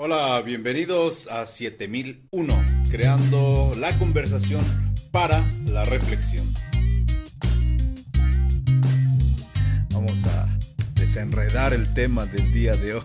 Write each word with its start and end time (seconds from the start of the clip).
Hola, 0.00 0.40
bienvenidos 0.42 1.26
a 1.26 1.44
7001, 1.44 2.64
creando 2.88 3.72
la 3.76 3.90
conversación 3.98 4.64
para 5.10 5.44
la 5.66 5.84
reflexión. 5.86 6.46
Vamos 9.90 10.24
a 10.26 10.56
desenredar 10.94 11.72
el 11.72 11.92
tema 11.94 12.26
del 12.26 12.52
día 12.52 12.76
de 12.76 12.94
hoy. 12.94 13.02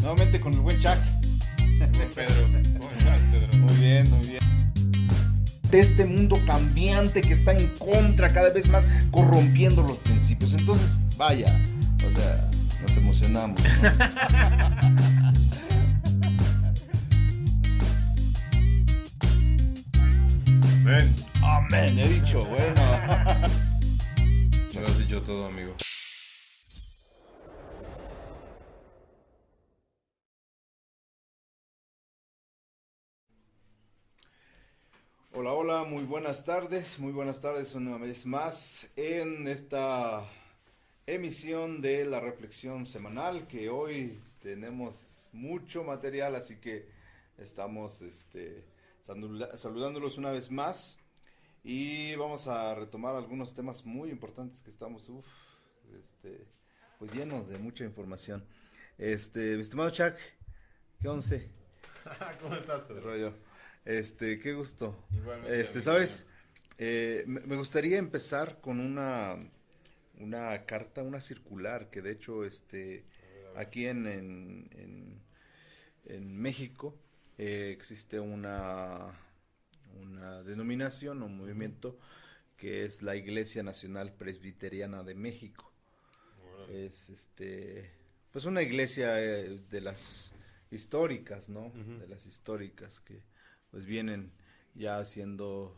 Nuevamente 0.00 0.40
con 0.40 0.54
el 0.54 0.58
buen 0.58 0.80
Chuck. 0.80 0.98
Pedro, 2.12 2.34
¿cómo 2.80 2.90
estás, 2.90 3.20
Pedro? 3.30 3.58
Muy 3.58 3.74
bien, 3.74 4.10
muy 4.10 4.26
bien. 4.26 4.42
De 5.70 5.78
este 5.78 6.04
mundo 6.04 6.40
cambiante 6.44 7.22
que 7.22 7.34
está 7.34 7.52
en 7.52 7.68
contra 7.76 8.32
cada 8.32 8.50
vez 8.50 8.68
más, 8.68 8.84
corrompiendo 9.12 9.82
los 9.82 9.98
principios. 9.98 10.54
Entonces, 10.54 10.98
vaya, 11.16 11.56
o 12.04 12.10
sea, 12.10 12.50
nos 12.84 12.96
emocionamos. 12.98 13.60
¿no? 13.62 13.68
Ven. 20.84 21.14
Amén, 21.42 21.98
he 21.98 22.08
dicho, 22.08 22.44
bueno. 22.44 22.82
Me 24.74 24.80
lo 24.80 24.86
has 24.86 24.98
dicho 24.98 25.22
todo, 25.22 25.46
amigo. 25.46 25.74
Hola, 35.32 35.52
hola, 35.52 35.84
muy 35.84 36.04
buenas 36.04 36.44
tardes, 36.44 36.98
muy 36.98 37.12
buenas 37.12 37.40
tardes 37.40 37.74
una 37.74 37.96
vez 37.96 38.26
más 38.26 38.88
en 38.96 39.48
esta 39.48 40.24
emisión 41.06 41.80
de 41.82 42.04
la 42.04 42.20
reflexión 42.20 42.84
semanal 42.84 43.46
que 43.46 43.68
hoy 43.68 44.18
tenemos 44.40 45.28
mucho 45.32 45.84
material, 45.84 46.34
así 46.34 46.56
que 46.56 46.88
estamos 47.38 48.02
este, 48.02 48.64
saludándolos 49.00 50.18
una 50.18 50.30
vez 50.30 50.50
más 50.50 50.98
y 51.62 52.14
vamos 52.16 52.46
a 52.46 52.74
retomar 52.74 53.14
algunos 53.14 53.54
temas 53.54 53.84
muy 53.84 54.10
importantes 54.10 54.60
que 54.60 54.70
estamos, 54.70 55.08
uf, 55.08 55.26
este, 55.92 56.46
pues 56.98 57.12
llenos 57.12 57.48
de 57.48 57.58
mucha 57.58 57.84
información. 57.84 58.44
Este, 58.98 59.56
mi 59.56 59.62
estimado 59.62 59.90
Chuck, 59.90 60.14
¿qué 61.00 61.08
once? 61.08 61.50
¿Cómo 62.40 62.54
estás, 62.54 62.82
¿Qué 62.84 63.00
rollo? 63.00 63.34
Este, 63.84 64.38
qué 64.38 64.54
gusto. 64.54 65.04
Igualmente, 65.12 65.60
Este. 65.60 65.80
¿sabes? 65.80 66.26
Eh, 66.78 67.24
me 67.26 67.56
gustaría 67.56 67.98
empezar 67.98 68.60
con 68.60 68.80
una, 68.80 69.36
una 70.18 70.64
carta, 70.66 71.02
una 71.02 71.20
circular, 71.20 71.90
que 71.90 72.02
de 72.02 72.12
hecho, 72.12 72.44
este, 72.44 73.04
aquí 73.56 73.86
en, 73.86 74.06
en, 74.06 74.68
en- 74.72 75.22
en 76.06 76.36
México 76.36 76.98
eh, 77.38 77.70
existe 77.76 78.20
una, 78.20 79.06
una 80.00 80.42
denominación 80.42 81.22
o 81.22 81.28
movimiento 81.28 81.98
que 82.56 82.84
es 82.84 83.02
la 83.02 83.16
Iglesia 83.16 83.62
Nacional 83.62 84.12
Presbiteriana 84.12 85.02
de 85.02 85.14
México. 85.14 85.72
Órale. 86.54 86.86
Es 86.86 87.08
este, 87.08 87.90
pues 88.30 88.44
una 88.44 88.62
iglesia 88.62 89.20
eh, 89.22 89.60
de 89.70 89.80
las 89.80 90.32
históricas, 90.70 91.48
¿no? 91.48 91.70
De 92.00 92.06
las 92.08 92.26
históricas 92.26 93.00
que 93.00 93.22
pues 93.70 93.84
vienen 93.86 94.32
ya 94.74 94.98
haciendo 94.98 95.76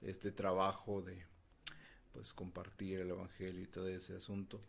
este 0.00 0.32
trabajo 0.32 1.00
de 1.02 1.24
pues 2.12 2.32
compartir 2.32 3.00
el 3.00 3.10
evangelio 3.10 3.62
y 3.62 3.66
todo 3.66 3.88
ese 3.88 4.16
asunto. 4.16 4.60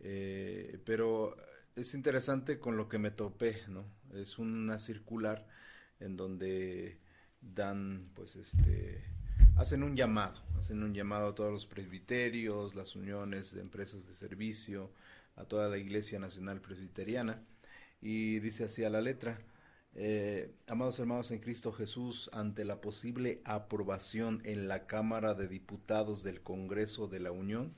Eh, 0.00 0.78
pero 0.84 1.36
es 1.76 1.94
interesante 1.94 2.58
con 2.58 2.76
lo 2.76 2.88
que 2.88 2.98
me 2.98 3.10
topé, 3.10 3.62
¿no? 3.68 3.84
Es 4.14 4.38
una 4.38 4.78
circular 4.78 5.46
en 6.00 6.16
donde 6.16 6.98
dan 7.40 8.10
pues 8.14 8.36
este 8.36 9.02
hacen 9.56 9.82
un 9.82 9.96
llamado, 9.96 10.40
hacen 10.58 10.82
un 10.82 10.94
llamado 10.94 11.28
a 11.28 11.34
todos 11.34 11.52
los 11.52 11.66
presbiterios, 11.66 12.74
las 12.74 12.96
uniones 12.96 13.54
de 13.54 13.60
empresas 13.60 14.06
de 14.06 14.14
servicio, 14.14 14.90
a 15.36 15.44
toda 15.44 15.68
la 15.68 15.78
Iglesia 15.78 16.18
Nacional 16.18 16.60
Presbiteriana, 16.60 17.42
y 18.00 18.38
dice 18.40 18.64
así 18.64 18.84
a 18.84 18.90
la 18.90 19.00
letra, 19.00 19.38
eh, 19.94 20.54
amados 20.68 20.98
hermanos 20.98 21.30
en 21.32 21.40
Cristo 21.40 21.70
Jesús, 21.72 22.30
ante 22.32 22.64
la 22.64 22.80
posible 22.80 23.42
aprobación 23.44 24.40
en 24.44 24.66
la 24.66 24.86
Cámara 24.86 25.34
de 25.34 25.48
Diputados 25.48 26.22
del 26.22 26.40
Congreso 26.42 27.08
de 27.08 27.20
la 27.20 27.30
Unión, 27.30 27.74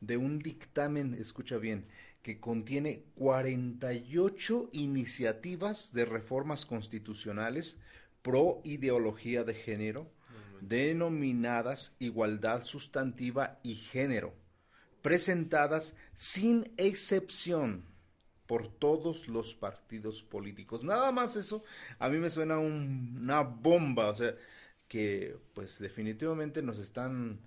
de 0.00 0.16
un 0.16 0.38
dictamen, 0.38 1.14
escucha 1.14 1.58
bien, 1.58 1.86
que 2.22 2.40
contiene 2.40 3.04
48 3.16 4.70
iniciativas 4.72 5.92
de 5.92 6.06
reformas 6.06 6.64
constitucionales 6.64 7.78
pro 8.22 8.60
ideología 8.64 9.44
de 9.44 9.54
género, 9.54 10.10
denominadas 10.60 11.94
igualdad 11.98 12.64
sustantiva 12.64 13.60
y 13.62 13.74
género, 13.74 14.34
presentadas 15.02 15.94
sin 16.14 16.72
excepción 16.78 17.84
por 18.48 18.68
todos 18.68 19.28
los 19.28 19.54
partidos 19.54 20.24
políticos. 20.24 20.84
Nada 20.84 21.12
más 21.12 21.36
eso, 21.36 21.64
a 22.00 22.10
mí 22.10 22.18
me 22.18 22.30
suena 22.30 22.58
un- 22.60 23.18
una 23.22 23.42
bomba, 23.42 24.08
o 24.10 24.14
sea, 24.14 24.34
que 24.88 25.36
pues 25.54 25.78
definitivamente 25.80 26.62
nos 26.62 26.80
están, 26.80 27.40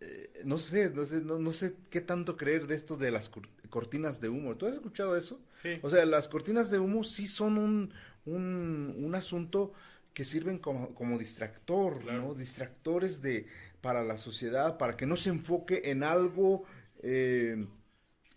eh, 0.00 0.42
no 0.44 0.58
sé, 0.58 0.90
no 0.90 1.04
sé, 1.04 1.20
no, 1.22 1.38
no 1.38 1.52
sé 1.52 1.76
qué 1.90 2.00
tanto 2.00 2.36
creer 2.36 2.66
de 2.66 2.74
esto 2.76 2.96
de 2.96 3.10
las 3.10 3.28
cor- 3.30 3.48
cortinas 3.70 4.20
de 4.20 4.28
humo. 4.28 4.56
¿Tú 4.56 4.66
has 4.66 4.74
escuchado 4.74 5.16
eso? 5.16 5.40
Sí. 5.62 5.80
O 5.82 5.90
sea, 5.90 6.04
las 6.06 6.28
cortinas 6.28 6.70
de 6.70 6.78
humo 6.78 7.04
sí 7.04 7.26
son 7.26 7.58
un, 7.58 7.92
un, 8.26 8.94
un 8.98 9.14
asunto 9.14 9.72
que 10.14 10.24
sirven 10.24 10.58
como, 10.58 10.94
como 10.94 11.18
distractor, 11.18 11.98
Claro. 12.00 12.22
¿no? 12.28 12.34
Distractores 12.34 13.22
de, 13.22 13.46
para 13.80 14.02
la 14.04 14.18
sociedad, 14.18 14.76
para 14.78 14.96
que 14.96 15.06
no 15.06 15.16
se 15.16 15.30
enfoque 15.30 15.82
en 15.86 16.02
algo 16.04 16.64
eh, 17.02 17.66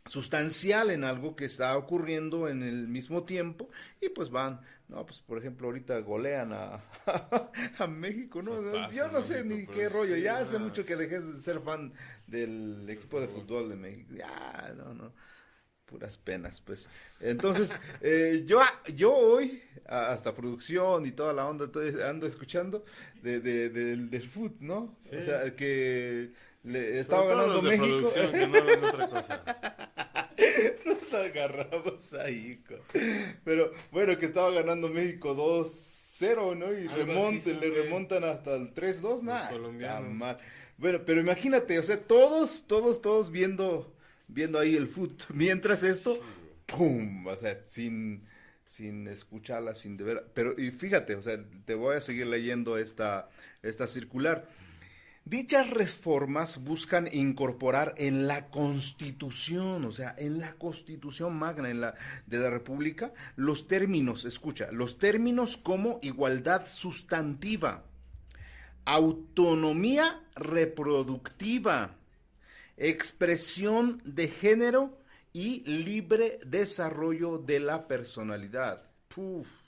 sustancial, 0.06 0.92
en 0.92 1.04
algo 1.04 1.36
que 1.36 1.46
está 1.46 1.78
ocurriendo 1.78 2.48
en 2.48 2.64
el 2.64 2.88
mismo 2.88 3.24
tiempo, 3.24 3.70
y 4.02 4.10
pues 4.10 4.30
van, 4.30 4.62
no, 4.88 5.06
pues 5.06 5.20
por 5.22 5.38
ejemplo, 5.40 5.68
ahorita 5.68 6.00
golean 6.00 6.54
a, 6.54 6.84
a 7.80 7.88
México, 7.88 8.42
¿no? 8.42 8.90
Yo 8.92 9.08
no 9.10 9.22
sé 9.22 9.44
México, 9.44 9.72
ni 9.74 9.78
qué 9.80 9.90
rollo, 9.90 10.16
sí, 10.16 10.22
ya 10.22 10.38
hace 10.38 10.60
mucho 10.60 10.86
que 10.86 10.96
dejé 10.96 11.22
de 11.22 11.40
ser 11.40 11.60
fan 11.62 11.92
del 12.28 12.86
equipo 12.90 13.20
de 13.20 13.28
fútbol. 13.28 13.70
de 13.70 13.76
México, 13.76 14.14
ya, 14.16 14.74
no, 14.78 14.94
no 14.94 15.14
puras 15.86 16.18
penas, 16.18 16.62
pues. 16.62 16.88
Entonces, 17.20 17.78
eh, 18.02 18.44
yo, 18.48 18.60
yo 18.96 19.14
hoy, 19.14 19.62
hasta 19.86 20.34
producción 20.34 21.06
y 21.06 21.12
toda 21.12 21.32
la 21.32 21.48
onda, 21.48 21.72
todo- 21.72 21.84
ando 22.08 22.26
escuchando 22.26 22.84
de, 23.22 23.40
de- 23.40 23.70
del, 23.70 24.10
del 24.10 24.28
foot, 24.28 24.60
¿no? 24.62 24.98
Sí. 25.08 25.16
O 25.18 25.24
sea, 25.24 25.56
que 25.56 26.34
le 26.66 27.00
estaba 27.00 27.26
ganando 27.26 27.56
los 27.56 27.64
de 27.64 27.70
México. 27.78 27.88
producción 28.12 28.32
que 28.32 28.48
no 28.48 28.58
hablan 28.58 28.84
otra 28.84 29.10
cosa. 29.10 29.44
Nos 30.86 31.14
agarramos 31.14 32.14
ahí, 32.14 32.62
co- 32.68 32.76
Pero 33.44 33.72
bueno, 33.92 34.18
que 34.18 34.26
estaba 34.26 34.52
ganando 34.52 34.90
México 34.90 35.36
2-0, 35.36 36.58
¿no? 36.58 36.74
Y 36.74 36.88
remonte, 36.88 37.54
le 37.54 37.70
remontan 37.70 38.24
hasta 38.24 38.56
el 38.56 38.74
3-2, 38.74 39.22
nada. 39.22 39.50
colombianos. 39.50 40.12
mal. 40.14 40.38
Bueno, 40.78 41.02
pero 41.06 41.22
imagínate, 41.22 41.80
o 41.80 41.84
sea, 41.84 41.98
todos, 42.02 42.66
todos, 42.68 43.02
todos 43.02 43.32
viendo, 43.32 43.94
viendo 44.28 44.60
ahí 44.60 44.76
el 44.76 44.88
foot. 44.88 45.24
Mientras 45.34 45.84
esto, 45.84 46.20
¡pum! 46.66 47.26
O 47.28 47.36
sea, 47.36 47.62
sin, 47.66 48.24
sin 48.68 49.08
escucharla, 49.08 49.74
sin 49.76 49.96
deber. 49.98 50.26
Pero, 50.34 50.60
y 50.60 50.72
fíjate, 50.72 51.16
o 51.16 51.22
sea, 51.22 51.40
te 51.66 51.76
voy 51.76 51.96
a 51.96 52.02
seguir 52.02 52.28
leyendo 52.28 52.78
esta, 52.78 53.30
esta 53.64 53.88
circular. 53.88 54.48
Dichas 55.28 55.72
reformas 55.72 56.64
buscan 56.64 57.10
incorporar 57.12 57.96
en 57.98 58.28
la 58.28 58.52
Constitución, 58.52 59.84
o 59.86 59.92
sea, 59.92 60.14
en 60.20 60.40
la 60.40 60.54
Constitución 60.54 61.36
magna 61.36 61.72
en 61.72 61.82
la, 61.82 61.96
de 62.28 62.38
la 62.38 62.52
República, 62.52 63.12
los 63.36 63.68
términos, 63.68 64.24
escucha, 64.26 64.72
los 64.72 65.00
términos 65.00 65.58
como 65.58 65.98
igualdad 66.04 66.68
sustantiva, 66.68 67.86
autonomía 68.86 70.22
reproductiva, 70.36 71.96
expresión 72.78 74.04
de 74.06 74.28
género 74.28 74.96
y 75.34 75.62
libre 75.68 76.40
desarrollo 76.46 77.40
de 77.40 77.62
la 77.62 77.88
personalidad. 77.88 78.84
Puf 79.08 79.65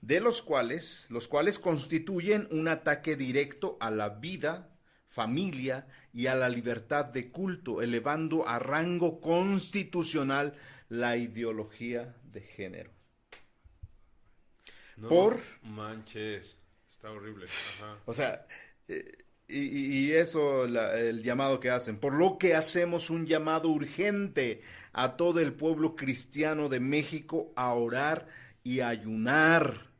de 0.00 0.20
los 0.20 0.42
cuales, 0.42 1.06
los 1.08 1.28
cuales 1.28 1.58
constituyen 1.58 2.48
un 2.50 2.68
ataque 2.68 3.16
directo 3.16 3.76
a 3.80 3.90
la 3.90 4.10
vida, 4.10 4.70
familia 5.08 5.86
y 6.12 6.26
a 6.26 6.34
la 6.34 6.48
libertad 6.48 7.06
de 7.06 7.30
culto, 7.30 7.82
elevando 7.82 8.46
a 8.46 8.58
rango 8.58 9.20
constitucional 9.20 10.54
la 10.88 11.16
ideología 11.16 12.14
de 12.24 12.40
género. 12.40 12.90
No 14.96 15.08
Por- 15.08 15.40
manches. 15.62 16.56
Está 16.88 17.10
horrible. 17.10 17.46
Ajá. 17.78 17.98
O 18.06 18.14
sea, 18.14 18.46
eh, 18.88 19.04
y, 19.48 20.12
eso, 20.12 20.64
el 20.64 21.22
llamado 21.22 21.60
que 21.60 21.70
hacen. 21.70 21.98
Por 21.98 22.14
lo 22.14 22.38
que 22.38 22.54
hacemos 22.54 23.10
un 23.10 23.26
llamado 23.26 23.68
urgente 23.68 24.62
a 24.92 25.16
todo 25.16 25.40
el 25.40 25.52
pueblo 25.52 25.94
cristiano 25.94 26.68
de 26.68 26.80
México 26.80 27.52
a 27.54 27.72
orar 27.74 28.26
y 28.66 28.80
ayunar. 28.80 29.92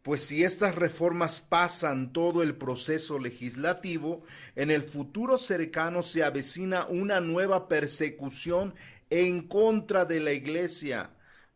Pues 0.00 0.22
si 0.22 0.44
estas 0.44 0.76
reformas 0.76 1.42
pasan 1.42 2.14
todo 2.14 2.42
el 2.42 2.56
proceso 2.56 3.18
legislativo, 3.18 4.22
en 4.54 4.70
el 4.70 4.82
futuro 4.82 5.36
cercano 5.36 6.02
se 6.02 6.24
avecina 6.24 6.86
una 6.86 7.20
nueva 7.20 7.68
persecución 7.68 8.74
en 9.10 9.42
contra 9.46 10.06
de 10.06 10.20
la 10.20 10.32
iglesia, 10.32 11.10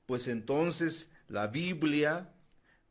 pues 0.04 0.28
entonces 0.28 1.10
la 1.26 1.46
Biblia, 1.46 2.34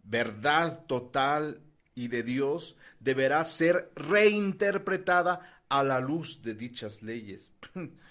verdad 0.02 0.86
total 0.88 1.62
y 1.94 2.08
de 2.08 2.24
Dios, 2.24 2.78
deberá 3.00 3.44
ser 3.44 3.92
reinterpretada 3.96 5.62
a 5.70 5.84
la 5.84 6.00
luz 6.00 6.42
de 6.42 6.56
dichas 6.56 7.04
leyes. 7.04 7.52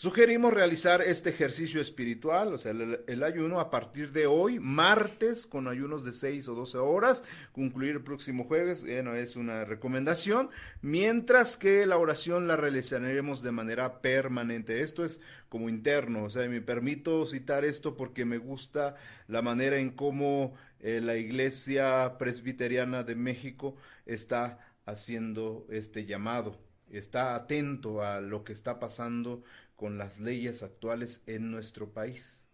Sugerimos 0.00 0.54
realizar 0.54 1.02
este 1.02 1.28
ejercicio 1.28 1.78
espiritual, 1.78 2.54
o 2.54 2.56
sea, 2.56 2.72
el, 2.72 3.22
ayuno 3.22 3.60
a 3.60 3.68
partir 3.68 4.12
de 4.12 4.26
hoy, 4.26 4.58
martes, 4.58 5.46
con 5.46 5.68
ayunos 5.68 6.06
de 6.06 6.14
6 6.14 6.48
o 6.48 6.54
12 6.54 6.78
horas, 6.78 7.22
concluir 7.52 7.96
el 7.96 8.02
próximo 8.02 8.44
jueves, 8.44 8.82
bueno, 8.82 9.14
es 9.14 9.36
una 9.36 9.66
recomendación, 9.66 10.48
mientras 10.80 11.58
que 11.58 11.84
la 11.84 11.98
oración 11.98 12.48
la 12.48 12.56
realizaremos 12.56 13.42
de 13.42 13.52
manera 13.52 14.00
permanente. 14.00 14.80
Esto 14.80 15.04
es 15.04 15.20
como 15.50 15.68
interno, 15.68 16.24
o 16.24 16.30
sea, 16.30 16.48
me 16.48 16.62
permito 16.62 17.26
citar 17.26 17.66
esto 17.66 17.94
porque 17.94 18.24
me 18.24 18.38
gusta 18.38 18.94
la 19.28 19.42
manera 19.42 19.76
en 19.76 19.90
cómo 19.90 20.54
eh, 20.78 21.02
la 21.02 21.16
Iglesia 21.16 22.16
Presbiteriana 22.16 23.02
de 23.02 23.16
México 23.16 23.76
está 24.06 24.60
haciendo 24.86 25.66
este 25.68 26.06
llamado 26.06 26.56
está 26.90 27.34
atento 27.34 28.02
a 28.02 28.20
lo 28.20 28.44
que 28.44 28.52
está 28.52 28.78
pasando 28.78 29.42
con 29.80 29.96
las 29.96 30.20
leyes 30.20 30.62
actuales 30.62 31.22
en 31.26 31.50
nuestro 31.50 31.88
país. 31.94 32.44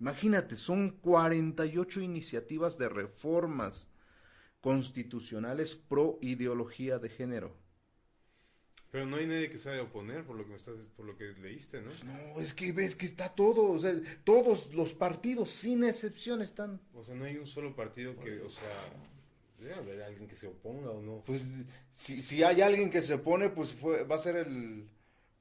Imagínate, 0.00 0.54
son 0.54 0.90
48 0.90 2.02
iniciativas 2.02 2.76
de 2.76 2.90
reformas 2.90 3.90
constitucionales 4.60 5.76
pro 5.76 6.18
ideología 6.20 6.98
de 6.98 7.08
género. 7.08 7.56
Pero 8.90 9.06
no 9.06 9.16
hay 9.16 9.26
nadie 9.26 9.50
que 9.50 9.66
a 9.66 9.82
oponer 9.82 10.26
por 10.26 10.36
lo 10.36 10.46
que 10.46 10.56
estás, 10.56 10.74
por 10.94 11.06
lo 11.06 11.16
que 11.16 11.32
leíste, 11.40 11.80
¿no? 11.80 11.90
No, 12.04 12.38
es 12.38 12.52
que 12.52 12.70
ves 12.72 12.94
que 12.94 13.06
está 13.06 13.34
todo, 13.34 13.62
o 13.72 13.78
sea, 13.78 13.94
todos 14.22 14.74
los 14.74 14.92
partidos 14.92 15.52
sin 15.52 15.84
excepción 15.84 16.42
están. 16.42 16.82
O 16.92 17.02
sea, 17.02 17.14
no 17.14 17.24
hay 17.24 17.38
un 17.38 17.46
solo 17.46 17.74
partido 17.74 18.14
que, 18.20 18.42
o 18.42 18.50
sea, 18.50 18.92
debe 19.58 19.72
haber 19.72 20.02
alguien 20.02 20.28
que 20.28 20.36
se 20.36 20.48
oponga 20.48 20.90
o 20.90 21.00
no. 21.00 21.22
Pues 21.24 21.46
si, 21.94 22.20
si 22.20 22.42
hay 22.42 22.60
alguien 22.60 22.90
que 22.90 23.00
se 23.00 23.14
opone, 23.14 23.48
pues 23.48 23.74
va 23.82 24.16
a 24.16 24.18
ser 24.18 24.36
el 24.36 24.86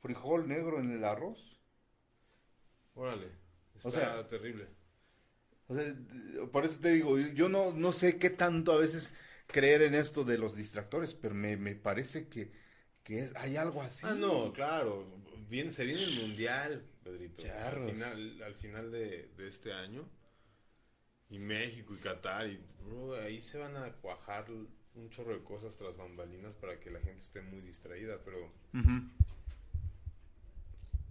frijol 0.04 0.48
negro 0.48 0.80
en 0.80 0.92
el 0.92 1.04
arroz. 1.06 1.58
Órale, 2.94 3.32
está 3.76 3.90
o 3.90 3.92
sea, 3.92 4.28
terrible. 4.28 4.68
O 5.68 5.76
sea, 5.76 5.96
por 6.52 6.66
eso 6.66 6.80
te 6.82 6.92
digo, 6.92 7.18
yo 7.18 7.50
no, 7.50 7.72
no 7.72 7.92
sé 7.94 8.18
qué 8.20 8.30
tanto 8.30 8.74
a 8.74 8.78
veces 8.78 9.14
creer 9.48 9.82
en 9.82 9.96
esto 9.96 10.26
de 10.26 10.38
los 10.38 10.56
distractores, 10.56 11.14
pero 11.14 11.34
me, 11.34 11.58
parece 11.76 12.28
que, 12.28 12.52
que 13.04 13.30
hay 13.38 13.56
algo 13.56 13.82
así. 13.82 14.06
Ah, 14.06 14.14
no, 14.14 14.52
claro. 14.52 15.08
Bien, 15.50 15.72
se 15.72 15.86
viene 15.86 16.04
el 16.04 16.20
mundial, 16.20 16.86
Pedrito. 17.04 17.44
Al 17.44 17.90
final, 17.90 18.44
al 18.44 18.56
final 18.56 18.92
de, 18.92 19.32
este 19.40 19.72
año. 19.72 20.08
Y 21.30 21.40
México 21.40 21.96
y 21.96 21.98
Qatar. 21.98 22.48
Y 22.48 22.60
ahí 23.26 23.42
se 23.42 23.58
van 23.58 23.78
a 23.78 23.94
cuajar 23.94 24.52
un 24.52 25.10
chorro 25.10 25.34
de 25.34 25.44
cosas 25.44 25.76
tras 25.78 25.96
bambalinas 25.96 26.56
para 26.58 26.80
que 26.80 26.92
la 26.92 27.00
gente 27.00 27.20
esté 27.20 27.42
muy 27.42 27.62
distraída. 27.62 28.20
Pero 28.24 28.52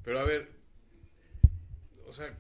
pero 0.05 0.21
a 0.21 0.25
ver, 0.25 0.49
o 2.07 2.13
sea, 2.13 2.35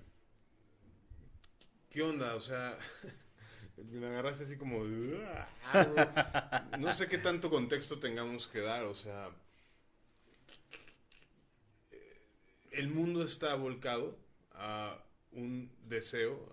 ¿qué 1.90 2.02
onda? 2.02 2.34
O 2.34 2.40
sea, 2.40 2.78
me 3.76 4.06
agarraste 4.06 4.44
así 4.44 4.56
como... 4.56 4.84
No 6.78 6.92
sé 6.92 7.08
qué 7.08 7.18
tanto 7.18 7.50
contexto 7.50 7.98
tengamos 7.98 8.48
que 8.48 8.60
dar, 8.60 8.84
o 8.84 8.94
sea... 8.94 9.30
El 12.70 12.88
mundo 12.88 13.22
está 13.22 13.54
volcado 13.54 14.16
a 14.52 14.98
un 15.32 15.70
deseo, 15.88 16.48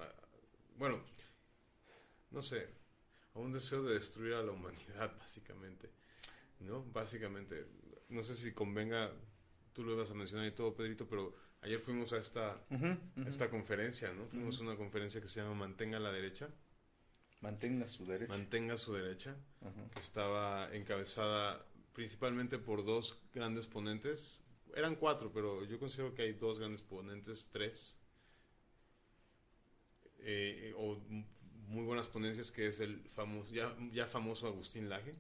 bueno, 0.78 1.02
no 2.32 2.42
sé, 2.42 2.68
a 3.34 3.40
un 3.40 3.54
deseo 3.54 3.84
de 3.84 3.94
destruir 3.94 4.34
a 4.34 4.44
la 4.44 4.52
humanidad, 4.52 5.16
básicamente. 5.20 5.90
¿No? 6.60 6.84
Básicamente. 6.84 7.66
No 8.10 8.24
sé 8.24 8.36
si 8.36 8.52
convenga 8.52 9.12
tú 9.74 9.84
lo 9.84 9.94
ibas 9.94 10.12
a 10.12 10.14
mencionar 10.14 10.48
y 10.48 10.52
todo, 10.52 10.76
Pedrito, 10.76 11.08
pero 11.08 11.34
ayer 11.62 11.80
fuimos 11.80 12.14
a 12.14 12.18
esta, 12.18 12.62
esta 13.28 13.50
conferencia, 13.50 14.12
¿no? 14.14 14.26
Fuimos 14.28 14.60
a 14.60 14.64
una 14.64 14.76
conferencia 14.76 15.22
que 15.22 15.28
se 15.28 15.42
llama 15.42 15.56
Mantenga 15.56 16.00
la 16.00 16.12
Derecha. 16.12 16.50
Mantenga 17.42 17.88
su 17.88 18.06
derecha. 18.06 18.34
Mantenga 18.34 18.78
su 18.78 18.94
derecha, 18.94 19.36
que 19.94 20.02
estaba 20.02 20.74
encabezada 20.76 21.66
principalmente 21.94 22.58
por 22.58 22.84
dos 22.84 23.20
grandes 23.34 23.66
ponentes. 23.68 24.44
Eran 24.76 24.96
cuatro, 24.96 25.32
pero 25.34 25.64
yo 25.66 25.80
considero 25.80 26.14
que 26.14 26.24
hay 26.24 26.34
dos 26.34 26.60
grandes 26.60 26.82
ponentes, 26.82 27.50
tres. 27.52 27.98
Eh, 30.20 30.74
o 30.78 30.98
muy 31.68 31.86
buenas 31.86 32.08
ponencias, 32.08 32.52
que 32.52 32.68
es 32.68 32.82
el 32.82 33.00
famoso, 33.14 33.54
ya, 33.54 33.74
ya 33.94 34.06
famoso 34.06 34.48
Agustín 34.48 34.90
Laje, 34.90 35.14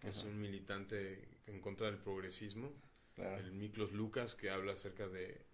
que 0.00 0.08
es 0.08 0.22
un 0.22 0.38
militante 0.40 1.28
en 1.46 1.60
contra 1.60 1.86
del 1.86 1.98
progresismo 1.98 2.72
el 3.18 3.52
Miklos 3.52 3.92
Lucas, 3.92 4.34
que 4.34 4.50
habla 4.50 4.72
acerca 4.72 5.08
de, 5.08 5.46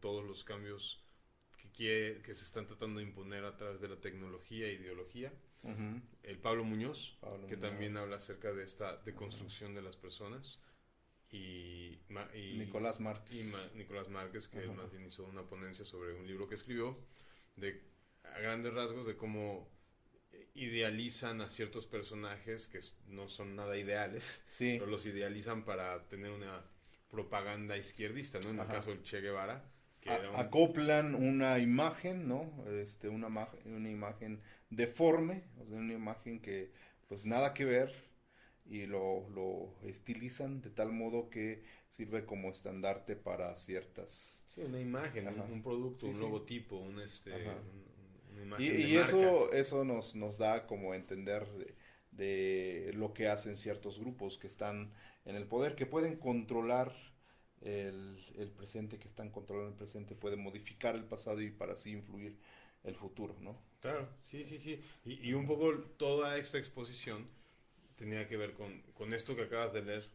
todos 0.00 0.24
los 0.24 0.42
cambios 0.42 1.04
que, 1.58 1.70
quiere, 1.70 2.22
que 2.22 2.34
se 2.34 2.44
están 2.44 2.66
tratando 2.66 3.00
de 3.00 3.06
imponer 3.06 3.44
a 3.44 3.56
través 3.56 3.80
de 3.80 3.88
la 3.88 3.96
tecnología 3.96 4.66
e 4.66 4.72
ideología. 4.72 5.32
El 6.22 6.38
Pablo 6.38 6.62
Muñoz, 6.62 7.18
que 7.48 7.56
también 7.56 7.96
habla 7.96 8.16
acerca 8.16 8.52
de 8.52 8.62
esta 8.62 8.96
deconstrucción 8.98 9.74
de 9.74 9.82
las 9.82 9.96
personas. 9.96 10.60
Y, 11.30 11.98
Nicolás 12.56 13.00
Márquez. 13.00 13.36
Y 13.36 13.76
Nicolás 13.76 14.08
Márquez, 14.08 14.48
que 14.48 14.66
más 14.68 14.90
bien 14.92 15.04
hizo 15.04 15.24
una 15.24 15.42
ponencia 15.42 15.84
sobre 15.84 16.14
un 16.14 16.26
libro 16.26 16.48
que 16.48 16.54
escribió, 16.54 16.96
de, 17.56 17.82
a 18.22 18.38
grandes 18.38 18.72
rasgos 18.72 19.06
de 19.06 19.16
cómo 19.16 19.68
idealizan 20.54 21.40
a 21.40 21.50
ciertos 21.50 21.86
personajes 21.86 22.68
que 22.68 22.80
no 23.08 23.28
son 23.28 23.56
nada 23.56 23.76
ideales, 23.76 24.44
pero 24.58 24.86
los 24.86 25.04
idealizan 25.06 25.64
para 25.64 26.08
tener 26.08 26.30
una 26.30 26.64
propaganda 27.08 27.76
izquierdista, 27.76 28.38
¿no? 28.40 28.50
En 28.50 28.60
el 28.60 28.66
caso 28.66 28.90
del 28.90 29.02
Che 29.02 29.20
Guevara. 29.20 29.64
Que 30.00 30.10
Acoplan 30.10 31.14
una 31.14 31.58
imagen, 31.58 32.28
¿no? 32.28 32.52
Este, 32.68 33.08
una, 33.08 33.28
una 33.64 33.90
imagen 33.90 34.40
deforme, 34.70 35.44
o 35.60 35.66
sea, 35.66 35.76
una 35.76 35.94
imagen 35.94 36.40
que 36.40 36.70
pues 37.08 37.24
nada 37.24 37.54
que 37.54 37.64
ver 37.64 37.92
y 38.68 38.86
lo, 38.86 39.28
lo 39.30 39.74
estilizan 39.88 40.60
de 40.60 40.70
tal 40.70 40.92
modo 40.92 41.30
que 41.30 41.62
sirve 41.88 42.24
como 42.24 42.50
estandarte 42.50 43.16
para 43.16 43.54
ciertas... 43.54 44.44
Sí, 44.48 44.62
una 44.62 44.80
imagen, 44.80 45.28
un, 45.28 45.62
producto, 45.62 46.06
un 46.06 46.18
logotipo, 46.18 46.76
un 46.76 47.00
este... 47.00 47.30
y, 48.58 48.96
eso, 48.96 49.52
eso 49.52 49.84
nos, 49.84 50.14
nos 50.14 50.38
da 50.38 50.66
como 50.66 50.94
entender 50.94 51.46
de 52.16 52.92
lo 52.94 53.12
que 53.12 53.28
hacen 53.28 53.56
ciertos 53.56 53.98
grupos 53.98 54.38
que 54.38 54.46
están 54.46 54.92
en 55.24 55.36
el 55.36 55.46
poder, 55.46 55.74
que 55.74 55.86
pueden 55.86 56.16
controlar 56.16 56.94
el, 57.62 58.24
el, 58.38 58.50
presente, 58.50 58.98
que 58.98 59.08
están 59.08 59.30
controlando 59.30 59.70
el 59.70 59.76
presente, 59.76 60.14
pueden 60.14 60.42
modificar 60.42 60.94
el 60.94 61.04
pasado 61.04 61.40
y 61.40 61.50
para 61.50 61.72
así 61.72 61.92
influir 61.92 62.36
el 62.84 62.94
futuro, 62.94 63.36
¿no? 63.40 63.58
Claro, 63.80 64.08
sí, 64.20 64.44
sí, 64.44 64.58
sí. 64.58 64.80
Y, 65.04 65.28
y 65.28 65.32
un 65.32 65.46
poco 65.46 65.72
toda 65.96 66.38
esta 66.38 66.58
exposición 66.58 67.26
tenía 67.96 68.28
que 68.28 68.36
ver 68.36 68.52
con, 68.52 68.82
con 68.94 69.12
esto 69.14 69.34
que 69.34 69.42
acabas 69.42 69.72
de 69.72 69.82
leer. 69.82 70.08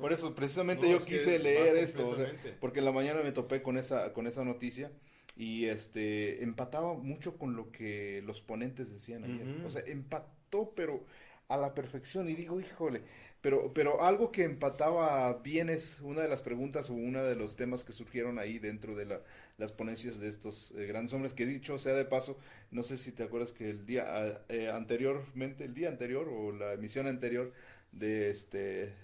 Por 0.00 0.12
eso, 0.12 0.34
precisamente 0.34 0.90
yo 0.90 0.98
quise 1.04 1.38
leer 1.38 1.76
esto, 1.76 2.16
porque 2.60 2.80
en 2.80 2.86
la 2.86 2.92
mañana 2.92 3.22
me 3.22 3.32
topé 3.32 3.62
con 3.62 3.76
esa, 3.76 4.12
con 4.12 4.26
esa 4.26 4.44
noticia 4.44 4.90
y 5.36 5.66
este 5.66 6.42
empataba 6.42 6.94
mucho 6.94 7.38
con 7.38 7.54
lo 7.54 7.70
que 7.70 8.22
los 8.24 8.40
ponentes 8.40 8.90
decían 8.90 9.24
ayer. 9.24 9.64
O 9.64 9.70
sea, 9.70 9.82
pero 10.74 11.04
a 11.48 11.56
la 11.56 11.74
perfección. 11.74 12.28
Y 12.28 12.34
digo, 12.34 12.60
híjole, 12.60 13.02
pero, 13.40 13.72
pero 13.74 14.02
algo 14.02 14.30
que 14.32 14.44
empataba 14.44 15.32
bien 15.42 15.68
es 15.68 16.00
una 16.00 16.22
de 16.22 16.28
las 16.28 16.42
preguntas 16.42 16.90
o 16.90 16.94
uno 16.94 17.22
de 17.22 17.34
los 17.34 17.56
temas 17.56 17.84
que 17.84 17.92
surgieron 17.92 18.38
ahí 18.38 18.58
dentro 18.58 18.94
de 18.94 19.20
las 19.58 19.72
ponencias 19.72 20.20
de 20.20 20.28
estos 20.28 20.72
eh, 20.76 20.86
grandes 20.86 21.12
hombres, 21.12 21.34
que 21.34 21.46
dicho 21.46 21.78
sea 21.78 21.94
de 21.94 22.04
paso, 22.04 22.38
no 22.70 22.82
sé 22.82 22.96
si 22.96 23.12
te 23.12 23.22
acuerdas 23.22 23.52
que 23.52 23.70
el 23.70 23.86
día 23.86 24.04
ah, 24.08 24.40
eh, 24.48 24.70
anteriormente, 24.70 25.64
el 25.64 25.74
día 25.74 25.88
anterior 25.88 26.28
o 26.28 26.52
la 26.52 26.74
emisión 26.74 27.06
anterior 27.06 27.52
de 27.92 28.30
este 28.30 28.94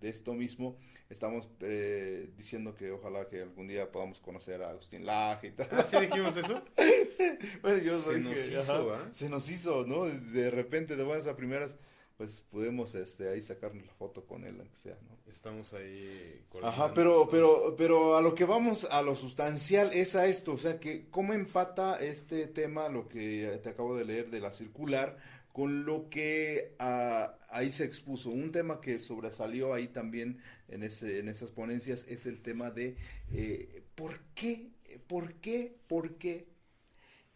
de 0.00 0.10
esto 0.10 0.34
mismo, 0.34 0.76
estamos 1.08 1.48
eh, 1.60 2.30
diciendo 2.36 2.74
que 2.74 2.90
ojalá 2.90 3.28
que 3.28 3.42
algún 3.42 3.68
día 3.68 3.90
podamos 3.90 4.20
conocer 4.20 4.62
a 4.62 4.70
Agustín 4.70 5.06
Laje 5.06 5.48
y 5.48 5.50
tal. 5.52 5.68
¿Ah, 5.72 5.86
¿Sí 5.90 5.96
dijimos 6.00 6.36
eso? 6.36 6.62
bueno, 7.62 7.78
yo 7.78 8.02
se 8.02 8.18
nos 8.18 8.36
hizo, 8.36 8.98
Se 9.12 9.28
nos 9.28 9.48
hizo, 9.50 9.86
¿no? 9.86 10.04
De 10.04 10.50
repente, 10.50 10.96
de 10.96 11.04
buenas 11.04 11.26
a 11.26 11.36
primeras 11.36 11.76
pues 12.16 12.42
podemos 12.50 12.94
este, 12.94 13.28
ahí 13.28 13.42
sacarnos 13.42 13.84
la 13.86 13.92
foto 13.92 14.24
con 14.24 14.44
él, 14.44 14.56
aunque 14.58 14.76
sea, 14.78 14.96
¿no? 15.02 15.30
Estamos 15.30 15.74
ahí. 15.74 16.42
Ajá, 16.62 16.94
pero, 16.94 17.28
pero, 17.30 17.74
pero 17.76 18.16
a 18.16 18.22
lo 18.22 18.34
que 18.34 18.46
vamos, 18.46 18.86
a 18.90 19.02
lo 19.02 19.14
sustancial, 19.14 19.92
es 19.92 20.16
a 20.16 20.26
esto, 20.26 20.52
o 20.52 20.58
sea, 20.58 20.80
que 20.80 21.10
cómo 21.10 21.34
empata 21.34 22.00
este 22.00 22.46
tema, 22.46 22.88
lo 22.88 23.06
que 23.08 23.60
te 23.62 23.68
acabo 23.68 23.96
de 23.96 24.06
leer 24.06 24.30
de 24.30 24.40
la 24.40 24.50
circular, 24.50 25.18
con 25.56 25.86
lo 25.86 26.10
que 26.10 26.74
ah, 26.78 27.34
ahí 27.48 27.72
se 27.72 27.86
expuso. 27.86 28.28
Un 28.28 28.52
tema 28.52 28.78
que 28.78 28.98
sobresalió 28.98 29.72
ahí 29.72 29.88
también 29.88 30.38
en, 30.68 30.82
ese, 30.82 31.18
en 31.18 31.30
esas 31.30 31.50
ponencias 31.50 32.04
es 32.10 32.26
el 32.26 32.42
tema 32.42 32.70
de 32.70 32.98
eh, 33.32 33.82
por 33.94 34.20
qué, 34.34 34.68
por 35.06 35.32
qué, 35.36 35.74
por 35.88 36.18
qué 36.18 36.46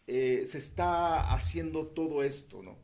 eh, 0.06 0.44
se 0.44 0.58
está 0.58 1.32
haciendo 1.32 1.86
todo 1.86 2.22
esto, 2.22 2.62
¿no? 2.62 2.76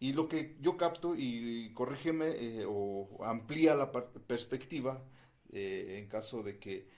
Y 0.00 0.12
lo 0.12 0.28
que 0.28 0.56
yo 0.60 0.76
capto, 0.76 1.14
y, 1.16 1.70
corrígeme 1.72 2.30
eh, 2.30 2.64
o 2.66 3.24
amplía 3.24 3.76
la 3.76 3.92
perspectiva, 3.92 5.04
en 5.52 6.08
caso 6.08 6.42
de 6.42 6.58
que 6.58 6.88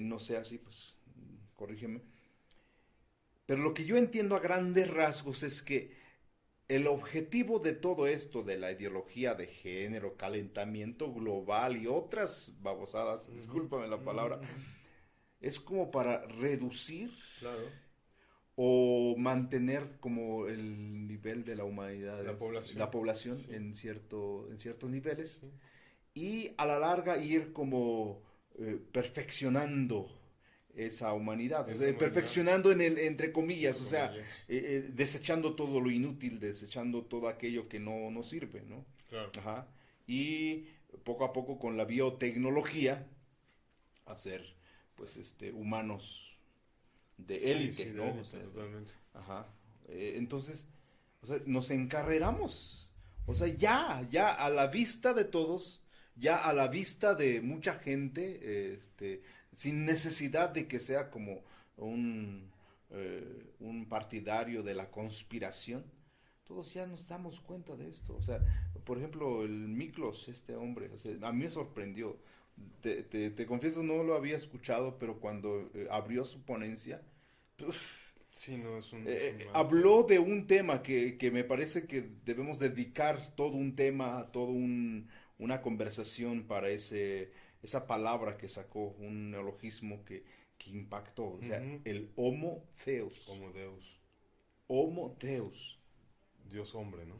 no 0.00 0.18
sea 0.18 0.40
así, 0.40 0.56
pues 0.56 0.96
corrígeme. 1.54 2.00
Pero 3.44 3.60
lo 3.60 3.74
que 3.74 3.84
yo 3.84 3.98
entiendo 3.98 4.36
a 4.36 4.40
grandes 4.40 4.88
rasgos 4.88 5.42
es 5.42 5.60
que 5.60 6.02
el 6.68 6.86
objetivo 6.86 7.58
de 7.58 7.72
todo 7.72 8.06
esto, 8.06 8.42
de 8.42 8.58
la 8.58 8.72
ideología 8.72 9.34
de 9.34 9.46
género, 9.46 10.16
calentamiento 10.16 11.12
global 11.12 11.76
y 11.76 11.86
otras 11.86 12.56
babosadas, 12.60 13.32
discúlpame 13.34 13.86
la 13.86 14.02
palabra, 14.02 14.40
es 15.40 15.60
como 15.60 15.90
para 15.90 16.22
reducir 16.26 17.12
claro. 17.38 17.68
o 18.56 19.14
mantener 19.18 19.98
como 20.00 20.46
el 20.46 21.06
nivel 21.06 21.44
de 21.44 21.56
la 21.56 21.64
humanidad, 21.64 22.24
la 22.24 22.90
población, 22.90 23.44
en, 23.50 23.74
cierto, 23.74 24.48
en 24.50 24.58
ciertos 24.58 24.88
niveles 24.88 25.40
y 26.14 26.52
a 26.56 26.64
la 26.64 26.78
larga 26.78 27.18
ir 27.18 27.52
como 27.52 28.22
eh, 28.58 28.80
perfeccionando 28.92 30.08
esa 30.76 31.12
humanidad, 31.12 31.66
perfeccionando 31.98 32.72
en 32.72 32.80
el, 32.80 32.98
entre 32.98 33.32
comillas, 33.32 33.80
o 33.80 33.84
sea, 33.84 34.14
eh, 34.14 34.22
eh, 34.48 34.90
desechando 34.92 35.54
todo 35.54 35.80
lo 35.80 35.90
inútil, 35.90 36.40
desechando 36.40 37.02
todo 37.04 37.28
aquello 37.28 37.68
que 37.68 37.78
no 37.78 38.10
nos 38.10 38.28
sirve, 38.28 38.62
¿no? 38.62 38.84
Claro. 39.08 39.66
Y 40.06 40.66
poco 41.04 41.24
a 41.24 41.32
poco 41.32 41.58
con 41.58 41.76
la 41.76 41.84
biotecnología 41.84 43.06
hacer 44.06 44.54
pues 44.94 45.16
este 45.16 45.52
humanos 45.52 46.36
de 47.16 47.52
élite, 47.52 47.86
¿no? 47.86 48.12
totalmente. 48.12 48.92
Ajá. 49.14 49.46
Eh, 49.88 50.14
entonces, 50.16 50.66
o 51.22 51.26
sea, 51.26 51.38
nos 51.46 51.70
encarreramos. 51.70 52.90
O 53.26 53.34
sea, 53.34 53.48
ya, 53.48 54.06
ya 54.10 54.32
a 54.32 54.50
la 54.50 54.66
vista 54.66 55.14
de 55.14 55.24
todos, 55.24 55.80
ya 56.16 56.36
a 56.36 56.52
la 56.52 56.68
vista 56.68 57.14
de 57.14 57.40
mucha 57.40 57.74
gente, 57.76 58.74
este, 58.74 59.22
sin 59.54 59.84
necesidad 59.84 60.50
de 60.50 60.66
que 60.68 60.80
sea 60.80 61.10
como 61.10 61.42
un, 61.76 62.50
eh, 62.90 63.54
un 63.60 63.88
partidario 63.88 64.62
de 64.62 64.74
la 64.74 64.90
conspiración, 64.90 65.84
todos 66.44 66.74
ya 66.74 66.86
nos 66.86 67.08
damos 67.08 67.40
cuenta 67.40 67.74
de 67.76 67.88
esto. 67.88 68.14
O 68.16 68.22
sea, 68.22 68.40
por 68.84 68.98
ejemplo, 68.98 69.44
el 69.44 69.50
Miklos, 69.50 70.28
este 70.28 70.54
hombre, 70.56 70.90
o 70.92 70.98
sea, 70.98 71.12
a 71.22 71.32
mí 71.32 71.44
me 71.44 71.50
sorprendió 71.50 72.18
te, 72.80 73.02
te, 73.02 73.46
confieso, 73.46 73.82
no 73.82 74.02
lo 74.02 74.14
había 74.14 74.36
escuchado, 74.36 74.98
pero 74.98 75.18
cuando 75.18 75.70
eh, 75.74 75.86
abrió 75.90 76.24
su 76.24 76.42
ponencia, 76.42 77.00
eh, 79.06 79.38
habló 79.52 80.02
de 80.02 80.18
un 80.18 80.46
tema 80.46 80.82
que, 80.82 81.16
que, 81.16 81.30
me 81.30 81.44
parece 81.44 81.86
que 81.86 82.10
debemos 82.24 82.58
dedicar 82.58 83.34
todo 83.34 83.56
un 83.56 83.74
tema, 83.74 84.28
todo 84.32 84.50
un, 84.50 85.08
una 85.38 85.62
conversación 85.62 86.44
para 86.44 86.68
ese, 86.68 87.32
esa 87.64 87.86
palabra 87.86 88.36
que 88.36 88.48
sacó, 88.48 88.94
un 88.98 89.30
neologismo 89.30 90.04
que, 90.04 90.24
que 90.58 90.70
impactó, 90.70 91.32
o 91.32 91.40
sea, 91.42 91.62
el 91.84 92.12
Homo 92.16 92.64
Theos. 92.84 93.28
Homo 93.28 93.50
Deus. 93.52 94.00
Homo 94.68 95.16
Deus. 95.18 95.78
Dios 96.50 96.74
hombre, 96.74 97.06
¿no? 97.06 97.16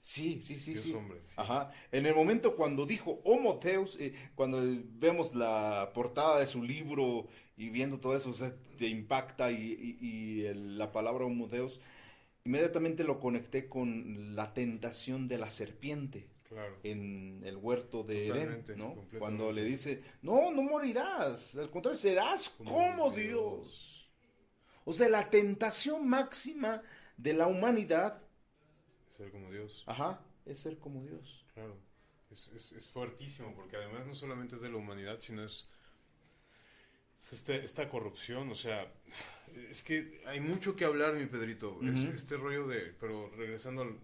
Sí, 0.00 0.40
sí, 0.42 0.58
sí, 0.58 0.76
sí. 0.76 0.94
Ajá. 1.36 1.70
En 1.92 2.06
el 2.06 2.14
momento 2.14 2.56
cuando 2.56 2.86
dijo 2.86 3.20
Homo 3.22 3.60
Deus, 3.62 4.00
eh, 4.00 4.12
cuando 4.34 4.60
vemos 4.94 5.34
la 5.34 5.92
portada 5.94 6.40
de 6.40 6.48
su 6.48 6.62
libro 6.62 7.28
y 7.56 7.68
viendo 7.68 8.00
todo 8.00 8.16
eso, 8.16 8.30
o 8.30 8.52
te 8.78 8.88
impacta 8.88 9.52
y, 9.52 10.42
la 10.54 10.90
palabra 10.90 11.24
Homo 11.24 11.46
Deus, 11.46 11.80
inmediatamente 12.44 13.04
lo 13.04 13.20
conecté 13.20 13.68
con 13.68 14.34
la 14.34 14.52
tentación 14.52 15.28
de 15.28 15.38
la 15.38 15.50
serpiente. 15.50 16.26
En 16.82 17.42
el 17.44 17.56
huerto 17.56 18.02
de 18.02 18.28
Edén, 18.28 18.64
¿no? 18.76 18.96
Cuando 19.18 19.52
le 19.52 19.64
dice, 19.64 20.02
no, 20.22 20.50
no 20.50 20.62
morirás, 20.62 21.56
al 21.56 21.70
contrario, 21.70 21.98
serás 21.98 22.50
como, 22.50 23.10
Dios. 23.10 23.16
Dios. 23.16 24.10
O 24.84 24.92
sea, 24.92 25.08
la 25.08 25.30
tentación 25.30 26.08
máxima 26.08 26.82
de 27.16 27.34
la 27.34 27.46
humanidad 27.46 28.22
ser 29.22 29.30
como 29.30 29.50
Dios. 29.50 29.84
Ajá, 29.86 30.20
es 30.46 30.60
ser 30.60 30.78
como 30.78 31.04
Dios. 31.04 31.44
Claro, 31.54 31.76
es, 32.30 32.72
es, 32.72 32.90
fuertísimo, 32.90 33.54
porque 33.54 33.76
además 33.76 34.06
no 34.06 34.14
solamente 34.14 34.56
es 34.56 34.62
de 34.62 34.70
la 34.70 34.76
humanidad, 34.76 35.20
sino 35.20 35.44
es, 35.44 35.70
este, 37.30 37.62
esta 37.62 37.88
corrupción, 37.88 38.50
o 38.50 38.54
sea, 38.54 38.92
es 39.68 39.82
que 39.82 40.22
hay 40.26 40.40
mucho 40.40 40.74
que 40.74 40.84
hablar, 40.84 41.14
mi 41.14 41.26
Pedrito. 41.26 41.78
este 41.82 42.36
rollo 42.36 42.66
de, 42.66 42.94
pero 42.98 43.30
regresando, 43.36 43.82
al, 43.82 43.98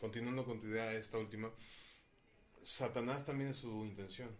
continuando 0.00 0.44
con 0.44 0.60
tu 0.60 0.68
idea, 0.68 0.94
esta 0.94 1.18
última, 1.18 1.50
Satanás 2.62 3.24
también 3.24 3.50
es 3.50 3.56
su 3.56 3.84
intención 3.84 4.30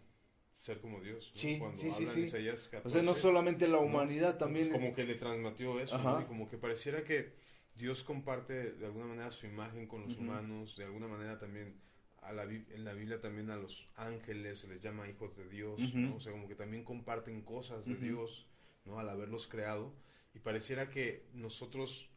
ser 0.59 0.81
como 0.81 1.01
Dios. 1.01 1.33
Sí, 1.35 1.61
sí, 1.75 1.91
sí, 1.91 2.07
sí. 2.07 2.49
o 2.85 2.89
sea, 2.89 3.03
no 3.03 3.15
solamente 3.15 3.67
la 3.67 3.79
humanidad, 3.79 4.39
también. 4.39 4.71
como 4.71 4.95
que 4.95 5.05
le 5.05 5.17
transmitió 5.17 5.81
eso, 5.81 6.21
y 6.23 6.25
como 6.25 6.49
que 6.49 6.57
pareciera 6.57 7.03
que 7.03 7.33
Dios 7.75 8.05
comparte 8.05 8.73
de 8.73 8.87
alguna 8.87 9.07
manera 9.07 9.31
su 9.31 9.47
imagen 9.47 9.87
con 9.87 10.03
los 10.03 10.17
humanos, 10.17 10.77
de 10.77 10.85
alguna 10.85 11.09
manera 11.09 11.39
también 11.39 11.81
a 12.23 12.33
la, 12.33 12.45
en 12.45 12.85
la 12.85 12.93
Biblia 12.93 13.21
también 13.21 13.51
a 13.51 13.57
los 13.57 13.89
ángeles 13.97 14.61
se 14.61 14.69
les 14.69 14.81
llama 14.81 15.09
hijos 15.09 15.37
de 15.37 15.49
Dios, 15.49 15.81
¿no? 15.95 16.17
O 16.17 16.21
sea, 16.21 16.31
como 16.31 16.47
que 16.47 16.55
también 16.55 16.85
comparten 16.85 17.43
cosas 17.43 17.85
de 17.85 17.97
Dios, 17.97 18.47
¿no? 18.85 19.01
Al 19.01 19.09
haberlos 19.09 19.49
creado. 19.49 19.93
Y 20.35 20.39
pareciera 20.39 20.89
que 20.89 21.27
nosotros, 21.35 22.11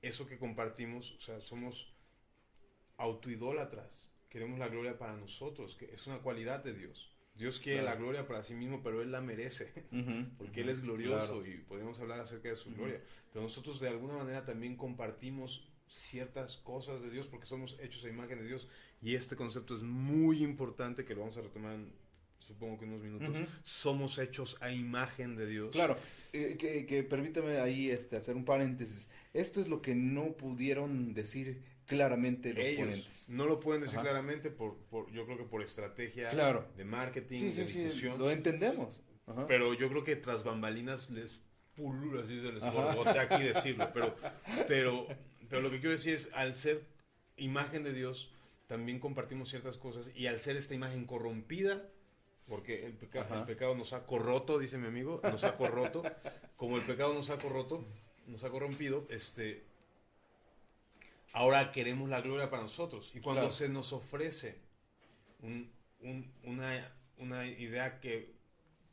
eso 0.00 0.26
que 0.26 0.38
compartimos, 0.38 1.12
o 1.12 1.20
sea, 1.20 1.40
somos 1.40 1.92
autoidólatras. 2.96 4.09
Queremos 4.30 4.58
la 4.58 4.68
gloria 4.68 4.96
para 4.96 5.14
nosotros, 5.16 5.76
que 5.76 5.86
es 5.92 6.06
una 6.06 6.18
cualidad 6.18 6.64
de 6.64 6.72
Dios. 6.72 7.10
Dios 7.34 7.58
quiere 7.58 7.82
la 7.82 7.96
gloria 7.96 8.26
para 8.26 8.42
sí 8.42 8.54
mismo, 8.54 8.82
pero 8.82 9.02
Él 9.02 9.12
la 9.12 9.20
merece, 9.20 9.72
porque 10.38 10.62
Él 10.62 10.68
es 10.68 10.80
glorioso 10.80 11.44
y 11.44 11.58
podemos 11.58 11.98
hablar 12.00 12.20
acerca 12.20 12.48
de 12.48 12.56
su 12.56 12.72
gloria. 12.72 13.02
Pero 13.32 13.42
nosotros 13.42 13.80
de 13.80 13.88
alguna 13.88 14.14
manera 14.14 14.44
también 14.44 14.76
compartimos 14.76 15.68
ciertas 15.86 16.56
cosas 16.56 17.02
de 17.02 17.10
Dios 17.10 17.26
porque 17.26 17.46
somos 17.46 17.76
hechos 17.80 18.04
a 18.04 18.08
imagen 18.08 18.38
de 18.38 18.46
Dios 18.46 18.68
y 19.02 19.16
este 19.16 19.34
concepto 19.34 19.74
es 19.74 19.82
muy 19.82 20.44
importante 20.44 21.04
que 21.04 21.14
lo 21.14 21.22
vamos 21.22 21.36
a 21.36 21.40
retomar 21.40 21.74
en 21.74 21.92
supongo 22.38 22.78
que 22.78 22.84
unos 22.84 23.00
minutos, 23.00 23.36
somos 23.62 24.18
hechos 24.18 24.56
a 24.60 24.72
imagen 24.72 25.36
de 25.36 25.46
Dios. 25.46 25.70
Claro, 25.72 25.96
eh, 26.32 26.56
que, 26.58 26.84
que, 26.86 27.02
permítame 27.04 27.58
ahí 27.58 27.90
este, 27.90 28.16
hacer 28.16 28.34
un 28.34 28.44
paréntesis. 28.44 29.08
Esto 29.32 29.60
es 29.60 29.68
lo 29.68 29.82
que 29.82 29.94
no 29.94 30.32
pudieron 30.32 31.14
decir 31.14 31.62
claramente 31.90 32.54
los 32.54 32.64
ponentes. 32.64 33.28
No 33.28 33.46
lo 33.46 33.60
pueden 33.60 33.82
decir 33.82 33.98
claramente 34.00 34.50
por, 34.50 34.76
por, 34.88 35.10
yo 35.10 35.26
creo 35.26 35.36
que 35.36 35.44
por 35.44 35.62
estrategia 35.62 36.30
de 36.76 36.84
marketing, 36.84 37.50
de 37.50 37.64
difusión. 37.64 38.18
lo 38.18 38.30
entendemos. 38.30 39.02
Pero 39.46 39.74
yo 39.74 39.88
creo 39.88 40.04
que 40.04 40.16
tras 40.16 40.42
bambalinas 40.42 41.10
les 41.10 41.40
pulula, 41.74 42.22
así 42.22 42.40
se 42.40 42.52
les 42.52 42.62
borbotea 42.72 43.22
aquí 43.22 43.42
decirlo. 43.54 43.88
Pero, 43.92 44.16
pero, 44.66 45.06
pero 45.48 45.62
lo 45.62 45.70
que 45.70 45.78
quiero 45.78 45.92
decir 45.92 46.14
es, 46.14 46.30
al 46.32 46.56
ser 46.56 46.84
imagen 47.36 47.84
de 47.84 47.92
Dios, 47.92 48.32
también 48.66 48.98
compartimos 48.98 49.48
ciertas 49.48 49.76
cosas 49.76 50.10
y 50.14 50.26
al 50.26 50.40
ser 50.40 50.56
esta 50.56 50.74
imagen 50.74 51.04
corrompida, 51.06 51.88
porque 52.46 52.86
el, 52.86 52.98
el 52.98 53.44
pecado 53.44 53.74
nos 53.74 53.92
ha 53.92 54.06
corroto, 54.06 54.58
dice 54.58 54.78
mi 54.78 54.86
amigo, 54.86 55.20
nos 55.22 55.44
ha 55.44 55.56
corroto, 55.56 56.02
como 56.56 56.76
el 56.76 56.82
pecado 56.82 57.14
nos 57.14 57.30
ha 57.30 57.38
corroto, 57.38 57.84
nos 58.26 58.42
ha 58.44 58.50
corrompido, 58.50 59.06
este, 59.10 59.69
ahora 61.32 61.72
queremos 61.72 62.08
la 62.08 62.20
gloria 62.20 62.50
para 62.50 62.62
nosotros. 62.62 63.10
Y 63.14 63.20
cuando 63.20 63.50
se 63.50 63.68
nos 63.68 63.92
ofrece 63.92 64.58
una, 66.42 66.94
una, 67.16 67.46
idea 67.46 68.00
que, 68.00 68.34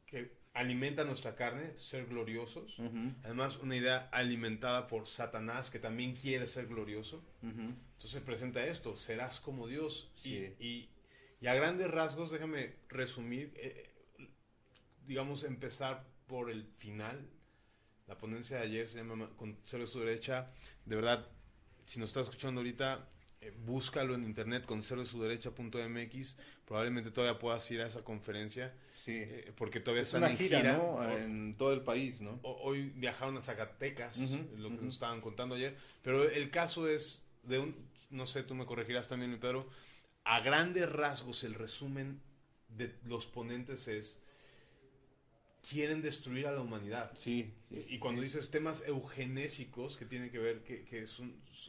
que, 0.06 0.38
alimenta 0.54 1.04
nuestra 1.04 1.36
carne, 1.36 1.78
ser 1.78 2.08
gloriosos, 2.08 2.80
además 3.24 3.58
una 3.58 3.76
idea 3.76 4.10
alimentada 4.12 4.88
por 4.88 5.08
Satanás 5.08 5.70
que 5.70 5.80
también 5.80 6.16
quiere 6.16 6.48
ser 6.48 6.68
glorioso, 6.68 7.24
entonces 7.42 8.22
presenta 8.22 8.66
esto, 8.66 8.96
serás 8.96 9.40
como 9.40 9.68
Dios. 9.68 10.12
Y, 10.24 10.36
y, 10.64 10.90
a 11.48 11.54
grandes 11.54 11.92
rasgos, 11.92 12.32
déjame 12.32 12.76
resumir, 12.90 13.54
eh, 13.58 13.92
digamos, 15.06 15.44
empezar 15.44 16.04
por 16.26 16.50
el 16.50 16.66
final. 16.78 17.30
La 18.08 18.18
ponencia 18.18 18.58
de 18.58 18.64
ayer 18.64 18.88
se 18.88 18.98
llama 18.98 19.30
Con 19.36 19.58
su 19.64 20.00
derecha. 20.00 20.52
De 20.86 20.96
verdad, 20.96 21.28
si 21.88 22.00
nos 22.00 22.10
está 22.10 22.22
escuchando 22.22 22.60
ahorita, 22.60 23.08
eh, 23.40 23.54
búscalo 23.66 24.14
en 24.14 24.26
internet, 24.26 24.66
conocerdesuderecha.mx, 24.66 26.38
probablemente 26.66 27.12
todavía 27.12 27.40
puedas 27.40 27.72
ir 27.72 27.82
a 27.82 27.88
esa 27.88 28.04
conferencia. 28.04 28.76
Sí. 28.94 29.14
Eh, 29.16 29.54
porque 29.56 29.80
todavía 29.80 30.04
es 30.04 30.14
una 30.14 30.30
gira, 30.30 30.80
en 31.18 31.56
todo 31.56 31.72
el 31.74 31.82
país, 31.82 32.22
¿no? 32.22 32.40
Hoy 32.44 32.92
viajaron 32.96 33.38
a 33.38 33.42
Zacatecas, 33.42 34.18
lo 34.58 34.70
que 34.70 34.84
nos 34.84 34.96
estaban 34.96 35.22
contando 35.22 35.56
ayer, 35.56 35.78
pero 36.04 36.30
el 36.30 36.52
caso 36.52 36.90
es 36.90 37.26
de 37.44 37.60
un, 37.60 37.76
no 38.10 38.26
sé, 38.26 38.44
tú 38.44 38.54
me 38.54 38.66
corregirás 38.66 39.08
también, 39.08 39.40
Pedro, 39.40 39.70
a 40.26 40.42
grandes 40.42 40.92
rasgos 40.92 41.46
el 41.46 41.54
resumen 41.54 42.22
de 42.68 42.94
los 43.06 43.28
ponentes 43.28 43.88
es 43.88 44.22
quieren 45.70 46.02
destruir 46.02 46.48
a 46.48 46.52
la 46.52 46.62
humanidad. 46.62 47.12
Sí. 47.16 47.54
y 47.70 47.98
cuando 47.98 48.22
dices 48.22 48.50
temas 48.50 48.84
eugenésicos, 48.88 49.98
que 49.98 50.06
tienen 50.06 50.30
que 50.30 50.40
ver, 50.40 50.64
que, 50.64 50.84
que 50.86 51.04
es, 51.04 51.22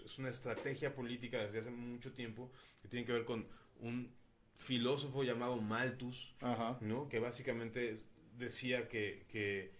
es, 0.04 0.18
una 0.18 0.30
estrategia 0.30 0.94
política 0.94 1.38
desde 1.38 1.60
hace 1.60 1.70
mucho 1.70 2.12
tiempo, 2.12 2.50
que 2.82 2.88
tiene 2.88 3.04
que 3.04 3.12
ver 3.12 3.24
con 3.24 3.46
un 3.80 4.12
filósofo 4.56 5.22
llamado 5.22 5.56
Malthus, 5.60 6.34
¿no? 6.80 7.08
que 7.08 7.18
básicamente 7.18 7.96
decía 8.36 8.88
que, 8.88 9.24
que 9.28 9.72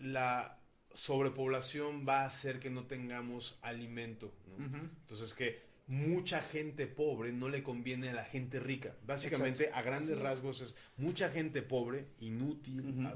la 0.00 0.60
sobrepoblación 0.94 2.06
va 2.08 2.22
a 2.22 2.26
hacer 2.26 2.58
que 2.58 2.70
no 2.70 2.86
tengamos 2.86 3.58
alimento. 3.62 4.32
Entonces 4.58 5.34
que 5.34 5.65
mucha 5.86 6.42
gente 6.42 6.86
pobre 6.86 7.32
no 7.32 7.48
le 7.48 7.62
conviene 7.62 8.10
a 8.10 8.12
la 8.12 8.24
gente 8.24 8.58
rica. 8.60 8.96
Básicamente, 9.06 9.70
a 9.72 9.82
grandes 9.82 10.18
rasgos, 10.18 10.60
es 10.60 10.76
mucha 10.96 11.30
gente 11.30 11.62
pobre, 11.62 12.08
inútil. 12.20 13.08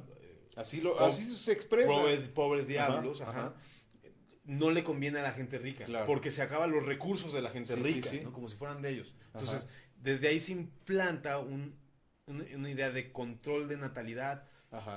así, 0.56 0.80
lo, 0.80 0.98
así 1.00 1.24
se 1.24 1.52
expresa. 1.52 1.92
Pobres, 2.34 2.66
diablos, 2.66 3.22
no 4.44 4.70
le 4.70 4.82
conviene 4.82 5.20
a 5.20 5.22
la 5.22 5.32
gente 5.32 5.58
rica. 5.58 5.86
Porque 6.06 6.30
se 6.30 6.42
acaban 6.42 6.70
los 6.70 6.84
recursos 6.84 7.32
de 7.32 7.42
la 7.42 7.50
gente 7.50 7.76
rica, 7.76 8.10
como 8.32 8.48
si 8.48 8.56
fueran 8.56 8.82
de 8.82 8.90
ellos. 8.90 9.14
Entonces, 9.32 9.66
desde 9.96 10.28
ahí 10.28 10.40
se 10.40 10.52
implanta 10.52 11.38
una 11.38 12.70
idea 12.70 12.90
de 12.90 13.12
control 13.12 13.68
de 13.68 13.76
natalidad, 13.76 14.44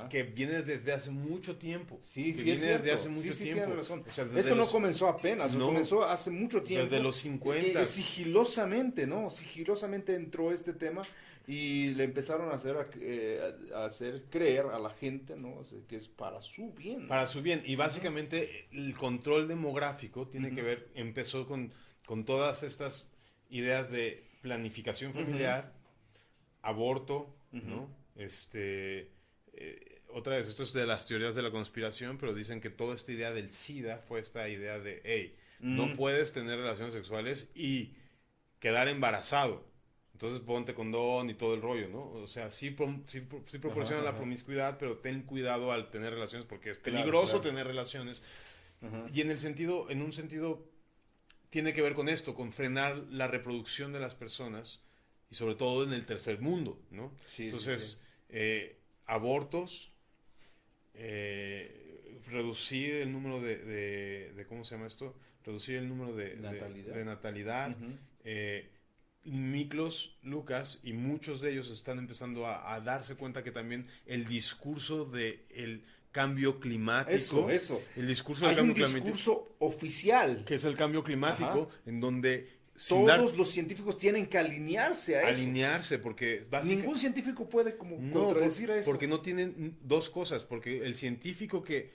que 0.09 0.23
viene 0.23 0.61
desde 0.61 0.93
hace 0.93 1.09
mucho 1.09 1.57
tiempo. 1.57 1.97
Sí, 2.01 2.33
sí, 2.33 2.51
es 2.51 2.61
cierto. 2.61 2.83
desde 2.83 2.97
hace 2.97 3.09
mucho 3.09 3.33
sí, 3.33 3.45
tiempo. 3.45 3.75
razón. 3.75 4.03
Esto 4.35 4.55
no 4.55 4.67
comenzó 4.67 5.07
apenas, 5.07 5.55
no, 5.55 5.67
comenzó 5.67 6.03
hace 6.05 6.29
mucho 6.29 6.61
tiempo. 6.61 6.89
Desde 6.89 7.01
los 7.01 7.15
50. 7.17 7.81
Eh, 7.81 7.85
sigilosamente, 7.85 9.07
¿no? 9.07 9.31
Sigilosamente 9.31 10.13
entró 10.13 10.51
este 10.51 10.73
tema 10.73 11.01
y 11.47 11.89
le 11.95 12.03
empezaron 12.03 12.49
a 12.49 12.53
hacer, 12.53 12.87
eh, 13.01 13.41
a 13.75 13.85
hacer 13.85 14.25
creer 14.29 14.67
a 14.67 14.79
la 14.79 14.91
gente, 14.91 15.35
¿no? 15.35 15.61
que 15.87 15.95
es 15.95 16.07
para 16.07 16.41
su 16.41 16.71
bien. 16.71 17.07
Para 17.07 17.25
su 17.25 17.41
bien. 17.41 17.63
Y 17.65 17.75
básicamente 17.75 18.67
el 18.71 18.95
control 18.95 19.47
demográfico 19.47 20.27
tiene 20.27 20.53
que 20.53 20.61
ver, 20.61 20.89
empezó 20.93 21.45
con, 21.47 21.73
con 22.05 22.25
todas 22.25 22.63
estas 22.63 23.09
ideas 23.49 23.91
de 23.91 24.23
planificación 24.41 25.13
familiar, 25.13 25.73
aborto, 26.61 27.35
¿no? 27.51 27.89
Este 28.15 29.09
eh, 29.53 30.01
otra 30.09 30.37
vez, 30.37 30.47
esto 30.47 30.63
es 30.63 30.73
de 30.73 30.85
las 30.85 31.05
teorías 31.05 31.33
de 31.35 31.41
la 31.41 31.51
conspiración, 31.51 32.17
pero 32.17 32.33
dicen 32.33 32.61
que 32.61 32.69
toda 32.69 32.95
esta 32.95 33.11
idea 33.11 33.31
del 33.31 33.51
SIDA 33.51 33.97
fue 33.97 34.19
esta 34.19 34.47
idea 34.47 34.79
de, 34.79 35.01
hey, 35.03 35.35
no 35.59 35.87
mm. 35.87 35.95
puedes 35.95 36.33
tener 36.33 36.57
relaciones 36.59 36.93
sexuales 36.93 37.49
y 37.55 37.93
quedar 38.59 38.87
embarazado. 38.87 39.65
Entonces 40.13 40.39
ponte 40.39 40.75
condón 40.75 41.29
y 41.29 41.33
todo 41.33 41.55
el 41.55 41.61
rollo, 41.61 41.89
¿no? 41.89 42.11
O 42.11 42.27
sea, 42.27 42.51
sí, 42.51 42.75
sí, 43.07 43.21
proporciona 43.59 44.03
la 44.03 44.15
promiscuidad, 44.15 44.77
pero 44.77 44.97
ten 44.97 45.23
cuidado 45.23 45.71
al 45.71 45.89
tener 45.89 46.13
relaciones 46.13 46.45
porque 46.47 46.69
es 46.69 46.77
peligroso 46.77 47.41
tener 47.41 47.65
relaciones. 47.65 48.21
Y 49.13 49.21
en 49.21 49.31
el 49.31 49.37
sentido, 49.37 49.89
en 49.89 50.01
un 50.01 50.13
sentido, 50.13 50.69
tiene 51.49 51.73
que 51.73 51.81
ver 51.81 51.93
con 51.93 52.09
esto, 52.09 52.35
con 52.35 52.51
frenar 52.53 52.97
la 53.09 53.27
reproducción 53.27 53.91
de 53.91 53.99
las 53.99 54.13
personas 54.13 54.83
y 55.31 55.35
sobre 55.35 55.55
todo 55.55 55.83
en 55.83 55.93
el 55.93 56.05
tercer 56.05 56.39
mundo, 56.39 56.79
¿no? 56.91 57.11
Entonces, 57.37 57.99
Eh, 58.35 58.82
abortos, 59.05 59.91
eh, 60.93 62.19
reducir 62.27 62.95
el 62.95 63.11
número 63.11 63.41
de, 63.41 64.45
¿cómo 64.47 64.63
se 64.63 64.75
llama 64.75 64.87
esto? 64.87 65.15
Reducir 65.43 65.75
el 65.75 65.89
número 65.89 66.15
de 66.15 66.35
natalidad, 66.37 66.95
de, 66.95 67.05
natalidad. 67.05 67.75
Eh, 68.23 68.69
Miklos, 69.25 70.17
Lucas 70.21 70.79
y 70.83 70.93
muchos 70.93 71.41
de 71.41 71.51
ellos 71.51 71.69
están 71.71 71.97
empezando 71.97 72.47
a, 72.47 72.79
darse 72.81 73.15
cuenta 73.15 73.43
que 73.43 73.51
también 73.51 73.87
el 74.05 74.25
discurso 74.25 75.05
de 75.05 75.45
el 75.49 75.83
cambio 76.11 76.59
climático, 76.59 77.15
eso, 77.15 77.49
eso, 77.49 77.81
el 77.95 78.05
discurso 78.07 78.47
del 78.47 78.57
Hay 78.57 78.63
un 78.63 78.73
discurso 78.73 79.55
oficial. 79.59 80.43
que 80.45 80.55
es 80.55 80.63
el 80.63 80.75
cambio 80.75 81.03
climático, 81.03 81.69
en 81.85 81.99
donde 81.99 82.62
todos 82.89 83.37
los 83.37 83.49
científicos 83.49 83.97
tienen 83.97 84.25
que 84.25 84.37
alinearse 84.37 85.17
a 85.17 85.29
eso. 85.29 85.41
Alinearse, 85.41 85.99
porque 85.99 86.47
ningún 86.63 86.97
científico 86.97 87.47
puede 87.47 87.77
como 87.77 87.97
contradecir 88.11 88.71
a 88.71 88.77
eso. 88.77 88.89
Porque 88.89 89.07
no 89.07 89.21
tienen 89.21 89.77
dos 89.81 90.09
cosas, 90.09 90.43
porque 90.43 90.83
el 90.83 90.95
científico 90.95 91.63
que 91.63 91.91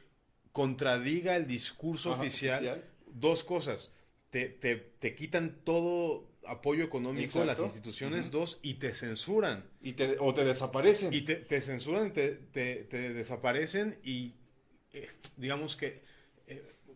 contradiga 0.53 1.37
el 1.37 1.47
discurso 1.47 2.13
oficial, 2.13 2.85
dos 3.07 3.45
cosas, 3.45 3.93
te, 4.31 4.49
te, 4.49 4.77
te, 4.77 5.15
quitan 5.15 5.61
todo 5.65 6.29
apoyo 6.47 6.85
económico 6.85 7.41
a 7.41 7.45
las 7.45 7.59
instituciones, 7.59 8.31
dos, 8.31 8.59
y 8.63 8.75
te 8.75 8.95
censuran. 8.95 9.65
Y 9.81 9.95
te, 9.95 10.17
o 10.19 10.33
te 10.33 10.45
desaparecen. 10.45 11.13
Y 11.13 11.23
te, 11.23 11.37
te 11.37 11.61
censuran, 11.61 12.13
te, 12.13 12.31
te, 12.31 12.85
desaparecen 13.13 13.99
y 14.03 14.35
eh, 14.93 15.09
digamos 15.37 15.77
que 15.77 16.03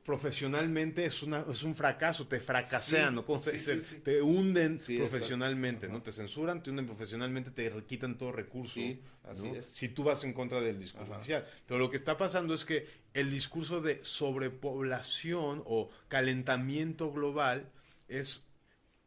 profesionalmente 0.04 1.04
es, 1.04 1.22
una, 1.22 1.44
es 1.48 1.62
un 1.62 1.74
fracaso, 1.74 2.26
te 2.26 2.40
fracasean, 2.40 3.14
¿no? 3.14 3.40
se 3.40 3.52
dice? 3.52 3.76
te 4.00 4.20
hunden 4.20 4.78
profesionalmente, 4.98 5.88
¿no? 5.88 6.02
Te 6.02 6.10
censuran, 6.10 6.62
te 6.62 6.70
hunden 6.70 6.86
profesionalmente, 6.86 7.50
te 7.50 7.70
quitan 7.84 8.18
todo 8.18 8.32
recurso. 8.32 8.80
así 9.24 9.48
es. 9.48 9.66
Si 9.66 9.88
tú 9.88 10.04
vas 10.04 10.24
en 10.24 10.32
contra 10.32 10.60
del 10.60 10.78
discurso 10.78 11.12
oficial. 11.12 11.46
Pero 11.66 11.78
lo 11.78 11.90
que 11.90 11.96
está 11.96 12.16
pasando 12.16 12.54
es 12.54 12.64
que 12.64 12.86
el 13.14 13.30
discurso 13.30 13.80
de 13.80 14.00
sobrepoblación 14.02 15.62
o 15.66 15.90
calentamiento 16.08 17.12
global 17.12 17.70
es 18.08 18.48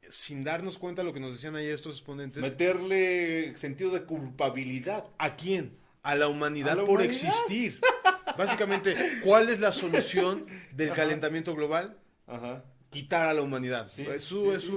sin 0.09 0.43
darnos 0.43 0.77
cuenta 0.77 1.01
de 1.01 1.07
lo 1.07 1.13
que 1.13 1.19
nos 1.19 1.31
decían 1.31 1.55
ayer 1.55 1.73
estos 1.73 1.95
exponentes. 1.95 2.41
Meterle 2.41 3.57
sentido 3.57 3.91
de 3.91 4.03
culpabilidad. 4.03 5.05
¿A 5.17 5.35
quién? 5.35 5.77
A 6.03 6.15
la 6.15 6.27
humanidad 6.27 6.83
por 6.85 7.01
existir. 7.01 7.79
Básicamente, 8.37 8.95
¿cuál 9.23 9.49
es 9.49 9.59
la 9.59 9.71
solución 9.71 10.45
del 10.73 10.91
calentamiento 10.91 11.55
global? 11.55 11.97
Quitar 12.89 13.27
a 13.27 13.33
la 13.33 13.41
humanidad. 13.41 13.85
eso, 13.85 14.53
es, 14.53 14.69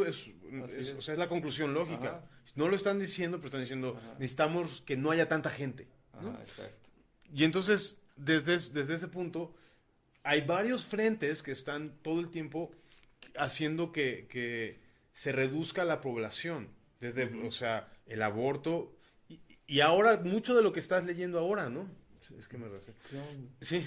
es, 1.08 1.08
la 1.18 1.28
conclusión 1.28 1.74
lógica. 1.74 2.24
No 2.56 2.68
lo 2.68 2.76
están 2.76 2.98
diciendo, 2.98 3.38
pero 3.38 3.48
están 3.48 3.60
diciendo, 3.60 4.00
necesitamos 4.18 4.82
que 4.82 4.96
no 4.96 5.10
haya 5.10 5.28
tanta 5.28 5.50
gente. 5.50 5.88
Y 7.32 7.44
entonces, 7.44 8.02
desde, 8.16 8.52
desde 8.52 8.94
ese 8.94 9.08
punto, 9.08 9.54
hay 10.22 10.42
varios 10.42 10.84
frentes 10.84 11.42
que 11.42 11.52
están 11.52 11.92
todo 12.02 12.20
el 12.20 12.30
tiempo 12.30 12.72
haciendo 13.36 13.92
que, 13.92 14.86
se 15.12 15.32
reduzca 15.32 15.84
la 15.84 16.00
población. 16.00 16.68
Desde, 17.00 17.24
o 17.46 17.50
sea, 17.50 17.88
el 18.06 18.22
aborto. 18.22 18.96
Y, 19.28 19.40
y, 19.66 19.80
ahora, 19.80 20.16
mucho 20.18 20.54
de 20.54 20.62
lo 20.62 20.72
que 20.72 20.80
estás 20.80 21.04
leyendo 21.04 21.38
ahora, 21.38 21.68
¿no? 21.68 21.88
Es 22.36 22.48
que 22.48 22.58
me 22.58 22.68
refiero. 22.68 22.98
Sí, 23.60 23.86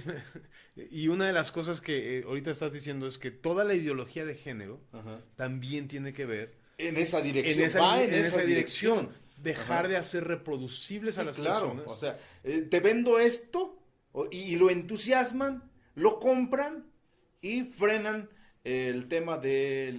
y 0.91 1.07
una 1.09 1.27
de 1.27 1.33
las 1.33 1.51
cosas 1.51 1.81
que 1.81 2.19
eh, 2.19 2.23
ahorita 2.23 2.51
estás 2.51 2.71
diciendo 2.71 3.07
es 3.07 3.17
que 3.17 3.31
toda 3.31 3.63
la 3.63 3.73
ideología 3.73 4.25
de 4.25 4.35
género 4.35 4.79
también 5.35 5.87
tiene 5.87 6.13
que 6.13 6.25
ver 6.25 6.61
en 6.87 6.97
esa 6.97 7.21
dirección. 7.21 7.59
En 7.59 7.65
esa, 7.65 8.03
en 8.03 8.13
esa, 8.13 8.41
dirección. 8.41 9.09
Dejar 9.37 9.87
de 9.87 9.97
hacer 9.97 10.25
reproducibles 10.25 11.17
a 11.17 11.23
las 11.23 11.37
personas. 11.37 11.85
O 11.87 11.97
sea, 11.97 12.19
eh, 12.43 12.67
te 12.69 12.79
vendo 12.79 13.19
esto 13.19 13.79
y, 14.31 14.55
lo 14.55 14.69
entusiasman, 14.69 15.63
lo 15.95 16.19
compran 16.19 16.85
y 17.41 17.63
frenan 17.63 18.29
el 18.63 19.07
tema 19.07 19.39
de 19.39 19.91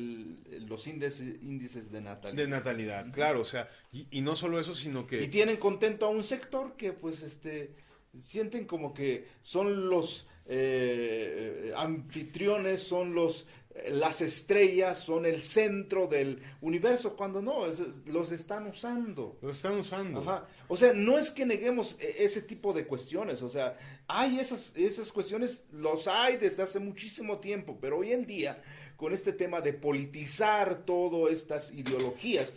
los 0.68 0.86
índices, 0.86 1.42
índices 1.42 1.90
de 1.90 2.00
natalidad. 2.00 2.42
De 2.42 2.48
natalidad, 2.48 3.12
claro, 3.12 3.40
o 3.40 3.44
sea, 3.44 3.68
y, 3.90 4.06
y, 4.12 4.20
no 4.20 4.36
solo 4.36 4.60
eso, 4.60 4.74
sino 4.74 5.08
que... 5.08 5.20
Y 5.20 5.26
tienen 5.26 5.56
contento 5.56 6.06
a 6.06 6.10
un 6.10 6.22
sector 6.22 6.76
que 6.76 6.92
pues 6.92 7.22
este 7.22 7.74
sienten 8.18 8.66
como 8.66 8.92
que 8.92 9.28
son 9.40 9.88
los 9.88 10.26
eh, 10.46 11.72
anfitriones, 11.76 12.82
son 12.82 13.14
los 13.14 13.46
las 13.90 14.20
estrellas 14.20 14.98
son 14.98 15.24
el 15.24 15.42
centro 15.42 16.06
del 16.06 16.42
universo, 16.60 17.16
cuando 17.16 17.40
no, 17.40 17.66
los 18.06 18.32
están 18.32 18.66
usando. 18.66 19.38
Los 19.40 19.56
están 19.56 19.78
usando. 19.78 20.46
O 20.68 20.76
sea, 20.76 20.92
no 20.92 21.18
es 21.18 21.30
que 21.30 21.46
neguemos 21.46 21.96
e, 21.98 22.24
ese 22.24 22.42
tipo 22.42 22.72
de 22.72 22.86
cuestiones, 22.86 23.42
o 23.42 23.48
sea, 23.48 23.76
hay 24.06 24.38
esas, 24.38 24.74
esas 24.76 25.10
cuestiones, 25.10 25.64
los 25.72 26.06
hay 26.06 26.36
desde 26.36 26.62
hace 26.62 26.80
muchísimo 26.80 27.38
tiempo, 27.38 27.78
pero 27.80 27.98
hoy 27.98 28.12
en 28.12 28.26
día, 28.26 28.62
con 28.96 29.12
este 29.12 29.32
tema 29.32 29.60
de 29.60 29.72
politizar 29.72 30.84
todas 30.84 31.32
estas 31.32 31.72
ideologías, 31.72 32.54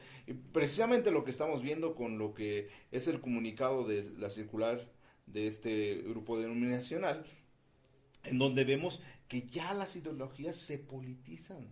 precisamente 0.51 1.11
lo 1.11 1.23
que 1.23 1.31
estamos 1.31 1.61
viendo 1.61 1.95
con 1.95 2.17
lo 2.17 2.33
que 2.33 2.69
es 2.91 3.07
el 3.07 3.21
comunicado 3.21 3.85
de 3.85 4.03
la 4.17 4.29
circular 4.29 4.94
de 5.25 5.47
este 5.47 5.95
grupo 6.07 6.39
denominacional, 6.39 7.25
en 8.23 8.37
donde 8.37 8.63
vemos 8.63 9.01
que 9.27 9.47
ya 9.47 9.73
las 9.73 9.95
ideologías 9.95 10.55
se 10.55 10.77
politizan. 10.77 11.71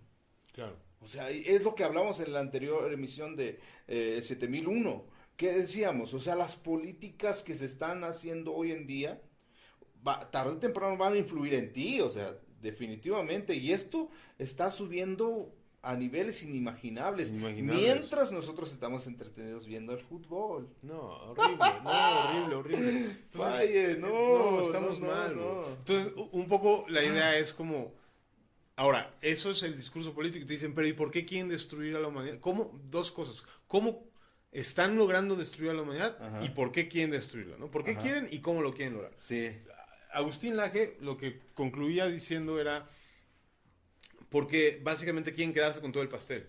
Claro. 0.54 0.78
O 1.02 1.08
sea, 1.08 1.30
es 1.30 1.62
lo 1.62 1.76
que 1.76 1.84
hablamos 1.84 2.20
en 2.22 2.32
la 2.32 2.40
anterior 2.40 2.92
emisión 2.92 3.36
de 3.36 3.60
eh, 3.88 4.20
7001. 4.22 5.06
¿Qué 5.36 5.52
decíamos? 5.52 6.14
O 6.14 6.20
sea, 6.20 6.36
las 6.36 6.56
políticas 6.56 7.44
que 7.44 7.56
se 7.56 7.66
están 7.66 8.04
haciendo 8.04 8.54
hoy 8.54 8.72
en 8.72 8.88
día, 8.88 9.22
tarde 10.32 10.54
o 10.54 10.58
temprano 10.58 10.98
van 10.98 11.14
a 11.14 11.18
influir 11.18 11.56
en 11.56 11.74
ti, 11.74 12.00
o 12.00 12.10
sea, 12.10 12.38
definitivamente. 12.62 13.56
Y 13.56 13.72
esto 13.72 14.10
está 14.38 14.72
subiendo 14.72 15.54
a 15.84 15.96
niveles 15.98 16.42
inimaginables, 16.44 17.34
mientras 17.34 18.32
nosotros 18.32 18.72
estamos 18.72 19.06
entretenidos 19.06 19.68
viendo 19.68 19.92
el 19.92 20.00
fútbol. 20.00 20.70
No, 20.82 21.02
horrible, 21.02 21.58
no, 21.84 22.30
horrible, 22.30 22.56
horrible. 22.56 23.18
Vaya, 23.34 23.98
no, 23.98 24.52
no, 24.52 24.62
estamos 24.62 25.02
mal. 25.02 25.38
Entonces, 25.80 26.14
un 26.32 26.48
poco 26.48 26.86
la 26.88 27.04
idea 27.04 27.38
es 27.38 27.54
como, 27.54 27.94
ahora, 28.78 29.14
eso 29.20 29.52
es 29.52 29.62
el 29.64 29.76
discurso 29.76 30.14
político, 30.14 30.46
te 30.46 30.54
dicen, 30.54 30.74
pero 30.74 30.88
¿y 30.88 30.94
por 30.94 31.12
qué 31.12 31.26
quieren 31.26 31.50
destruir 31.50 31.98
a 31.98 32.00
la 32.00 32.08
humanidad? 32.08 32.40
¿Cómo? 32.40 32.80
Dos 32.90 33.12
cosas, 33.12 33.44
¿cómo 33.68 34.08
están 34.54 34.96
logrando 34.96 35.36
destruir 35.36 35.72
a 35.72 35.74
la 35.74 35.82
humanidad 35.82 36.18
y 36.42 36.48
por 36.50 36.72
qué 36.72 36.88
quieren 36.88 37.12
destruirla? 37.12 37.58
¿no? 37.58 37.70
¿Por 37.70 37.84
qué 37.84 37.98
quieren 37.98 38.30
y 38.32 38.40
cómo 38.40 38.62
lo 38.62 38.74
quieren 38.74 38.94
lograr? 38.94 39.12
Sí. 39.18 39.52
Agustín 40.14 40.56
Laje 40.56 40.96
lo 41.02 41.18
que 41.18 41.42
concluía 41.56 42.08
diciendo 42.08 42.62
era 42.62 42.88
porque 44.34 44.82
básicamente 44.84 45.32
quieren 45.32 45.54
quedarse 45.54 45.80
con 45.80 45.92
todo 45.92 46.02
el 46.02 46.10
pastel. 46.10 46.48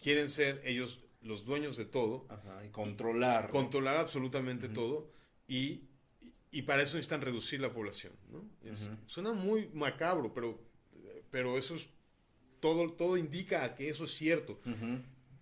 Quieren 0.00 0.30
ser 0.30 0.62
ellos 0.64 1.00
los 1.20 1.44
dueños 1.44 1.76
de 1.76 1.84
todo. 1.84 2.28
y 2.64 2.68
controlar. 2.68 3.50
Controlar 3.50 3.96
absolutamente 3.96 4.68
todo. 4.68 5.10
Y, 5.48 5.88
para 6.64 6.80
eso 6.80 6.94
necesitan 6.94 7.20
reducir 7.20 7.60
la 7.60 7.72
población. 7.72 8.12
Suena 9.06 9.32
muy 9.32 9.68
macabro, 9.74 10.32
pero, 10.32 10.62
pero 11.32 11.58
eso 11.58 11.74
es, 11.74 11.88
todo, 12.60 12.92
todo 12.92 13.16
indica 13.16 13.74
que 13.74 13.88
eso 13.88 14.04
es 14.04 14.12
cierto. 14.12 14.60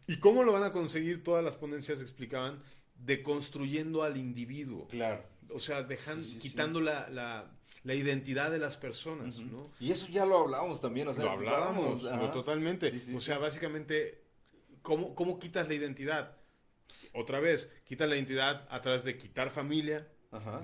¿Y 0.06 0.16
cómo 0.16 0.44
lo 0.44 0.54
van 0.54 0.62
a 0.62 0.72
conseguir? 0.72 1.22
Todas 1.22 1.44
las 1.44 1.58
ponencias 1.58 2.00
explicaban 2.00 2.62
deconstruyendo 2.94 4.02
al 4.02 4.16
individuo. 4.16 4.88
Claro. 4.88 5.24
O 5.52 5.60
sea, 5.60 5.82
dejando, 5.82 6.26
quitando 6.40 6.80
la 6.80 7.50
la 7.84 7.94
identidad 7.94 8.50
de 8.50 8.58
las 8.58 8.76
personas, 8.76 9.38
¿no? 9.38 9.70
Y 9.80 9.90
eso 9.90 10.08
ya 10.10 10.26
lo 10.26 10.38
hablábamos 10.38 10.80
también, 10.80 11.08
o 11.08 11.14
sea, 11.14 11.24
lo 11.24 11.30
hablábamos, 11.30 12.02
totalmente. 12.32 12.92
o 13.14 13.20
sea, 13.20 13.38
básicamente, 13.38 14.22
¿cómo, 14.82 15.14
¿cómo 15.14 15.38
quitas 15.38 15.68
la 15.68 15.74
identidad? 15.74 16.36
Otra 17.14 17.40
vez, 17.40 17.72
quitas 17.84 18.08
la 18.08 18.16
identidad 18.16 18.66
a 18.70 18.80
través 18.80 19.04
de 19.04 19.16
quitar 19.16 19.50
familia, 19.50 20.06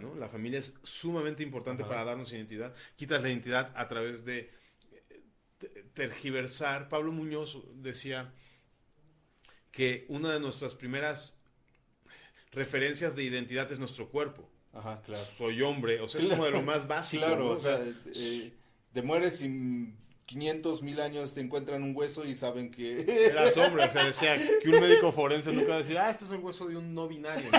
¿no? 0.00 0.14
La 0.14 0.28
familia 0.28 0.58
es 0.58 0.74
sumamente 0.82 1.42
importante 1.42 1.84
para 1.84 2.04
darnos 2.04 2.32
identidad. 2.32 2.74
Quitas 2.96 3.22
la 3.22 3.30
identidad 3.30 3.72
a 3.74 3.88
través 3.88 4.24
de 4.24 4.50
eh, 4.92 5.84
tergiversar. 5.94 6.88
Pablo 6.88 7.10
Muñoz 7.12 7.62
decía 7.74 8.32
que 9.72 10.04
una 10.08 10.32
de 10.34 10.38
nuestras 10.38 10.74
primeras 10.74 11.40
referencias 12.52 13.16
de 13.16 13.24
identidad 13.24 13.72
es 13.72 13.78
nuestro 13.78 14.08
cuerpo. 14.08 14.48
Ajá, 14.76 15.00
claro. 15.02 15.24
Soy 15.38 15.62
hombre, 15.62 16.00
o 16.00 16.08
sea, 16.08 16.20
es 16.20 16.26
como 16.26 16.44
de 16.44 16.50
lo 16.50 16.62
más 16.62 16.86
básico. 16.86 17.24
Claro, 17.24 17.50
o 17.50 17.56
sea, 17.56 17.80
eh, 18.14 18.52
te 18.92 19.02
mueres 19.02 19.40
y 19.42 19.94
500 20.26 20.82
mil 20.82 21.00
años 21.00 21.32
te 21.32 21.40
encuentran 21.40 21.82
un 21.82 21.96
hueso 21.96 22.24
y 22.24 22.34
saben 22.34 22.70
que... 22.70 23.26
Eras 23.30 23.56
hombre, 23.56 23.84
o 23.84 23.90
sea, 23.90 24.04
decía 24.04 24.36
que 24.60 24.68
un 24.68 24.80
médico 24.80 25.12
forense 25.12 25.52
nunca 25.52 25.68
va 25.68 25.74
a 25.76 25.78
decir, 25.78 25.96
ah, 25.98 26.10
este 26.10 26.24
es 26.24 26.30
el 26.30 26.38
hueso 26.38 26.66
de 26.66 26.76
un 26.76 26.94
no 26.94 27.08
binario, 27.08 27.50
¿no? 27.50 27.58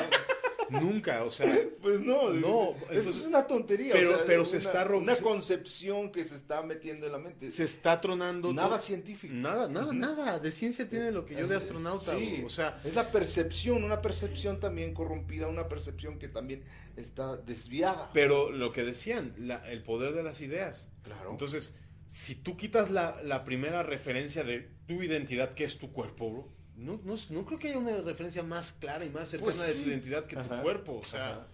Nunca, 0.70 1.24
o 1.24 1.30
sea. 1.30 1.48
Pues 1.82 2.02
no, 2.02 2.34
no. 2.34 2.74
eso 2.92 3.10
es 3.10 3.24
una 3.26 3.48
tontería. 3.48 3.94
Pero, 3.94 4.20
pero 4.26 4.44
se 4.44 4.58
está 4.58 4.86
Una 4.86 5.16
concepción 5.16 6.12
que 6.12 6.26
se 6.26 6.36
está 6.36 6.62
metiendo 6.62 7.06
en 7.06 7.12
la 7.14 7.18
mente. 7.18 7.50
Se 7.50 7.64
está 7.64 8.02
tronando. 8.02 8.52
Nada 8.52 8.80
científico. 8.80 9.34
Nada, 9.34 9.70
nada, 9.70 9.94
nada. 9.94 10.40
De 10.40 10.52
ciencia 10.52 10.90
tiene 10.90 11.12
lo 11.12 11.26
que 11.26 11.36
yo 11.36 11.48
de 11.48 11.56
astronauta. 11.56 12.18
Sí, 12.18 12.44
o 12.46 12.50
sea. 12.50 12.82
Es 12.84 12.96
la 12.96 13.10
percepción, 13.10 13.84
una 13.84 14.02
percepción 14.02 14.60
también 14.60 14.94
corrompida, 14.94 15.48
una 15.48 15.70
percepción 15.70 16.20
que 16.20 16.28
también 16.28 16.64
está 16.98 17.38
desviada. 17.38 18.10
Pero 18.14 18.52
lo 18.52 18.72
que 18.74 18.84
decían, 18.84 19.34
el 19.68 19.84
poder 19.84 20.14
de 20.14 20.24
las 20.24 20.42
ideas. 20.42 20.90
Claro. 21.04 21.32
Entonces, 21.32 21.76
si 22.12 22.36
tú 22.36 22.58
quitas 22.58 22.92
la, 22.92 23.22
la 23.24 23.46
primera 23.46 23.84
referencia 23.84 24.44
de 24.44 24.70
tu 24.88 25.04
identidad, 25.04 25.54
que 25.54 25.64
es 25.64 25.78
tu 25.78 25.92
cuerpo, 25.94 26.32
bro 26.32 26.57
no, 26.78 27.02
no, 27.04 27.16
no, 27.32 27.46
creo 27.46 27.58
que 27.58 27.70
haya 27.70 27.80
una 27.80 27.98
referencia 28.02 28.44
más 28.44 28.72
clara 28.72 29.04
y 29.04 29.10
más 29.10 29.30
cercana 29.30 29.52
pues 29.52 29.78
de 29.78 29.84
tu 29.84 29.90
identidad 29.90 30.26
que 30.26 30.36
tu 30.36 30.62
cuerpo. 30.62 31.00
O 31.00 31.04
sea, 31.04 31.48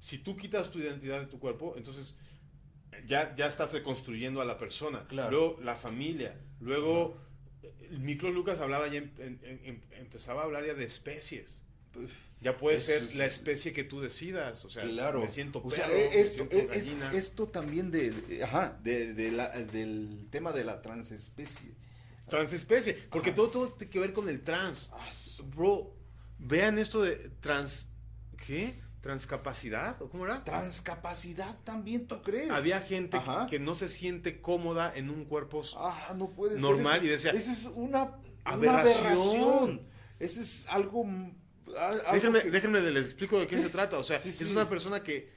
si 0.00 0.18
tú 0.18 0.36
quitas 0.36 0.70
tu 0.70 0.78
identidad 0.78 1.20
de 1.20 1.26
tu 1.26 1.38
cuerpo, 1.38 1.74
entonces 1.76 2.16
ya, 3.06 3.34
ya 3.36 3.46
estás 3.46 3.72
reconstruyendo 3.72 4.40
a 4.40 4.46
la 4.46 4.56
persona. 4.56 5.06
Luego 5.10 5.58
la 5.62 5.76
familia. 5.76 6.40
Luego, 6.60 7.18
el 7.90 8.00
micro 8.00 8.30
Lucas 8.30 8.60
hablaba 8.60 8.88
ya, 8.88 9.04
empezaba 9.98 10.40
a 10.40 10.44
hablar 10.44 10.64
ya 10.64 10.72
de 10.74 10.84
especies. 10.84 11.62
Ya 12.40 12.56
puede 12.56 12.80
ser 12.80 13.14
la 13.16 13.26
especie 13.26 13.74
que 13.74 13.84
tú 13.84 14.00
decidas. 14.00 14.64
O 14.64 14.70
sea, 14.70 14.84
me 14.84 15.28
siento 15.28 15.62
perro, 15.62 15.92
esto, 15.92 16.48
me 16.50 16.80
siento 16.80 17.10
esto 17.12 17.48
también 17.48 17.90
de, 17.90 18.40
ajá, 18.42 18.78
de, 18.82 19.30
la, 19.30 19.50
del 19.50 20.26
tema 20.30 20.52
de 20.52 20.64
la 20.64 20.80
transespecie 20.80 21.83
Transespecie, 22.28 22.94
porque 23.10 23.32
todo, 23.32 23.48
todo 23.48 23.68
tiene 23.72 23.90
que 23.90 23.98
ver 23.98 24.12
con 24.12 24.28
el 24.28 24.42
trans. 24.42 24.90
Ah, 24.92 25.08
Bro, 25.44 25.94
vean 26.38 26.78
esto 26.78 27.02
de 27.02 27.30
trans... 27.40 27.88
¿Qué? 28.46 28.82
¿Transcapacidad? 29.00 30.00
¿O 30.00 30.08
cómo 30.08 30.24
era? 30.24 30.42
Transcapacidad 30.44 31.58
también, 31.64 32.06
¿tú 32.06 32.22
crees? 32.22 32.50
Había 32.50 32.80
gente 32.80 33.20
que, 33.50 33.58
no 33.58 33.74
se 33.74 33.88
siente 33.88 34.40
cómoda 34.40 34.92
en 34.94 35.10
un 35.10 35.26
cuerpo 35.26 35.62
ah, 35.76 36.14
no 36.16 36.30
puede 36.30 36.58
normal 36.58 37.04
y 37.04 37.08
decía... 37.08 37.32
Eso 37.32 37.52
es 37.52 37.64
una 37.74 38.16
aberración. 38.44 39.82
Eso 40.18 40.40
es 40.40 40.66
algo... 40.68 41.06
déjenme, 42.12 42.40
déjenme, 42.40 42.80
les 42.80 43.04
explico 43.06 43.38
de 43.38 43.46
qué 43.46 43.58
se 43.58 43.68
trata. 43.68 43.98
O 43.98 44.04
sea, 44.04 44.16
es 44.24 44.40
una 44.42 44.68
persona 44.68 45.02
que 45.02 45.30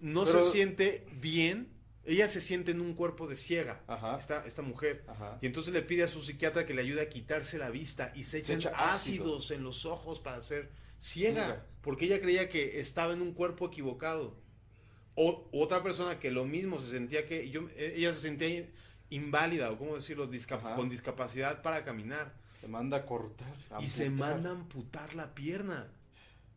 no 0.00 0.24
se 0.24 0.42
siente 0.42 1.06
bien 1.20 1.73
ella 2.06 2.28
se 2.28 2.40
siente 2.40 2.72
en 2.72 2.80
un 2.80 2.94
cuerpo 2.94 3.26
de 3.26 3.36
ciega, 3.36 3.82
Esta, 4.18 4.44
esta 4.46 4.62
mujer. 4.62 5.04
Y 5.40 5.46
entonces 5.46 5.72
le 5.72 5.82
pide 5.82 6.02
a 6.02 6.06
su 6.06 6.22
psiquiatra 6.22 6.66
que 6.66 6.74
le 6.74 6.82
ayude 6.82 7.00
a 7.00 7.08
quitarse 7.08 7.58
la 7.58 7.70
vista 7.70 8.12
y 8.14 8.24
se, 8.24 8.38
echan 8.38 8.60
ácidos 8.76 9.50
en 9.50 9.62
los 9.62 9.86
ojos 9.86 10.20
para 10.20 10.40
ser 10.40 10.70
ciega, 10.98 11.66
porque 11.80 12.06
ella 12.06 12.20
creía 12.20 12.48
que 12.48 12.80
estaba 12.80 13.12
en 13.12 13.22
un 13.22 13.32
cuerpo 13.32 13.66
equivocado. 13.66 14.36
O 15.16 15.48
otra 15.52 15.82
persona 15.82 16.18
que 16.18 16.30
lo 16.30 16.44
mismo 16.44 16.80
se 16.80 16.90
sentía 16.90 17.26
que 17.26 17.48
yo, 17.48 17.68
ella 17.76 18.12
se 18.12 18.20
sentía 18.20 18.68
inválida 19.10 19.70
o 19.70 19.78
cómo 19.78 19.94
decirlo, 19.94 20.28
con 20.74 20.88
discapacidad 20.88 21.62
para 21.62 21.84
caminar. 21.84 22.34
Se 22.60 22.68
manda 22.68 22.98
a 22.98 23.06
cortar. 23.06 23.54
y 23.80 23.88
se 23.88 24.10
manda 24.10 24.50
a 24.50 24.52
amputar 24.52 25.14
la 25.14 25.34
pierna 25.34 25.88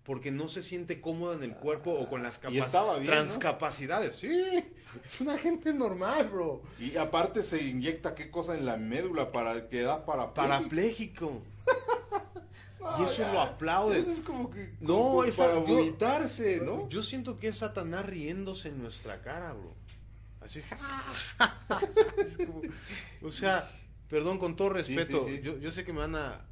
porque 0.07 0.31
no 0.31 0.47
se 0.47 0.63
siente 0.63 1.01
cómoda 1.01 1.35
en 1.35 1.43
el 1.43 1.53
cuerpo 1.53 1.91
o 1.91 2.07
con 2.07 2.23
las 2.23 2.39
transcapacidades. 2.39 4.15
Sí, 4.15 4.63
es 5.05 5.19
una 5.19 5.37
gente 5.37 5.73
normal, 5.73 6.29
bro. 6.29 6.61
Y 6.79 6.95
aparte 6.95 7.43
se 7.43 7.61
inyecta 7.61 8.15
qué 8.15 8.31
cosa 8.31 8.57
en 8.57 8.65
la 8.65 8.77
médula 8.77 9.33
para 9.33 9.67
quedar 9.67 10.05
parapléjico. 10.05 11.41
y 12.99 13.03
eso 13.03 13.29
lo 13.33 13.41
aplaude. 13.41 13.99
Eso 13.99 14.11
es 14.11 14.21
como 14.21 14.49
que 14.49 14.75
no, 14.79 15.25
es 15.25 15.35
para 15.35 15.55
vomitarse, 15.55 16.61
¿no? 16.61 16.87
Yo 16.87 17.03
siento 17.03 17.37
que 17.37 17.49
es 17.49 17.57
Satanás 17.57 18.05
riéndose 18.05 18.69
en 18.69 18.81
nuestra 18.81 19.21
cara, 19.21 19.51
bro. 19.51 19.73
Así. 20.39 20.61
o 23.21 23.29
sea, 23.29 23.69
perdón, 24.07 24.37
con 24.37 24.55
todo 24.55 24.69
respeto, 24.69 25.27
Yo, 25.27 25.57
yo 25.57 25.69
sé 25.69 25.83
que 25.83 25.91
me 25.91 25.99
van 25.99 26.15
a 26.15 26.45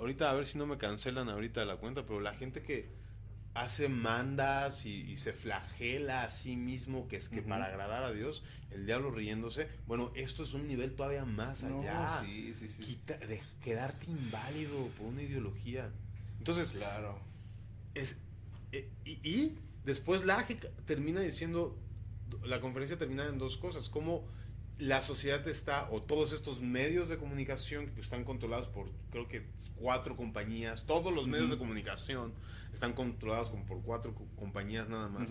ahorita 0.00 0.30
a 0.30 0.34
ver 0.34 0.46
si 0.46 0.58
no 0.58 0.66
me 0.66 0.78
cancelan 0.78 1.28
ahorita 1.28 1.64
la 1.64 1.76
cuenta, 1.76 2.04
pero 2.04 2.20
la 2.20 2.34
gente 2.34 2.62
que 2.62 2.88
hace 3.54 3.88
mandas 3.88 4.86
y, 4.86 5.16
se 5.16 5.32
flagela 5.32 6.22
a 6.22 6.30
sí 6.30 6.56
mismo, 6.56 7.06
que 7.08 7.16
es 7.16 7.28
que 7.28 7.42
para 7.42 7.66
agradar 7.66 8.02
a 8.02 8.12
Dios, 8.12 8.42
el 8.70 8.86
diablo 8.86 9.10
riéndose, 9.10 9.68
bueno, 9.86 10.12
esto 10.14 10.44
es 10.44 10.54
un 10.54 10.66
nivel 10.66 10.94
todavía 10.94 11.24
más 11.24 11.64
allá. 11.64 12.20
Sí, 12.24 12.54
sí, 12.54 12.68
sí. 12.68 12.98
de 13.06 13.42
quedarte 13.62 14.06
inválido 14.06 14.86
por 14.96 15.08
una 15.08 15.22
ideología. 15.22 15.90
Entonces, 16.38 16.72
claro. 16.72 17.18
Es, 17.94 18.16
eh, 18.72 18.88
y, 19.04 19.58
después 19.84 20.24
la 20.24 20.46
termina 20.86 21.20
diciendo, 21.20 21.76
la 22.44 22.60
conferencia 22.60 22.96
termina 22.96 23.26
en 23.26 23.38
dos 23.38 23.58
cosas, 23.58 23.88
como 23.88 24.26
la 24.80 25.02
sociedad 25.02 25.46
está, 25.46 25.88
o 25.90 26.02
todos 26.02 26.32
estos 26.32 26.60
medios 26.60 27.08
de 27.08 27.18
comunicación 27.18 27.90
que 27.94 28.00
están 28.00 28.24
controlados 28.24 28.66
por, 28.66 28.90
creo 29.10 29.28
que 29.28 29.46
cuatro 29.76 30.16
compañías, 30.16 30.86
todos 30.86 31.12
los 31.12 31.28
medios 31.28 31.50
de 31.50 31.58
comunicación 31.58 32.32
están 32.72 32.94
controlados 32.94 33.50
como 33.50 33.66
por 33.66 33.82
cuatro 33.82 34.14
compañías 34.36 34.88
nada 34.88 35.08
más, 35.08 35.30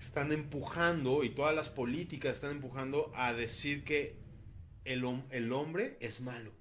están 0.00 0.32
empujando, 0.32 1.22
y 1.22 1.30
todas 1.30 1.54
las 1.54 1.68
políticas 1.68 2.36
están 2.36 2.50
empujando 2.50 3.12
a 3.14 3.32
decir 3.32 3.84
que 3.84 4.18
el, 4.84 5.04
el 5.30 5.52
hombre 5.52 5.96
es 6.00 6.20
malo. 6.20 6.52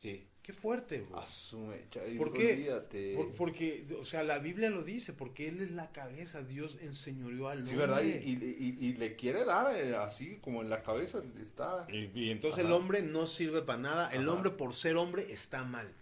Sí. 0.00 0.27
Qué 0.48 0.54
fuerte, 0.54 1.00
güey. 1.00 1.22
Asume, 1.22 1.76
¿Por 2.16 2.32
qué? 2.32 2.72
porque, 3.36 3.86
o 4.00 4.02
sea, 4.02 4.22
la 4.22 4.38
Biblia 4.38 4.70
lo 4.70 4.82
dice, 4.82 5.12
porque 5.12 5.46
Él 5.46 5.60
es 5.60 5.72
la 5.72 5.92
cabeza, 5.92 6.42
Dios 6.42 6.78
enseñoreó 6.80 7.48
al 7.50 7.58
hombre. 7.58 7.70
Sí, 7.70 7.76
¿verdad? 7.76 8.02
Y, 8.02 8.94
le 8.94 9.14
quiere 9.14 9.44
dar 9.44 9.76
eh, 9.76 9.94
así, 9.94 10.38
como 10.40 10.62
en 10.62 10.70
la 10.70 10.82
cabeza 10.82 11.22
está. 11.38 11.86
Y, 11.92 12.30
entonces 12.30 12.64
el 12.64 12.72
hombre 12.72 13.02
no 13.02 13.26
sirve 13.26 13.60
para 13.60 13.78
nada, 13.78 14.10
el 14.10 14.26
hombre 14.26 14.50
por 14.50 14.72
ser 14.72 14.96
hombre 14.96 15.30
está 15.30 15.64
mal. 15.64 15.92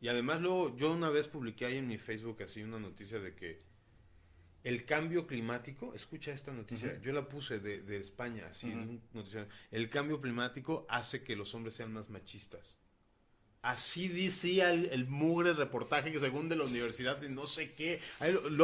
Y 0.00 0.08
además 0.08 0.40
luego, 0.40 0.74
yo 0.74 0.92
una 0.92 1.08
vez 1.08 1.28
publiqué 1.28 1.66
ahí 1.66 1.76
en 1.76 1.86
mi 1.86 1.98
Facebook 1.98 2.42
así 2.42 2.64
una 2.64 2.80
noticia 2.80 3.20
de 3.20 3.36
que 3.36 3.62
el 4.64 4.84
cambio 4.84 5.28
climático, 5.28 5.94
escucha 5.94 6.32
esta 6.32 6.52
noticia, 6.52 7.00
yo 7.00 7.12
la 7.12 7.28
puse 7.28 7.60
de, 7.60 7.96
España, 7.96 8.48
así, 8.50 8.74
noticia, 9.12 9.46
el 9.70 9.88
cambio 9.88 10.20
climático 10.20 10.84
hace 10.88 11.22
que 11.22 11.36
los 11.36 11.54
hombres 11.54 11.74
sean 11.74 11.92
más 11.92 12.10
machistas. 12.10 12.79
Así 13.62 14.08
decía 14.08 14.72
el, 14.72 15.06
mugre 15.06 15.52
reportaje 15.52 16.10
que 16.10 16.18
según 16.18 16.48
de 16.48 16.56
la 16.56 16.64
universidad 16.64 17.18
de 17.18 17.28
no 17.28 17.46
sé 17.46 17.72
qué. 17.74 18.00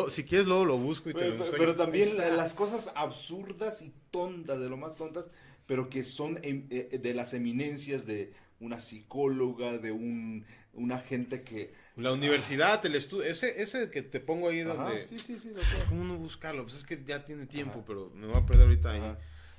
si 0.09 0.24
quieres 0.24 0.46
luego 0.46 0.64
lo 0.64 0.78
busco 0.78 1.11
y 1.11 1.12
te 1.12 1.20
pero, 1.20 1.37
lo 1.37 1.50
Pero 1.50 1.76
también 1.76 2.16
las 2.16 2.54
cosas 2.54 2.92
absurdas 2.94 3.82
y 3.82 3.92
tontas, 4.11 4.59
de 4.59 4.70
lo 4.70 4.78
más 4.78 4.96
tontas, 4.96 5.28
pero 5.66 5.90
que 5.90 6.02
son 6.02 6.38
em, 6.42 6.66
eh, 6.70 6.98
de 7.02 7.14
las 7.14 7.35
eminencias 7.35 8.06
de 8.06 8.32
una 8.59 8.80
psicóloga, 8.80 9.76
de 9.76 9.92
un 9.92 10.46
una 10.76 10.98
gente 10.98 11.42
que... 11.42 11.74
La 11.96 12.12
universidad, 12.12 12.85
el 12.87 12.94
estudio, 12.94 13.24
ese, 13.24 13.61
ese 13.62 13.90
que 13.90 14.02
te 14.02 14.20
pongo 14.20 14.50
ahí 14.50 14.61
donde... 14.61 15.06
sí, 15.06 15.18
sí, 15.18 15.38
sí. 15.38 15.52
¿Cómo 15.88 16.04
no 16.04 16.16
buscarlo? 16.16 16.62
Pues 16.62 16.76
es 16.76 16.85
que 16.85 17.02
ya 17.04 17.24
tiene 17.24 17.46
tiempo, 17.46 17.82
pero 17.87 18.11
me 18.14 18.26
voy 18.26 18.37
a 18.37 18.46
perder 18.46 18.66
ahorita 18.66 18.90
ahí. 18.90 19.16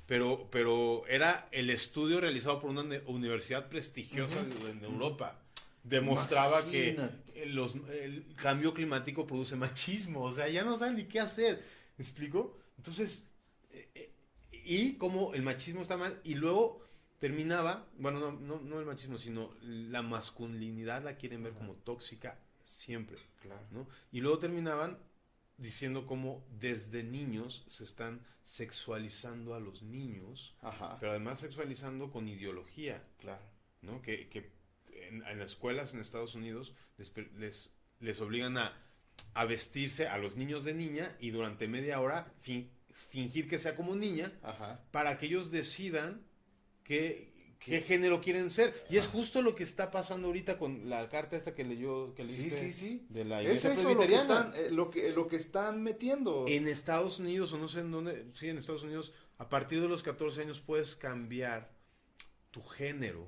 Pero, 0.08 0.48
pero 0.50 1.06
era 1.06 1.50
el 1.52 1.68
estudio 1.68 2.18
realizado 2.18 2.58
por 2.58 2.70
una 2.70 2.82
universidad 3.04 3.68
prestigiosa 3.68 4.40
en 4.40 4.82
Europa. 4.82 5.38
Demostraba 5.84 6.64
que 6.70 6.98
los, 7.48 7.74
el 7.92 8.24
cambio 8.34 8.72
climático 8.72 9.26
produce 9.26 9.54
machismo. 9.54 10.24
O 10.24 10.34
sea, 10.34 10.48
ya 10.48 10.64
no 10.64 10.78
saben 10.78 10.96
ni 10.96 11.04
qué 11.04 11.20
hacer. 11.20 11.62
¿Me 11.98 12.02
explico? 12.02 12.58
Entonces, 12.78 13.26
eh, 13.70 13.90
eh, 13.94 14.10
y 14.64 14.94
cómo 14.94 15.34
el 15.34 15.42
machismo 15.42 15.82
está 15.82 15.98
mal. 15.98 16.18
Y 16.24 16.36
luego 16.36 16.80
terminaba, 17.18 17.86
bueno, 17.98 18.18
no, 18.18 18.32
no, 18.32 18.60
no, 18.60 18.80
el 18.80 18.86
machismo, 18.86 19.18
sino 19.18 19.50
la 19.60 20.00
masculinidad 20.00 21.02
la 21.02 21.16
quieren 21.16 21.42
ver 21.42 21.52
como 21.52 21.74
tóxica 21.74 22.38
siempre. 22.64 23.18
Claro. 23.42 23.60
¿no? 23.72 23.86
Y 24.10 24.22
luego 24.22 24.38
terminaban 24.38 24.96
diciendo 25.58 26.06
cómo 26.06 26.46
desde 26.58 27.02
niños 27.02 27.64
se 27.66 27.84
están 27.84 28.24
sexualizando 28.42 29.54
a 29.54 29.60
los 29.60 29.82
niños, 29.82 30.56
pero 30.98 31.10
además 31.10 31.40
sexualizando 31.40 32.10
con 32.10 32.28
ideología. 32.28 33.04
Claro. 33.18 33.42
¿no? 33.82 34.00
Que, 34.00 34.28
que 34.28 34.50
en, 34.92 35.20
las 35.20 35.50
escuelas 35.50 35.94
en 35.94 36.00
Estados 36.00 36.34
Unidos 36.34 36.74
les, 36.96 37.12
les, 37.36 37.74
les 38.00 38.20
obligan 38.20 38.56
a, 38.56 38.72
a, 39.34 39.44
vestirse 39.44 40.08
a 40.08 40.18
los 40.18 40.36
niños 40.36 40.64
de 40.64 40.74
niña 40.74 41.16
y 41.20 41.30
durante 41.30 41.68
media 41.68 42.00
hora 42.00 42.32
fingir 42.90 43.48
que 43.48 43.58
sea 43.58 43.76
como 43.76 43.94
niña 43.94 44.32
para 44.90 45.18
que 45.18 45.26
ellos 45.26 45.50
decidan 45.50 46.22
qué, 47.58 47.72
qué 47.72 47.80
género 47.80 48.20
quieren 48.20 48.50
ser. 48.50 48.74
Y 48.90 48.96
es 48.96 49.06
justo 49.06 49.42
lo 49.42 49.54
que 49.54 49.62
está 49.62 49.90
pasando 49.90 50.28
ahorita 50.28 50.58
con 50.58 50.88
la 50.88 51.08
carta 51.08 51.36
esta 51.36 51.54
que 51.54 51.64
leyó, 51.64 52.14
que 52.14 52.24
sí, 52.24 52.50
sí, 52.50 52.72
sí. 52.72 53.06
de 53.08 53.24
la 53.24 53.42
iglesia 53.42 53.72
es 53.72 53.78
eso 53.80 53.94
lo 53.94 54.00
que, 54.00 54.14
están, 54.14 54.52
eh, 54.54 54.68
lo, 54.70 54.90
que, 54.90 55.12
lo 55.12 55.28
que 55.28 55.36
están 55.36 55.82
metiendo. 55.82 56.44
En 56.48 56.68
Estados 56.68 57.18
Unidos, 57.18 57.52
o 57.52 57.58
no 57.58 57.68
sé 57.68 57.80
en 57.80 57.90
dónde, 57.90 58.26
sí, 58.34 58.48
en 58.48 58.58
Estados 58.58 58.82
Unidos, 58.82 59.12
a 59.38 59.48
partir 59.48 59.80
de 59.80 59.88
los 59.88 60.02
14 60.02 60.42
años 60.42 60.60
puedes 60.60 60.96
cambiar 60.96 61.70
tu 62.50 62.62
género 62.62 63.26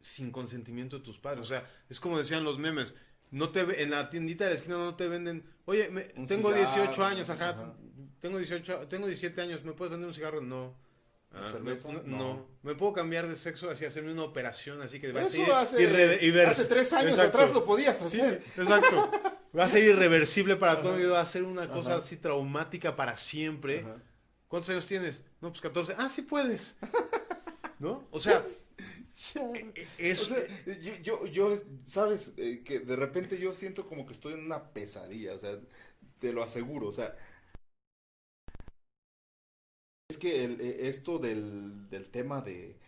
sin 0.00 0.30
consentimiento 0.30 0.98
de 0.98 1.04
tus 1.04 1.18
padres. 1.18 1.42
O 1.42 1.48
sea, 1.48 1.68
es 1.88 2.00
como 2.00 2.18
decían 2.18 2.44
los 2.44 2.58
memes. 2.58 2.94
No 3.30 3.50
te 3.50 3.82
en 3.82 3.90
la 3.90 4.08
tiendita 4.08 4.44
de 4.44 4.50
la 4.50 4.56
esquina 4.56 4.78
no 4.78 4.96
te 4.96 5.06
venden, 5.06 5.44
oye, 5.66 5.90
tengo 6.26 6.50
18 6.50 7.04
años, 7.04 7.28
ajá, 7.28 7.74
tengo 8.20 8.38
18, 8.38 8.88
tengo 8.88 9.06
17 9.06 9.40
años, 9.42 9.62
¿me 9.64 9.72
puedes 9.72 9.90
vender 9.90 10.08
un 10.08 10.14
cigarro? 10.14 10.40
No. 10.40 10.74
Ah, 11.32 11.52
no, 12.04 12.46
Me 12.62 12.74
puedo 12.74 12.94
cambiar 12.94 13.28
de 13.28 13.36
sexo 13.36 13.68
así, 13.68 13.84
hacerme 13.84 14.12
una 14.12 14.24
operación 14.24 14.80
así 14.80 14.98
que 14.98 15.12
va 15.12 15.22
a 15.22 15.26
ser 15.26 15.50
hace, 15.52 16.42
hace 16.46 16.64
tres 16.64 16.92
años 16.94 17.18
atrás 17.18 17.52
lo 17.52 17.64
podías 17.64 18.00
hacer. 18.00 18.42
exacto. 18.56 19.10
Va 19.56 19.64
a 19.64 19.68
ser 19.68 19.84
irreversible 19.84 20.56
para 20.56 20.80
todo 20.80 20.98
y 21.00 21.04
va 21.04 21.20
a 21.20 21.26
ser 21.26 21.44
una 21.44 21.68
cosa 21.68 21.96
así 21.96 22.16
traumática 22.16 22.96
para 22.96 23.16
siempre. 23.16 23.84
¿Cuántos 24.48 24.70
años 24.70 24.86
tienes? 24.86 25.22
No, 25.40 25.50
pues 25.50 25.60
14. 25.60 25.94
Ah, 25.98 26.08
sí 26.08 26.22
puedes. 26.22 26.76
¿No? 27.78 28.08
O 28.10 28.18
sea, 28.18 28.44
es... 29.98 30.32
yo, 31.02 31.26
yo, 31.26 31.62
sabes, 31.84 32.32
eh, 32.36 32.62
que 32.64 32.80
de 32.80 32.96
repente 32.96 33.38
yo 33.38 33.54
siento 33.54 33.86
como 33.86 34.06
que 34.06 34.12
estoy 34.12 34.32
en 34.34 34.44
una 34.44 34.72
pesadilla, 34.72 35.34
o 35.34 35.38
sea, 35.38 35.58
te 36.18 36.32
lo 36.32 36.42
aseguro, 36.42 36.88
o 36.88 36.92
sea, 36.92 37.16
es 40.10 40.16
que 40.16 40.42
eh, 40.42 40.88
esto 40.88 41.18
del, 41.18 41.86
tema 42.10 42.40
de, 42.40 42.78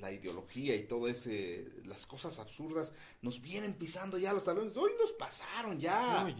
la 0.00 0.10
ideología 0.10 0.74
y 0.74 0.84
todo 0.84 1.06
ese, 1.06 1.70
las 1.84 2.06
cosas 2.06 2.38
absurdas, 2.38 2.94
nos 3.20 3.42
vienen 3.42 3.74
pisando 3.74 4.16
ya 4.16 4.32
los 4.32 4.44
talones. 4.44 4.74
Hoy 4.78 4.92
nos 4.98 5.12
pasaron 5.12 5.78
ya. 5.78 6.34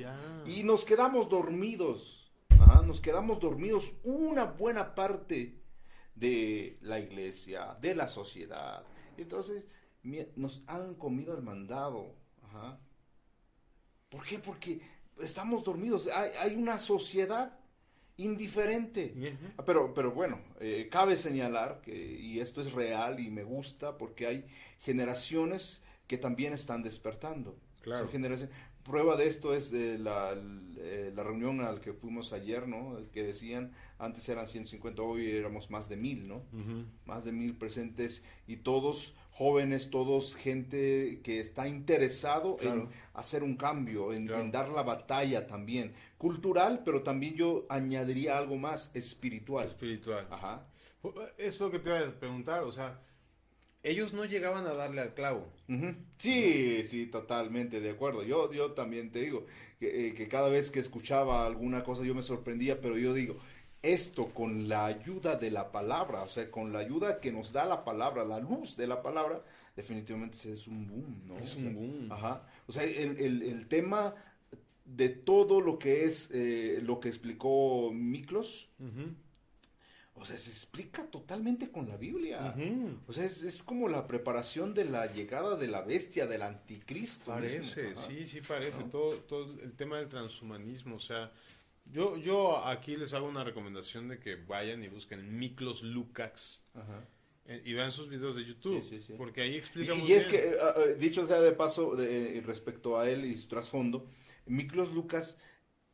Y 0.46 0.62
nos 0.62 0.86
quedamos 0.86 1.28
dormidos. 1.28 2.32
nos 2.86 3.02
quedamos 3.02 3.40
dormidos 3.40 3.92
una 4.04 4.44
buena 4.44 4.94
parte 4.94 5.60
de 6.14 6.78
la 6.80 6.98
iglesia, 6.98 7.76
de 7.82 7.94
la 7.94 8.08
sociedad. 8.08 8.84
Entonces, 9.18 9.66
nos 10.34 10.62
han 10.66 10.94
comido 10.94 11.36
el 11.36 11.42
mandado. 11.42 12.14
¿Por 14.08 14.24
qué? 14.24 14.38
Porque 14.38 14.80
estamos 15.18 15.62
dormidos. 15.62 16.06
Hay, 16.06 16.30
hay 16.38 16.54
una 16.54 16.78
sociedad 16.78 17.58
indiferente. 18.16 19.38
Pero, 19.64 19.94
pero 19.94 20.12
bueno, 20.12 20.40
eh, 20.60 20.88
cabe 20.90 21.16
señalar 21.16 21.80
que, 21.82 21.94
y 21.94 22.40
esto 22.40 22.60
es 22.60 22.72
real 22.72 23.20
y 23.20 23.30
me 23.30 23.44
gusta, 23.44 23.98
porque 23.98 24.26
hay 24.26 24.46
generaciones 24.80 25.82
que 26.06 26.18
también 26.18 26.52
están 26.52 26.82
despertando. 26.82 27.56
Claro. 27.80 28.08
Prueba 28.84 29.16
de 29.16 29.26
esto 29.26 29.54
es 29.54 29.72
eh, 29.72 29.96
la, 29.98 30.34
eh, 30.78 31.12
la, 31.14 31.22
reunión 31.22 31.60
al 31.60 31.80
que 31.80 31.92
fuimos 31.92 32.32
ayer, 32.32 32.66
¿no? 32.66 32.98
Que 33.12 33.22
decían, 33.22 33.72
antes 33.98 34.28
eran 34.28 34.48
150, 34.48 35.00
hoy 35.02 35.30
éramos 35.30 35.70
más 35.70 35.88
de 35.88 35.96
mil, 35.96 36.26
¿no? 36.26 36.42
Más 37.06 37.24
de 37.24 37.32
mil 37.32 37.54
presentes 37.56 38.24
y 38.48 38.56
todos 38.56 39.14
jóvenes, 39.30 39.90
todos 39.90 40.34
gente 40.34 41.20
que 41.22 41.38
está 41.38 41.68
interesado 41.68 42.56
en 42.60 42.88
hacer 43.14 43.44
un 43.44 43.56
cambio, 43.56 44.12
en, 44.12 44.28
en, 44.28 44.50
dar 44.50 44.68
la 44.68 44.82
batalla 44.82 45.46
también. 45.46 45.92
Cultural, 46.18 46.82
pero 46.84 47.02
también 47.02 47.34
yo 47.34 47.66
añadiría 47.68 48.36
algo 48.36 48.56
más 48.56 48.90
espiritual. 48.94 49.66
Espiritual. 49.66 50.26
Ajá. 50.30 50.62
Es 51.36 51.58
lo 51.60 51.70
que 51.70 51.78
te 51.78 51.90
voy 51.90 51.98
a 52.00 52.18
preguntar, 52.18 52.62
o 52.62 52.72
sea, 52.72 53.00
ellos 53.82 54.12
no 54.12 54.24
llegaban 54.24 54.66
a 54.66 54.74
darle 54.74 55.00
al 55.00 55.14
clavo. 55.14 55.48
Sí, 56.18 56.84
sí, 56.84 57.06
totalmente 57.06 57.80
de 57.80 57.90
acuerdo. 57.90 58.22
Yo, 58.22 58.52
yo 58.52 58.72
también 58.72 59.10
te 59.10 59.20
digo 59.20 59.46
eh, 59.80 60.14
que, 60.16 60.28
cada 60.28 60.48
vez 60.48 60.70
que 60.70 60.80
escuchaba 60.80 61.44
alguna 61.44 61.82
cosa 61.82 62.04
yo 62.04 62.14
me 62.14 62.22
sorprendía, 62.22 62.80
pero 62.80 62.96
yo 62.96 63.14
digo, 63.14 63.38
esto 63.82 64.28
con 64.28 64.68
la 64.68 64.86
ayuda 64.86 65.36
de 65.36 65.50
la 65.50 65.72
palabra, 65.72 66.22
o 66.22 66.28
sea, 66.28 66.50
con 66.50 66.72
la 66.72 66.80
ayuda 66.80 67.20
que 67.20 67.32
nos 67.32 67.52
da 67.52 67.64
la 67.64 67.84
palabra, 67.84 68.24
la 68.24 68.38
luz 68.38 68.76
de 68.76 68.86
la 68.86 69.02
palabra, 69.02 69.42
definitivamente 69.74 70.52
es 70.52 70.68
un 70.68 70.86
boom, 70.86 71.22
¿no? 71.26 71.38
Es 71.38 71.56
un 71.56 71.74
boom. 71.74 72.12
Ajá. 72.12 72.46
O 72.66 72.72
sea, 72.72 72.84
el, 72.84 73.66
tema 73.68 74.14
de 74.84 75.08
todo 75.08 75.60
lo 75.60 75.78
que 75.78 76.04
es 76.04 76.30
eh, 76.32 76.80
lo 76.82 77.00
que 77.00 77.08
explicó 77.08 77.90
Miklos, 77.92 78.68
o 80.22 80.24
sea, 80.24 80.38
se 80.38 80.50
explica 80.50 81.04
totalmente 81.10 81.70
con 81.72 81.88
la 81.88 81.96
Biblia. 81.96 82.54
O 83.08 83.12
sea, 83.12 83.24
es, 83.24 83.62
como 83.64 83.88
la 83.88 84.06
preparación 84.06 84.72
de 84.72 84.84
la 84.84 85.12
llegada 85.12 85.56
de 85.56 85.66
la 85.66 85.82
bestia, 85.82 86.28
del 86.28 86.42
anticristo. 86.42 87.32
Parece, 87.32 87.94
sí, 87.96 88.28
sí 88.28 88.40
parece. 88.40 88.84
Todo, 88.84 89.16
todo 89.16 89.60
el 89.60 89.72
tema 89.72 89.98
del 89.98 90.08
transhumanismo. 90.08 90.94
O 90.94 91.00
sea, 91.00 91.32
yo, 91.92 92.16
yo 92.16 92.64
aquí 92.64 92.96
les 92.96 93.12
hago 93.14 93.26
una 93.26 93.42
recomendación 93.42 94.06
de 94.06 94.20
que 94.20 94.36
vayan 94.36 94.84
y 94.84 94.88
busquen 94.88 95.36
Miklos 95.40 95.82
Lukács. 95.82 96.64
Eh, 97.46 97.60
y 97.64 97.72
vean 97.72 97.90
sus 97.90 98.08
videos 98.08 98.36
de 98.36 98.44
YouTube, 98.44 98.80
porque 99.16 99.42
ahí 99.42 99.56
explica 99.56 99.92
y, 99.96 100.02
y 100.02 100.12
es 100.12 100.28
que, 100.28 100.36
eh, 100.36 100.56
eh, 100.76 100.96
dicho 100.96 101.26
sea 101.26 101.40
de 101.40 101.50
paso, 101.50 101.96
respecto 102.44 102.96
a 102.96 103.10
él 103.10 103.24
y 103.24 103.36
su 103.36 103.48
trasfondo, 103.48 104.06
Miklos 104.46 104.92
Lucas 104.92 105.38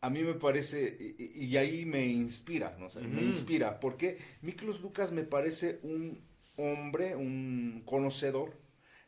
a 0.01 0.11
mí 0.11 0.23
me 0.23 0.35
parece, 0.35 0.97
y, 1.19 1.57
ahí 1.57 1.85
me 1.85 2.07
inspira, 2.07 2.77
¿no? 2.79 2.89
me 3.01 3.23
inspira, 3.23 3.81
porque 3.81 4.19
Miklos 4.43 4.81
Lucas 4.81 5.11
me 5.11 5.25
parece 5.25 5.81
un 5.83 6.23
hombre, 6.57 7.17
un 7.17 7.83
conocedor, 7.85 8.57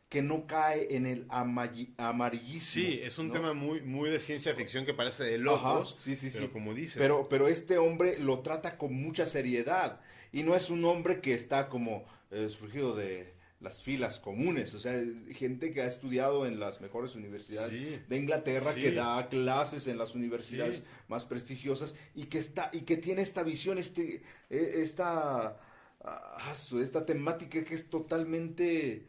que 0.08 0.22
no 0.22 0.48
cae 0.48 0.96
en 0.96 1.06
el 1.06 1.26
amarillismo. 1.28 2.60
Sí, 2.60 2.98
es 3.00 3.18
un 3.18 3.30
tema 3.30 3.52
muy, 3.52 3.80
muy 3.80 4.10
de 4.10 4.18
ciencia 4.18 4.56
ficción 4.56 4.84
que 4.84 4.92
parece 4.92 5.22
de 5.22 5.38
locos, 5.38 5.94
sí, 5.96 6.16
sí, 6.16 6.30
pero 6.32 6.46
sí. 6.46 6.50
como 6.52 6.74
dices. 6.74 6.96
Pero, 6.98 7.28
pero 7.28 7.46
este 7.46 7.78
hombre 7.78 8.18
lo 8.18 8.40
trata 8.40 8.76
con 8.76 8.92
mucha 8.92 9.24
seriedad, 9.24 10.00
y 10.32 10.42
no 10.42 10.56
es 10.56 10.68
un 10.68 10.84
hombre 10.84 11.20
que 11.20 11.34
está 11.34 11.68
como 11.68 12.04
eh, 12.32 12.48
surgido 12.48 12.96
de, 12.96 13.32
las 13.60 13.82
filas 13.82 14.18
comunes, 14.18 14.72
o 14.72 14.80
sea, 14.80 14.98
gente 15.34 15.70
que 15.70 15.82
ha 15.82 15.86
estudiado 15.86 16.46
en 16.46 16.58
las 16.58 16.80
mejores 16.80 17.14
universidades 17.14 18.08
de 18.08 18.16
Inglaterra, 18.16 18.74
que 18.74 18.92
da 18.92 19.28
clases 19.28 19.86
en 19.86 19.98
las 19.98 20.14
universidades 20.14 20.82
más 21.08 21.26
prestigiosas 21.26 21.94
y 22.14 22.24
que 22.24 22.38
está 22.38 22.70
y 22.72 22.80
que 22.80 22.96
tiene 22.96 23.20
esta 23.20 23.42
visión, 23.42 23.76
este, 23.76 24.22
e, 24.48 24.82
esta, 24.82 25.60
ah, 26.00 26.54
esta 26.80 27.04
temática 27.04 27.62
que 27.62 27.74
es 27.74 27.90
totalmente 27.90 29.06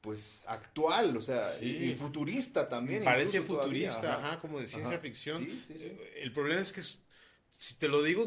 pues 0.00 0.42
actual, 0.48 1.16
o 1.16 1.22
sea, 1.22 1.56
y, 1.62 1.94
futurista 1.94 2.68
también. 2.68 3.04
Parece 3.04 3.40
futurista, 3.40 4.16
ajá, 4.16 4.40
como 4.40 4.58
de 4.58 4.66
ciencia 4.66 4.98
ficción. 4.98 5.46
Eh, 5.68 6.14
el 6.22 6.32
problema 6.32 6.60
es 6.60 6.72
que 6.72 6.82
si 6.82 7.74
te 7.78 7.86
lo 7.86 8.02
digo, 8.02 8.26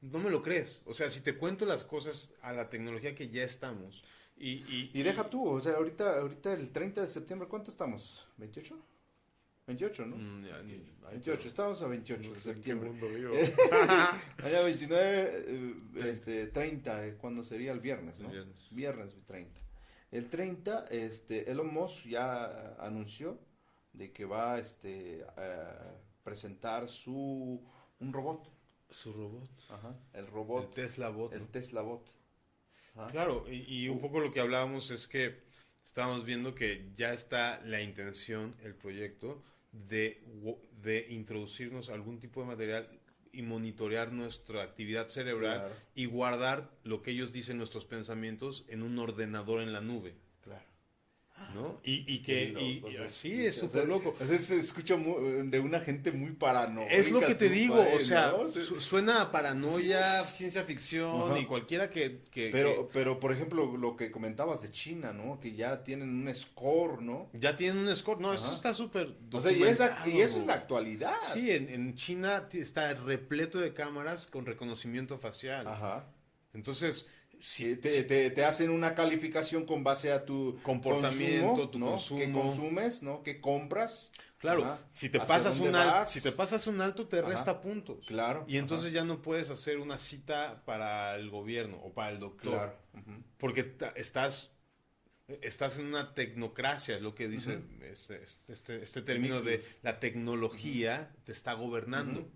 no 0.00 0.18
me 0.18 0.30
lo 0.30 0.42
crees. 0.42 0.82
O 0.84 0.94
sea, 0.94 1.08
si 1.10 1.20
te 1.20 1.36
cuento 1.36 1.64
las 1.64 1.84
cosas 1.84 2.32
a 2.42 2.52
la 2.52 2.68
tecnología 2.68 3.14
que 3.14 3.28
ya 3.28 3.44
estamos 3.44 4.02
y... 4.48 4.90
Y, 4.92 5.02
deja 5.02 5.28
tú, 5.30 5.48
o 5.48 5.60
sea, 5.60 5.74
ahorita, 5.74 6.18
ahorita 6.18 6.52
el 6.52 6.70
30 6.70 7.02
de 7.02 7.08
septiembre, 7.08 7.48
¿cuánto 7.48 7.70
estamos? 7.70 8.26
¿28? 8.38 8.74
28, 9.66 10.06
¿no? 10.06 10.16
28, 10.16 11.42
mm, 11.42 11.46
estamos 11.46 11.82
a 11.82 11.86
28 11.86 12.32
de 12.34 12.40
septiembre. 12.40 12.90
Allá 14.42 14.62
29, 14.62 15.44
eh, 15.46 15.74
este, 16.10 16.46
30, 16.48 17.06
eh, 17.06 17.16
cuando 17.16 17.44
sería 17.44 17.70
el 17.70 17.80
viernes, 17.80 18.18
¿no? 18.18 18.28
viernes. 18.28 18.68
Viernes 18.72 19.14
30. 19.26 19.60
El 20.10 20.28
30, 20.28 20.86
este, 20.90 21.50
Elon 21.50 21.72
Musk 21.72 22.06
ya 22.06 22.74
anunció 22.80 23.38
de 23.92 24.12
que 24.12 24.24
va 24.24 24.58
este, 24.58 25.24
a 25.36 25.94
presentar 26.24 26.88
su, 26.88 27.62
un 28.00 28.12
robot. 28.12 28.50
Su 28.90 29.12
robot. 29.12 29.48
Ajá, 29.70 29.96
el 30.12 30.26
robot. 30.26 30.64
El 30.64 30.70
Tesla 30.74 31.08
Bot. 31.08 31.32
El 31.32 31.48
Tesla 31.48 31.82
Bot. 31.82 32.21
Claro, 33.10 33.46
y, 33.50 33.88
un 33.88 34.00
poco 34.00 34.20
lo 34.20 34.30
que 34.30 34.40
hablábamos 34.40 34.90
es 34.90 35.08
que 35.08 35.40
estábamos 35.82 36.24
viendo 36.24 36.54
que 36.54 36.90
ya 36.94 37.12
está 37.12 37.60
la 37.64 37.80
intención, 37.80 38.54
el 38.62 38.74
proyecto, 38.74 39.42
de, 39.72 40.22
de 40.82 41.06
introducirnos 41.10 41.88
algún 41.88 42.20
tipo 42.20 42.40
de 42.42 42.46
material 42.46 43.00
y 43.32 43.42
monitorear 43.42 44.12
nuestra 44.12 44.62
actividad 44.62 45.08
cerebral 45.08 45.72
y 45.94 46.04
guardar 46.04 46.70
lo 46.84 47.02
que 47.02 47.12
ellos 47.12 47.32
dicen, 47.32 47.56
nuestros 47.56 47.86
pensamientos, 47.86 48.64
en 48.68 48.82
un 48.82 48.98
ordenador 48.98 49.62
en 49.62 49.72
la 49.72 49.80
nube. 49.80 50.14
¿No? 51.54 51.80
Y, 51.84 52.04
y 52.12 52.18
que, 52.20 52.44
y, 52.44 52.96
así 52.96 53.46
es 53.46 53.56
súper 53.56 53.86
loco. 53.86 54.14
O 54.20 54.24
se 54.24 54.58
escucha 54.58 54.96
de 54.96 55.60
una 55.60 55.80
gente 55.80 56.12
muy 56.12 56.32
paranoica. 56.32 56.92
Es 56.92 57.10
lo 57.10 57.20
que 57.20 57.34
te 57.34 57.48
digo, 57.48 57.84
o 57.94 57.98
sea, 57.98 58.32
suena 58.78 59.22
a 59.22 59.32
paranoia, 59.32 60.02
ciencia 60.24 60.64
ficción 60.64 61.36
y 61.38 61.46
cualquiera 61.46 61.90
que, 61.90 62.20
pero, 62.50 62.88
pero, 62.92 63.20
por 63.20 63.32
ejemplo, 63.32 63.76
lo 63.76 63.96
que 63.96 64.10
comentabas 64.10 64.62
de 64.62 64.70
China, 64.70 65.12
¿no? 65.12 65.40
Que 65.40 65.54
ya 65.54 65.84
tienen 65.84 66.08
un 66.08 66.34
score, 66.34 67.02
¿no? 67.02 67.28
Ya 67.32 67.56
tienen 67.56 67.86
un 67.86 67.96
score, 67.96 68.20
no, 68.20 68.32
esto 68.32 68.52
está 68.52 68.72
súper 68.72 69.14
O 69.32 69.40
sea, 69.40 69.52
y, 69.52 69.62
esa, 69.62 70.06
y, 70.06 70.20
eso 70.20 70.40
es 70.40 70.46
la 70.46 70.54
actualidad. 70.54 71.16
Sí, 71.34 71.50
en, 71.50 71.68
en 71.68 71.94
China 71.94 72.48
está 72.52 72.94
repleto 72.94 73.58
de 73.58 73.74
cámaras 73.74 74.26
con 74.26 74.46
reconocimiento 74.46 75.18
facial. 75.18 75.66
Ajá. 75.66 76.06
Entonces, 76.54 77.08
si 77.42 77.74
te, 77.74 78.04
te, 78.30 78.44
hacen 78.44 78.70
una 78.70 78.94
calificación 78.94 79.66
con 79.66 79.82
base 79.82 80.12
a 80.12 80.24
tu 80.24 80.60
comportamiento, 80.62 81.68
tu 81.70 81.80
consumo, 81.80 82.20
que 82.20 82.30
consumes, 82.30 83.02
¿no? 83.02 83.24
Que 83.24 83.40
compras. 83.40 84.12
Claro, 84.38 84.78
si 84.92 85.08
te 85.08 85.18
pasas 85.18 85.58
un 85.58 85.74
alto, 85.74 86.08
si 86.08 86.20
te 86.20 86.30
pasas 86.30 86.68
un 86.68 86.80
alto 86.80 87.08
te 87.08 87.20
resta 87.20 87.60
puntos. 87.60 88.06
Claro. 88.06 88.44
Y 88.46 88.58
entonces 88.58 88.92
ya 88.92 89.04
no 89.04 89.22
puedes 89.22 89.50
hacer 89.50 89.78
una 89.78 89.98
cita 89.98 90.62
para 90.64 91.16
el 91.16 91.30
gobierno 91.30 91.78
o 91.78 91.92
para 91.92 92.12
el 92.12 92.20
doctor. 92.20 92.52
Claro. 92.52 92.78
Porque 93.38 93.74
estás 93.96 94.52
estás 95.40 95.80
en 95.80 95.86
una 95.86 96.14
tecnocracia, 96.14 96.94
es 96.94 97.02
lo 97.02 97.14
que 97.14 97.26
dice 97.26 97.60
este, 97.90 98.22
este, 98.48 98.82
este, 98.82 99.02
término 99.02 99.42
de 99.42 99.64
la 99.82 99.98
tecnología 99.98 101.10
te 101.24 101.32
está 101.32 101.54
gobernando. 101.54 102.30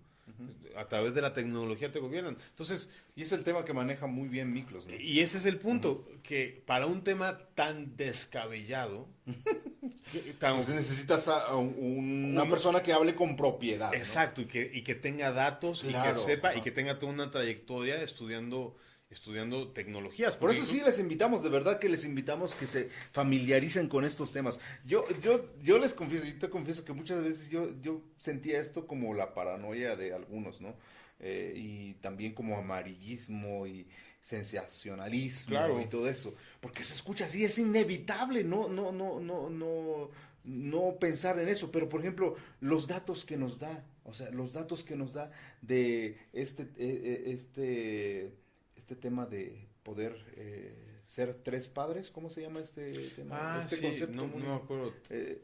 A 0.75 0.85
través 0.85 1.15
de 1.15 1.21
la 1.21 1.33
tecnología 1.33 1.91
te 1.91 1.99
gobiernan. 1.99 2.37
Entonces, 2.49 2.89
y 3.15 3.23
es 3.23 3.31
el 3.31 3.43
tema 3.43 3.65
que 3.65 3.73
maneja 3.73 4.05
muy 4.05 4.27
bien 4.27 4.53
Miklos. 4.53 4.87
Y 4.99 5.21
ese 5.21 5.39
es 5.39 5.45
el 5.45 5.57
punto, 5.57 6.07
que 6.21 6.61
para 6.65 6.85
un 6.85 7.03
tema 7.03 7.39
tan 7.55 7.97
descabellado, 7.97 9.07
pues 10.39 10.69
necesitas 10.69 11.27
a 11.27 11.55
una 11.55 12.47
persona 12.49 12.83
que 12.83 12.93
hable 12.93 13.15
con 13.15 13.35
propiedad. 13.35 13.93
Exacto, 13.95 14.41
y, 14.41 14.45
que, 14.45 14.69
y 14.73 14.83
que 14.83 14.95
tenga 14.95 15.31
datos 15.31 15.83
y 15.83 15.93
que 15.93 16.13
sepa 16.13 16.55
y 16.55 16.61
que 16.61 16.71
tenga 16.71 16.99
toda 16.99 17.11
una 17.11 17.31
trayectoria 17.31 18.01
estudiando 18.01 18.75
estudiando 19.09 19.69
tecnologías. 19.69 20.35
Por 20.35 20.51
eso 20.51 20.65
sí 20.65 20.81
les 20.81 20.99
invitamos, 20.99 21.41
de 21.41 21.49
verdad 21.49 21.79
que 21.79 21.87
les 21.87 22.03
invitamos 22.03 22.55
que 22.55 22.67
se 22.67 22.89
familiaricen 23.11 23.87
con 23.87 24.03
estos 24.03 24.31
temas. 24.31 24.59
Yo, 24.85 25.05
yo, 25.21 25.53
yo 25.63 25.79
les 25.79 25.93
confieso, 25.93 26.25
yo 26.25 26.37
te 26.37 26.49
confieso 26.49 26.83
que 26.83 26.93
muchas 26.93 27.23
veces 27.23 27.49
yo, 27.49 27.69
yo 27.81 28.01
sentía 28.17 28.59
esto 28.59 28.85
como 28.85 29.13
la 29.13 29.33
paranoia 29.33 29.95
de 29.95 30.13
algunos, 30.13 30.59
¿no? 30.59 30.75
Eh, 31.19 31.53
y 31.55 31.93
también 31.95 32.33
como 32.33 32.57
amarillismo 32.57 33.65
y 33.65 33.87
sensacionalismo 34.19 35.79
y 35.81 35.87
todo 35.87 36.09
eso. 36.09 36.35
Porque 36.59 36.83
se 36.83 36.93
escucha 36.93 37.25
así, 37.25 37.45
es 37.45 37.57
inevitable, 37.59 38.43
no, 38.43 38.67
no, 38.67 38.91
no, 38.91 39.19
no, 39.19 39.49
no, 39.49 40.09
no 40.43 40.99
pensar 40.99 41.39
en 41.39 41.47
eso. 41.47 41.71
Pero 41.71 41.87
por 41.87 42.01
ejemplo, 42.01 42.35
los 42.59 42.87
datos 42.87 43.23
que 43.23 43.37
nos 43.37 43.57
da, 43.57 43.85
o 44.03 44.13
sea, 44.13 44.29
los 44.31 44.51
datos 44.51 44.83
que 44.83 44.97
nos 44.97 45.13
da 45.13 45.31
de 45.61 46.17
este, 46.33 46.63
eh, 46.63 46.67
eh, 46.77 47.23
este 47.27 48.46
este 48.77 48.95
tema 48.95 49.25
de 49.25 49.67
poder 49.83 50.15
eh, 50.35 51.01
ser 51.05 51.33
tres 51.43 51.67
padres, 51.67 52.11
¿cómo 52.11 52.29
se 52.29 52.41
llama 52.41 52.59
este 52.59 52.91
tema? 53.09 53.55
Ah, 53.55 53.59
este 53.59 53.81
concepto 53.81 54.27
no, 54.27 54.27
me 54.27 54.53
acuerdo. 54.53 54.93
Eh, 55.09 55.43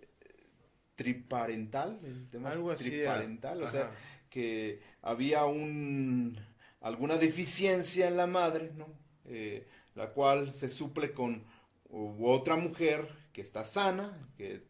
triparental, 0.96 2.00
el 2.04 2.30
tema 2.30 2.52
Algo 2.52 2.72
así, 2.72 2.90
triparental, 2.92 3.64
o 3.64 3.68
sea, 3.68 3.92
que 4.30 4.82
había 5.02 5.46
un 5.46 6.38
alguna 6.82 7.18
deficiencia 7.18 8.08
en 8.08 8.18
la 8.18 8.28
madre, 8.28 8.72
¿no? 8.76 8.88
Eh, 9.26 9.66
la 9.96 10.10
cual 10.10 10.54
se 10.54 10.70
suple 10.70 11.14
con 11.14 11.44
otra 11.90 12.56
mujer 12.56 13.08
que 13.32 13.42
está 13.42 13.66
sana, 13.66 14.30
que 14.38 14.64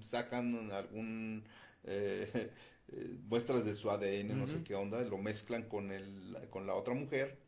sacan 0.00 0.70
algún 0.72 1.44
muestras 3.28 3.64
de 3.64 3.74
su 3.74 3.90
ADN, 3.90 4.38
no 4.38 4.46
sé 4.46 4.62
qué 4.64 4.74
onda, 4.74 5.00
lo 5.02 5.18
mezclan 5.18 5.64
con 5.64 5.92
el, 5.92 6.36
con 6.50 6.66
la 6.66 6.74
otra 6.74 6.94
mujer 6.94 7.47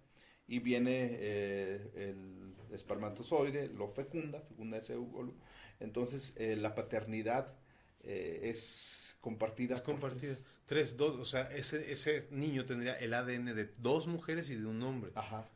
y 0.51 0.59
viene 0.59 1.11
eh, 1.13 1.91
el 1.95 2.75
espermatozoide, 2.75 3.69
lo 3.69 3.87
fecunda, 3.87 4.41
fecunda 4.41 4.79
ese 4.79 4.97
óvulo. 4.97 5.33
Entonces 5.79 6.35
eh, 6.39 6.57
la 6.57 6.75
paternidad 6.75 7.55
eh, 8.03 8.41
es 8.43 9.17
compartida. 9.21 9.77
Es 9.77 9.83
compartida. 9.83 10.37
Tres. 10.67 10.97
dos, 10.97 11.21
o 11.21 11.25
sea, 11.25 11.43
ese, 11.55 11.93
ese 11.93 12.27
niño 12.33 12.67
tendría 12.67 12.95
el 12.95 13.15
ADN 13.15 13.55
de 13.55 13.71
dos 13.79 14.09
mujeres 14.09 14.51
y 14.51 14.57
de 14.57 14.67
un 14.67 14.83
hombre. 14.83 15.13
Ajá. 15.15 15.49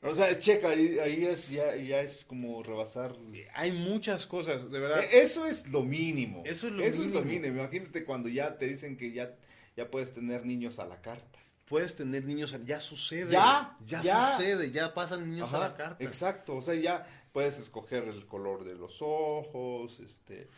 O 0.00 0.12
sea, 0.12 0.38
checa, 0.38 0.68
ahí, 0.68 1.26
es, 1.26 1.50
ya, 1.50 1.74
ya, 1.74 2.00
es 2.00 2.24
como 2.24 2.62
rebasar. 2.62 3.16
Hay 3.54 3.72
muchas 3.72 4.26
cosas, 4.26 4.70
de 4.70 4.78
verdad. 4.78 5.02
E, 5.02 5.22
eso 5.22 5.44
es 5.44 5.68
lo 5.72 5.82
mínimo. 5.82 6.44
Eso 6.46 6.68
es 6.68 6.72
lo 6.72 6.84
Eso 6.84 7.00
mínimo. 7.00 7.18
es 7.18 7.24
lo 7.24 7.28
mínimo. 7.28 7.60
Imagínate 7.60 8.04
cuando 8.04 8.28
ya 8.28 8.56
te 8.56 8.68
dicen 8.68 8.96
que 8.96 9.10
ya, 9.10 9.36
ya 9.76 9.90
puedes 9.90 10.14
tener 10.14 10.46
niños 10.46 10.78
a 10.78 10.86
la 10.86 11.02
carta 11.02 11.40
puedes 11.70 11.94
tener 11.94 12.24
niños, 12.24 12.54
ya 12.66 12.80
sucede. 12.80 13.30
Ya, 13.30 13.76
ya, 13.86 14.32
sucede, 14.36 14.72
ya 14.72 14.92
pasan 14.92 15.30
niños 15.30 15.54
a 15.54 15.60
la 15.60 15.76
carta. 15.76 16.04
Exacto, 16.04 16.56
o 16.56 16.60
sea, 16.60 16.74
ya 16.74 17.06
puedes 17.30 17.60
escoger 17.60 18.08
el 18.08 18.26
color 18.26 18.64
de 18.64 18.74
los 18.74 18.98
ojos, 19.00 20.00
este... 20.00 20.50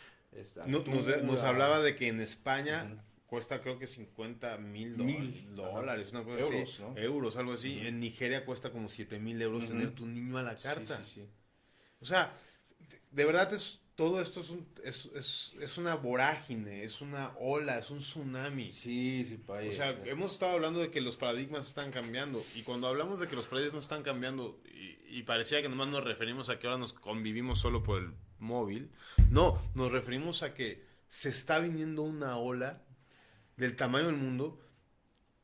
nos, 0.67 1.43
hablaba 1.43 1.81
de 1.81 1.95
que 1.97 2.09
en 2.09 2.19
España 2.23 2.97
cuesta 3.27 3.61
creo 3.61 3.79
que 3.79 3.87
50 3.87 4.57
mil 4.57 4.97
dólares, 5.55 6.13
una 6.13 6.25
cosa 6.25 6.39
euros, 6.39 6.81
así, 6.81 6.83
euros, 6.97 7.37
algo 7.37 7.53
así. 7.53 7.79
En 7.87 8.01
Nigeria 8.01 8.47
cuesta 8.47 8.71
como 8.71 8.89
7 8.89 9.19
mil 9.19 9.41
euros 9.43 9.67
tener 9.67 9.91
tu 9.91 10.07
niño 10.07 10.39
a 10.39 10.43
la 10.43 10.57
carta. 10.57 10.97
Sí, 11.05 11.13
sí, 11.17 11.29
o 12.01 12.07
sea, 12.07 12.33
de 13.11 13.25
verdad 13.27 13.53
es 13.53 13.82
todo 13.95 14.21
esto 14.21 14.41
es, 14.41 14.51
un, 14.51 14.67
es, 14.85 15.07
es, 15.15 15.53
es, 15.61 15.79
una 15.79 15.97
vorágine, 15.97 16.83
es 16.83 17.01
una 17.01 17.33
ola, 17.39 17.79
es 17.79 17.91
un 17.91 17.99
tsunami. 17.99 18.71
Sí, 18.71 19.25
sí, 19.27 19.37
país. 19.37 19.75
O 19.75 19.77
sea, 19.77 19.91
hemos 20.07 20.33
estado 20.33 20.53
hablando 20.53 20.81
de 20.81 20.91
que 20.91 21.01
los 21.01 21.17
paradigmas 21.17 21.69
están 21.69 21.91
cambiando. 21.91 22.45
Y 22.55 22.63
cuando 22.63 22.89
hablamos 22.89 23.21
de 23.21 23.29
que 23.29 23.37
los 23.37 23.47
paradigmas 23.47 23.85
están 23.85 24.03
cambiando, 24.03 24.61
y, 25.09 25.23
parecía 25.25 25.61
que 25.61 25.69
nomás 25.69 25.89
nos 25.89 26.05
referimos 26.05 26.49
a 26.49 26.59
que 26.59 26.67
ahora 26.67 26.79
nos 26.79 26.95
convivimos 26.95 27.59
solo 27.59 27.83
por 27.83 28.03
el 28.03 28.13
móvil, 28.39 28.91
no, 29.31 29.61
nos 29.75 29.93
referimos 29.93 30.43
a 30.43 30.55
que 30.55 30.87
se 31.07 31.29
está 31.29 31.59
viniendo 31.59 32.03
una 32.03 32.39
ola 32.39 32.83
del 33.57 33.77
tamaño 33.77 34.07
del 34.07 34.17
mundo 34.17 34.59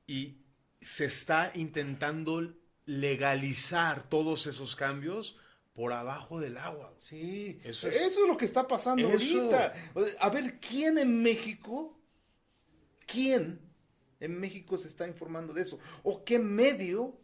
y 0.07 0.39
se 0.81 1.05
está 1.05 1.53
intentando 1.55 2.55
legalizar 2.87 4.09
todos 4.09 4.47
esos 4.47 4.75
cambios 4.75 5.37
por 5.79 5.93
abajo 5.93 6.41
del 6.41 6.59
agua. 6.59 6.93
Sí, 6.99 7.61
eso 7.63 7.87
es, 7.87 8.19
lo 8.27 8.37
que 8.37 8.47
está 8.47 8.67
pasando 8.67 9.07
ahorita. 9.07 9.73
A 10.19 10.29
ver, 10.29 10.59
¿quién 10.59 10.99
en 10.99 11.23
México, 11.23 11.97
quién 13.07 13.61
en 14.19 14.41
México 14.41 14.77
se 14.77 14.89
está 14.89 15.07
informando 15.07 15.53
de 15.53 15.63
eso? 15.63 15.79
¿O 16.03 16.25
qué 16.25 16.41
medio 16.41 17.17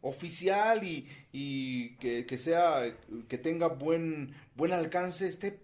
oficial 0.00 0.82
y, 0.82 1.96
que, 2.00 2.36
sea, 2.36 2.82
que 3.28 3.38
tenga 3.38 3.68
buen, 3.68 4.34
buen 4.56 4.72
alcance, 4.72 5.28
esté 5.28 5.60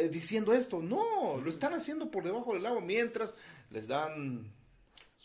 eh, 0.00 0.08
diciendo 0.08 0.54
esto. 0.54 0.82
No, 0.82 1.40
lo 1.40 1.48
están 1.48 1.72
haciendo 1.72 2.10
por 2.10 2.24
debajo 2.24 2.52
del 2.52 2.66
agua 2.66 2.80
mientras 2.80 3.32
les 3.70 3.86
dan 3.86 4.52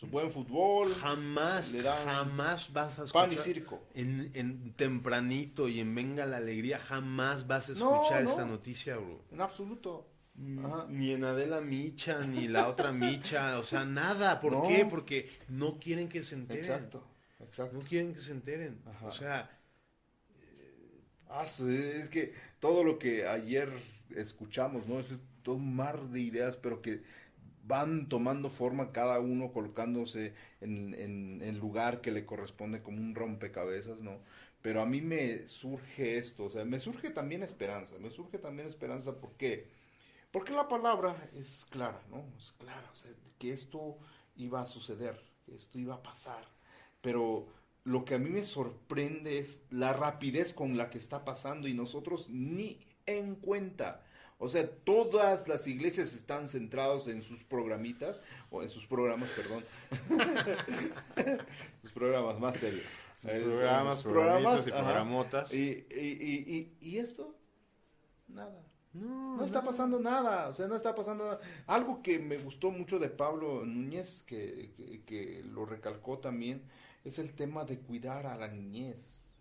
su 0.01 0.07
buen 0.07 0.31
fútbol. 0.31 0.95
Jamás, 0.95 1.75
jamás 2.05 2.73
vas 2.73 2.97
a 2.97 3.03
escuchar. 3.03 3.29
Pan 3.29 3.33
y 3.33 3.37
circo. 3.37 3.83
En, 3.93 4.73
tempranito 4.73 5.69
y 5.69 5.79
en 5.79 5.93
Venga 5.93 6.25
la 6.25 6.37
Alegría, 6.37 6.79
jamás 6.79 7.45
vas 7.45 7.69
a 7.69 7.73
escuchar 7.73 8.23
esta 8.23 8.43
noticia, 8.43 8.97
bro. 8.97 9.23
En 9.31 9.41
absoluto. 9.41 10.07
Ni 10.33 11.11
en 11.11 11.23
Adela 11.23 11.61
Micha, 11.61 12.21
ni 12.21 12.47
la 12.47 12.67
otra 12.67 12.91
Micha, 12.91 13.59
o 13.59 13.63
sea, 13.63 13.85
nada. 13.85 14.39
¿Por 14.41 14.67
qué? 14.67 14.87
Porque 14.89 15.29
no 15.49 15.77
quieren 15.77 16.09
que 16.09 16.23
se 16.23 16.33
enteren. 16.33 16.63
Exacto, 16.63 17.03
exacto. 17.39 17.77
No 17.77 17.85
quieren 17.85 18.11
que 18.15 18.21
se 18.21 18.31
enteren. 18.31 18.81
O 19.03 19.11
sea. 19.11 19.55
Ah, 21.29 21.43
es 21.43 22.09
que 22.09 22.33
todo 22.59 22.83
lo 22.83 22.97
que 22.97 23.27
ayer 23.27 23.71
escuchamos, 24.15 24.87
¿no? 24.87 24.99
es 24.99 25.07
todo 25.43 25.55
un 25.55 25.75
mar 25.75 26.01
de 26.09 26.21
ideas, 26.21 26.57
pero 26.57 26.81
que 26.81 27.03
van 27.63 28.09
tomando 28.09 28.49
forma 28.49 28.91
cada 28.91 29.19
uno 29.19 29.51
colocándose 29.51 30.33
en, 30.61 31.41
el 31.41 31.57
lugar 31.57 32.01
que 32.01 32.11
le 32.11 32.25
corresponde 32.25 32.81
como 32.81 32.99
un 32.99 33.15
rompecabezas, 33.15 33.99
¿no? 33.99 34.19
Pero 34.61 34.81
a 34.81 34.85
mí 34.85 35.01
me 35.01 35.47
surge 35.47 36.17
esto, 36.17 36.45
o 36.45 36.49
sea, 36.49 36.65
me 36.65 36.79
surge 36.79 37.09
también 37.09 37.43
esperanza, 37.43 37.97
me 37.99 38.11
surge 38.11 38.37
también 38.37 38.67
esperanza, 38.67 39.19
¿por 39.19 39.31
qué? 39.33 39.67
Porque 40.31 40.53
la 40.53 40.67
palabra 40.67 41.15
es 41.35 41.65
clara, 41.69 42.01
¿no? 42.09 42.23
Es 42.37 42.51
clara, 42.51 42.87
o 42.91 42.95
sea, 42.95 43.11
que 43.39 43.51
esto 43.51 43.97
iba 44.35 44.61
a 44.61 44.67
suceder, 44.67 45.19
que 45.45 45.55
esto 45.55 45.79
iba 45.79 45.95
a 45.95 46.03
pasar, 46.03 46.47
pero 47.01 47.47
lo 47.83 48.05
que 48.05 48.15
a 48.15 48.19
mí 48.19 48.29
me 48.29 48.43
sorprende 48.43 49.39
es 49.39 49.63
la 49.71 49.93
rapidez 49.93 50.53
con 50.53 50.77
la 50.77 50.89
que 50.89 50.99
está 50.99 51.25
pasando 51.25 51.67
y 51.67 51.73
nosotros 51.73 52.29
ni 52.29 52.79
en 53.05 53.35
cuenta. 53.35 54.05
O 54.43 54.49
sea, 54.49 54.67
todas 54.67 55.47
las 55.47 55.67
iglesias 55.67 56.15
están 56.15 56.49
centradas 56.49 57.07
en 57.07 57.21
sus 57.21 57.43
programitas, 57.43 58.23
o 58.49 58.63
en 58.63 58.69
sus 58.69 58.87
programas, 58.87 59.29
perdón. 59.29 59.63
sus 61.83 61.91
programas 61.91 62.39
más 62.39 62.57
serios. 62.57 62.83
Sus 63.15 63.33
programas, 63.33 64.01
programas 64.01 64.67
y 64.67 64.71
programotas. 64.71 65.53
Y, 65.53 65.85
y, 65.91 66.73
y, 66.75 66.75
y, 66.81 66.97
esto, 66.97 67.35
nada. 68.27 68.65
No, 68.93 69.37
no 69.37 69.45
está 69.45 69.61
pasando 69.61 69.99
nada, 69.99 70.47
o 70.47 70.53
sea, 70.53 70.67
no 70.67 70.75
está 70.75 70.95
pasando 70.95 71.23
nada. 71.25 71.39
Algo 71.67 72.01
que 72.01 72.17
me 72.17 72.39
gustó 72.39 72.71
mucho 72.71 72.97
de 72.97 73.09
Pablo 73.09 73.63
Núñez, 73.63 74.23
que, 74.23 74.73
que, 74.75 75.03
que 75.03 75.43
lo 75.43 75.67
recalcó 75.67 76.17
también, 76.17 76.63
es 77.03 77.19
el 77.19 77.35
tema 77.35 77.63
de 77.63 77.77
cuidar 77.77 78.25
a 78.25 78.35
la 78.35 78.47
niñez. 78.47 79.35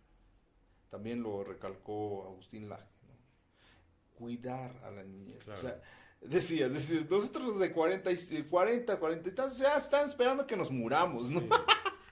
También 0.91 1.23
lo 1.23 1.43
recalcó 1.43 2.27
Agustín 2.27 2.69
Laje 2.69 3.00
cuidar 4.21 4.79
a 4.85 4.91
la 4.91 5.03
niñez. 5.03 5.49
O 5.49 5.57
sea, 5.57 5.81
decía, 6.21 6.68
decía, 6.68 7.01
nosotros 7.09 7.59
de 7.59 7.73
40, 7.73 8.11
40, 8.49 8.99
40 8.99 9.29
y 9.29 9.33
tantos 9.33 9.59
ya 9.59 9.77
están 9.77 10.07
esperando 10.07 10.47
que 10.47 10.57
nos 10.57 10.71
muramos, 10.71 11.31
¿no? 11.31 11.41
Sí. 11.41 11.49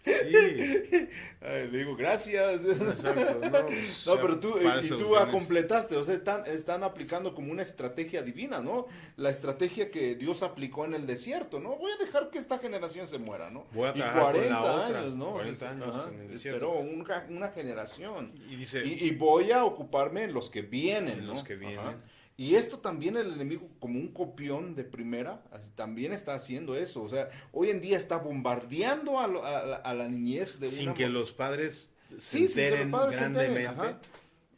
le 1.41 1.79
digo, 1.79 1.97
gracias. 1.97 2.63
no, 2.63 4.17
pero 4.21 4.39
tú, 4.41 4.57
y 4.83 4.89
tú 4.89 5.15
completaste, 5.31 5.97
o 5.97 6.05
sea, 6.05 6.15
están, 6.15 6.47
están 6.47 6.83
aplicando 6.83 7.35
como 7.35 7.53
una 7.53 7.63
estrategia 7.63 8.23
divina, 8.23 8.61
¿no? 8.61 8.87
La 9.17 9.31
estrategia 9.31 9.91
que 9.91 10.15
Dios 10.15 10.43
aplicó 10.43 10.85
en 10.85 10.95
el 10.95 11.07
desierto, 11.07 11.61
¿no? 11.61 11.77
Voy 11.77 11.93
a 11.93 12.05
dejar 12.05 12.31
que 12.31 12.39
esta 12.39 12.59
generación 12.59 13.07
se 13.07 13.19
muera, 13.19 13.51
¿no? 13.51 13.67
Voy 13.73 13.89
a 13.89 13.93
y 13.97 14.01
40 14.01 14.87
años, 14.87 15.15
¿no? 15.15 15.33
40 15.33 15.71
años 15.71 16.09
en 16.13 16.21
el 16.21 16.29
desierto. 16.29 16.67
Esperó 16.67 16.81
una, 16.81 17.27
una 17.29 17.49
generación. 17.49 18.33
Y, 18.49 18.57
dice, 18.57 18.85
y, 18.85 19.11
voy 19.13 19.53
a 19.53 19.65
ocuparme 19.65 20.25
en 20.25 20.33
los 20.33 20.51
que 20.51 20.63
vienen, 20.63 21.27
¿no? 21.27 21.35
Los 21.35 21.45
que 21.45 21.57
vienen. 21.57 21.97
Y 22.41 22.55
esto 22.55 22.79
también 22.79 23.17
el 23.17 23.33
enemigo, 23.33 23.69
como 23.81 23.99
un 23.99 24.13
copión 24.13 24.77
de 24.77 24.85
primera, 24.85 25.43
también 25.75 26.13
está 26.13 26.35
haciendo 26.35 26.77
eso. 26.77 27.03
O 27.03 27.09
sea, 27.09 27.29
hoy 27.51 27.71
en 27.71 27.81
día 27.81 27.97
está 27.97 28.19
bombardeando 28.19 29.19
a, 29.19 29.25
a, 29.25 29.93
la 29.93 30.09
niñez 30.09 30.61
de 30.61 30.71
Sin 30.71 30.95
que 30.95 31.09
los 31.09 31.33
padres 31.33 31.93
se 32.19 32.39
enteren 32.39 32.93
grandemente. 32.93 33.97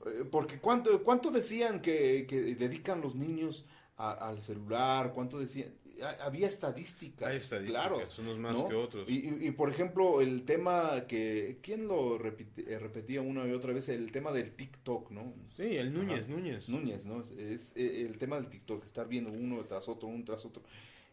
Eh, 0.04 0.24
porque 0.30 0.58
¿cuánto, 0.58 1.02
cuánto 1.02 1.30
decían 1.30 1.80
que, 1.80 2.26
que 2.28 2.54
dedican 2.54 3.00
los 3.00 3.14
niños 3.14 3.64
al 3.96 4.42
celular? 4.42 5.12
¿Cuánto 5.14 5.38
decían? 5.38 5.72
Había 6.20 6.48
estadísticas. 6.48 7.28
Hay 7.28 7.36
estadísticas, 7.36 8.18
unos 8.18 8.38
más 8.38 8.62
que 8.62 8.74
otros. 8.74 9.08
Y, 9.08 9.46
y, 9.46 9.50
por 9.52 9.70
ejemplo, 9.70 10.20
el 10.20 10.44
tema 10.44 11.06
que, 11.06 11.58
¿quién 11.62 11.86
lo 11.86 12.16
eh, 12.16 12.78
repetía 12.78 13.22
una 13.22 13.46
y 13.46 13.52
otra 13.52 13.72
vez? 13.72 13.88
El 13.88 14.10
tema 14.12 14.32
del 14.32 14.52
TikTok, 14.52 15.10
¿no? 15.10 15.32
Sí, 15.56 15.76
el 15.76 15.92
Núñez, 15.92 16.28
Núñez. 16.28 16.68
Núñez, 16.68 17.06
¿no? 17.06 17.22
Es, 17.38 17.72
eh, 17.76 18.06
el 18.06 18.18
tema 18.18 18.36
del 18.36 18.48
TikTok, 18.48 18.84
estar 18.84 19.08
viendo 19.08 19.30
uno 19.30 19.64
tras 19.64 19.88
otro, 19.88 20.08
uno 20.08 20.24
tras 20.24 20.44
otro. 20.44 20.62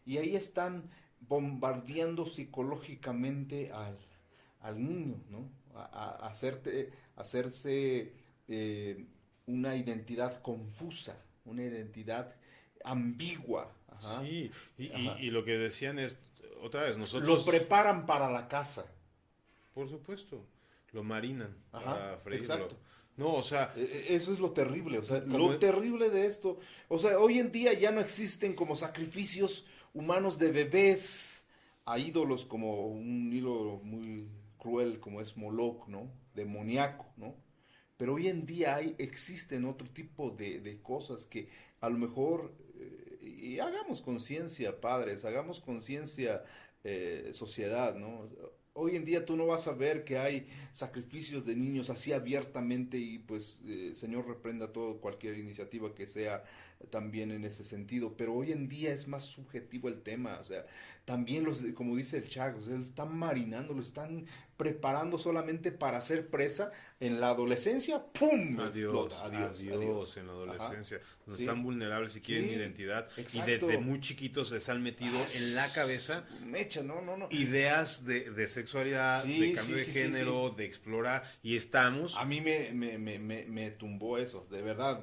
Y 0.06 0.18
ahí 0.18 0.36
están 0.36 0.84
bombardeando 1.20 2.26
psicológicamente 2.26 3.70
al, 3.72 3.98
al 4.60 4.82
niño, 4.82 5.16
¿no? 5.30 5.48
A, 5.74 6.26
hacerte, 6.26 6.90
hacerse 7.16 8.12
eh, 8.48 9.04
una 9.46 9.76
identidad 9.76 10.40
confusa, 10.42 11.16
una 11.44 11.62
identidad 11.62 12.34
ambigua, 12.84 13.72
Sí, 14.00 14.50
y, 14.78 15.30
lo 15.30 15.44
que 15.44 15.58
decían 15.58 15.98
es, 15.98 16.18
otra 16.62 16.82
vez, 16.82 16.96
nosotros... 16.96 17.28
Los 17.28 17.44
preparan 17.44 18.06
para 18.06 18.30
la 18.30 18.48
casa. 18.48 18.86
Por 19.74 19.88
supuesto, 19.88 20.44
lo 20.92 21.02
marinan 21.04 21.56
Ajá, 21.72 22.20
Exacto. 22.30 22.76
No, 23.16 23.34
o 23.34 23.42
sea... 23.42 23.72
E, 23.76 23.82
e, 23.82 24.14
eso 24.14 24.32
es 24.32 24.38
lo 24.38 24.52
terrible, 24.52 24.98
o 24.98 25.04
sea, 25.04 25.20
lo 25.20 25.58
terrible 25.58 26.10
de 26.10 26.26
esto. 26.26 26.60
O 26.88 26.98
sea, 26.98 27.18
hoy 27.18 27.38
en 27.38 27.50
día 27.50 27.72
ya 27.72 27.90
no 27.90 28.00
existen 28.00 28.54
como 28.54 28.76
sacrificios 28.76 29.66
humanos 29.92 30.38
de 30.38 30.52
bebés 30.52 31.44
a 31.84 31.98
ídolos 31.98 32.44
como 32.44 32.86
un 32.86 33.32
hilo 33.32 33.80
muy 33.82 34.28
cruel 34.58 35.00
como 35.00 35.20
es 35.20 35.36
Moloch, 35.36 35.88
¿no? 35.88 36.10
Demoníaco, 36.34 37.06
¿no? 37.16 37.34
Pero 37.96 38.14
hoy 38.14 38.28
en 38.28 38.46
día 38.46 38.76
hay, 38.76 38.94
existen 38.98 39.64
otro 39.64 39.88
tipo 39.88 40.30
de, 40.30 40.60
de 40.60 40.80
cosas 40.80 41.26
que 41.26 41.48
a 41.80 41.88
lo 41.88 41.98
mejor 41.98 42.52
y 43.28 43.58
hagamos 43.60 44.00
conciencia, 44.00 44.80
padres, 44.80 45.24
hagamos 45.24 45.60
conciencia, 45.60 46.44
eh, 46.84 47.30
sociedad, 47.32 47.94
¿no? 47.94 48.28
Hoy 48.72 48.94
en 48.94 49.04
día 49.04 49.24
tú 49.24 49.36
no 49.36 49.46
vas 49.46 49.66
a 49.66 49.72
ver 49.72 50.04
que 50.04 50.18
hay 50.18 50.46
sacrificios 50.72 51.44
de 51.44 51.56
niños 51.56 51.90
así 51.90 52.12
abiertamente 52.12 52.96
y 52.96 53.18
pues 53.18 53.60
eh, 53.66 53.90
Señor 53.94 54.28
reprenda 54.28 54.72
todo, 54.72 55.00
cualquier 55.00 55.36
iniciativa 55.36 55.94
que 55.94 56.06
sea 56.06 56.44
también 56.90 57.30
en 57.32 57.44
ese 57.44 57.64
sentido, 57.64 58.16
pero 58.16 58.34
hoy 58.34 58.52
en 58.52 58.68
día 58.68 58.92
es 58.92 59.08
más 59.08 59.24
subjetivo 59.24 59.88
el 59.88 60.00
tema, 60.02 60.38
o 60.40 60.44
sea, 60.44 60.64
también 61.04 61.44
los, 61.44 61.64
como 61.74 61.96
dice 61.96 62.18
el 62.18 62.28
Chago, 62.28 62.60
lo 62.60 62.82
están 62.82 63.16
marinando, 63.16 63.72
lo 63.72 63.82
están 63.82 64.26
preparando 64.58 65.18
solamente 65.18 65.72
para 65.72 66.00
ser 66.00 66.28
presa 66.28 66.70
en 67.00 67.20
la 67.20 67.30
adolescencia, 67.30 68.04
¡pum! 68.04 68.60
Adiós, 68.60 69.14
adiós, 69.22 69.58
adiós, 69.60 70.16
en 70.18 70.26
la 70.26 70.32
adolescencia, 70.32 71.00
donde 71.24 71.42
están 71.42 71.62
vulnerables 71.62 72.14
y 72.16 72.20
quieren 72.20 72.50
identidad 72.50 73.08
y 73.16 73.40
desde 73.40 73.78
muy 73.78 74.00
chiquitos 74.00 74.50
les 74.52 74.68
han 74.68 74.82
metido 74.82 75.18
en 75.34 75.54
la 75.54 75.72
cabeza 75.72 76.26
mecha, 76.44 76.82
no, 76.82 77.00
no, 77.00 77.16
no. 77.16 77.28
ideas 77.30 78.04
de, 78.04 78.30
de 78.30 78.46
sexualidad, 78.46 79.24
de 79.24 79.52
cambio 79.52 79.76
de 79.76 79.84
género, 79.84 80.50
de 80.50 80.64
explorar 80.66 81.22
y 81.42 81.56
estamos... 81.56 82.16
A 82.16 82.24
mí 82.24 82.40
me, 82.40 82.72
me, 82.72 82.98
me, 82.98 83.18
me 83.18 83.70
tumbó 83.70 84.18
eso, 84.18 84.46
de 84.50 84.60
verdad. 84.62 85.02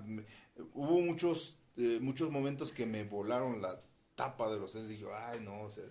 hubo 0.73 1.01
muchos, 1.01 1.57
eh, 1.77 1.99
muchos 2.01 2.31
momentos 2.31 2.71
que 2.71 2.85
me 2.85 3.03
volaron 3.03 3.61
la 3.61 3.81
tapa 4.15 4.51
de 4.51 4.59
los 4.59 4.71
sesos. 4.71 4.89
Dije, 4.89 5.05
ay, 5.13 5.39
no, 5.41 5.63
o 5.63 5.69
sea. 5.69 5.85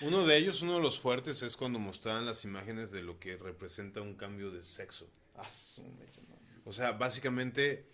Uno 0.00 0.24
de 0.24 0.36
ellos, 0.36 0.62
uno 0.62 0.74
de 0.74 0.80
los 0.80 0.98
fuertes, 0.98 1.42
es 1.42 1.56
cuando 1.56 1.78
mostraban 1.78 2.26
las 2.26 2.44
imágenes 2.44 2.90
de 2.90 3.02
lo 3.02 3.18
que 3.18 3.36
representa 3.36 4.00
un 4.00 4.14
cambio 4.14 4.50
de 4.50 4.62
sexo. 4.62 5.08
Ah, 5.36 5.48
o 6.64 6.72
sea, 6.72 6.92
básicamente, 6.92 7.86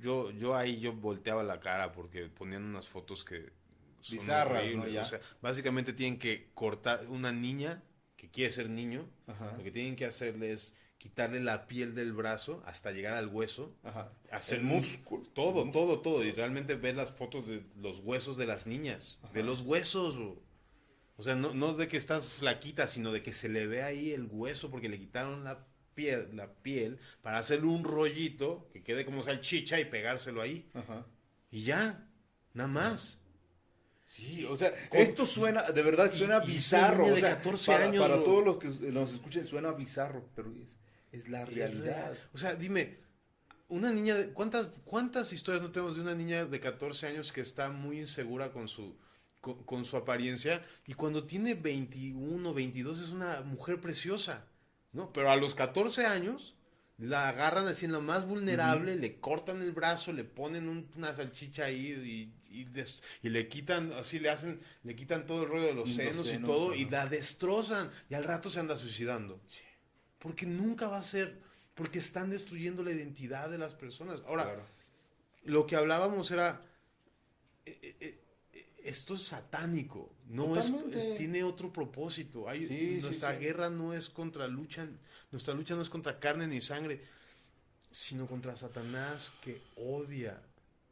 yo, 0.00 0.30
yo 0.32 0.56
ahí 0.56 0.80
yo 0.80 0.92
volteaba 0.92 1.42
la 1.44 1.60
cara 1.60 1.92
porque 1.92 2.26
ponían 2.26 2.64
unas 2.64 2.88
fotos 2.88 3.24
que 3.24 3.52
son 4.00 4.18
Bizarras, 4.18 4.72
¿no? 4.74 4.82
O 4.82 5.04
sea, 5.04 5.20
básicamente 5.40 5.92
tienen 5.92 6.18
que 6.18 6.50
cortar 6.54 7.06
una 7.08 7.32
niña 7.32 7.82
que 8.16 8.30
quiere 8.30 8.50
ser 8.50 8.68
niño, 8.68 9.08
lo 9.56 9.62
que 9.62 9.70
tienen 9.70 9.94
que 9.94 10.06
hacerle 10.06 10.52
es 10.52 10.74
quitarle 11.06 11.38
la 11.38 11.68
piel 11.68 11.94
del 11.94 12.12
brazo 12.12 12.64
hasta 12.66 12.90
llegar 12.90 13.14
al 13.14 13.28
hueso, 13.28 13.72
hacer 14.32 14.60
músculo, 14.60 15.22
todo, 15.34 15.70
todo, 15.70 16.00
todo, 16.00 16.24
y 16.24 16.32
realmente 16.32 16.74
ves 16.74 16.96
las 16.96 17.12
fotos 17.12 17.46
de 17.46 17.62
los 17.76 18.00
huesos 18.00 18.36
de 18.36 18.46
las 18.46 18.66
niñas, 18.66 19.20
de 19.32 19.44
los 19.44 19.60
huesos, 19.60 20.16
o 21.16 21.22
sea, 21.22 21.36
no, 21.36 21.54
no 21.54 21.74
de 21.74 21.86
que 21.86 21.96
estás 21.96 22.28
flaquita, 22.28 22.88
sino 22.88 23.12
de 23.12 23.22
que 23.22 23.32
se 23.32 23.48
le 23.48 23.68
ve 23.68 23.84
ahí 23.84 24.10
el 24.10 24.26
hueso 24.28 24.68
porque 24.68 24.88
le 24.88 24.98
quitaron 24.98 25.44
la 25.44 25.64
piel, 25.94 26.30
la 26.32 26.52
piel 26.52 26.98
para 27.22 27.38
hacerle 27.38 27.68
un 27.68 27.84
rollito 27.84 28.68
que 28.72 28.82
quede 28.82 29.04
como 29.04 29.22
salchicha 29.22 29.78
y 29.78 29.84
pegárselo 29.84 30.42
ahí. 30.42 30.68
Y 31.52 31.62
ya, 31.62 32.04
nada 32.52 32.68
más. 32.68 33.18
Sí, 34.04 34.44
o 34.44 34.56
sea, 34.56 34.72
esto 34.92 35.24
suena, 35.24 35.62
de 35.70 35.82
verdad 35.82 36.10
suena 36.10 36.40
bizarro. 36.40 37.06
O 37.06 37.16
sea, 37.16 37.36
14 37.36 37.66
para, 37.72 37.84
años, 37.84 38.02
para 38.02 38.24
todos 38.24 38.44
los 38.44 38.56
que 38.58 38.68
nos 38.90 39.12
escuchen 39.12 39.46
suena 39.46 39.70
bizarro, 39.70 40.28
pero 40.34 40.52
es, 40.62 40.78
es 41.18 41.28
la 41.28 41.44
realidad. 41.44 42.16
O 42.32 42.38
sea, 42.38 42.54
dime, 42.54 42.98
una 43.68 43.92
niña, 43.92 44.14
de, 44.14 44.28
¿cuántas, 44.28 44.68
¿cuántas 44.84 45.32
historias 45.32 45.62
no 45.62 45.70
tenemos 45.70 45.96
de 45.96 46.02
una 46.02 46.14
niña 46.14 46.46
de 46.46 46.60
14 46.60 47.08
años 47.08 47.32
que 47.32 47.40
está 47.40 47.70
muy 47.70 48.00
insegura 48.00 48.52
con 48.52 48.68
su, 48.68 48.96
con, 49.40 49.84
su 49.84 49.96
apariencia 49.96 50.64
y 50.86 50.94
cuando 50.94 51.24
tiene 51.24 51.54
21, 51.54 52.54
22 52.54 53.00
es 53.00 53.08
una 53.10 53.40
mujer 53.42 53.80
preciosa, 53.80 54.44
¿no? 54.92 55.12
Pero 55.12 55.30
a 55.30 55.36
los 55.36 55.54
14 55.54 56.06
años 56.06 56.54
la 56.98 57.28
agarran 57.28 57.68
así 57.68 57.84
en 57.84 57.92
lo 57.92 58.00
más 58.00 58.26
vulnerable, 58.26 58.96
le 58.96 59.20
cortan 59.20 59.60
el 59.60 59.72
brazo, 59.72 60.12
le 60.12 60.24
ponen 60.24 60.88
una 60.96 61.14
salchicha 61.14 61.66
ahí 61.66 62.32
y, 62.48 62.66
y, 63.22 63.28
le 63.28 63.48
quitan, 63.48 63.92
así 63.92 64.18
le 64.18 64.30
hacen, 64.30 64.60
le 64.82 64.96
quitan 64.96 65.26
todo 65.26 65.42
el 65.42 65.48
rollo 65.50 65.66
de 65.66 65.74
los, 65.74 65.94
senos, 65.94 66.32
y 66.32 66.38
todo 66.38 66.74
y 66.74 66.88
la 66.88 67.06
destrozan 67.06 67.90
y 68.08 68.14
al 68.14 68.24
rato 68.24 68.50
se 68.50 68.60
anda 68.60 68.78
suicidando. 68.78 69.40
Porque 70.26 70.44
nunca 70.44 70.88
va 70.88 70.98
a 70.98 71.04
ser, 71.04 71.38
porque 71.76 72.00
están 72.00 72.30
destruyendo 72.30 72.82
la 72.82 72.90
identidad 72.90 73.48
de 73.48 73.58
las 73.58 73.74
personas. 73.74 74.24
Ahora, 74.26 74.56
lo 75.44 75.68
que 75.68 75.76
hablábamos 75.76 76.32
era... 76.32 76.60
Eh, 77.64 77.78
eh, 77.80 77.96
eh, 78.00 78.22
esto 78.82 79.14
es 79.14 79.22
satánico, 79.22 80.12
no 80.26 80.58
es, 80.58 80.68
tiene 81.16 81.44
otro 81.44 81.72
propósito. 81.72 82.48
Hay, 82.48 82.98
nuestra 83.00 83.34
guerra 83.34 83.70
no 83.70 83.94
es 83.94 84.10
contra 84.10 84.48
lucha, 84.48 84.88
nuestra 85.30 85.54
lucha 85.54 85.76
no 85.76 85.82
es 85.82 85.90
contra 85.90 86.18
carne 86.18 86.48
ni 86.48 86.60
sangre, 86.60 87.04
sino 87.92 88.26
contra 88.26 88.56
Satanás 88.56 89.32
que 89.44 89.62
odia 89.76 90.42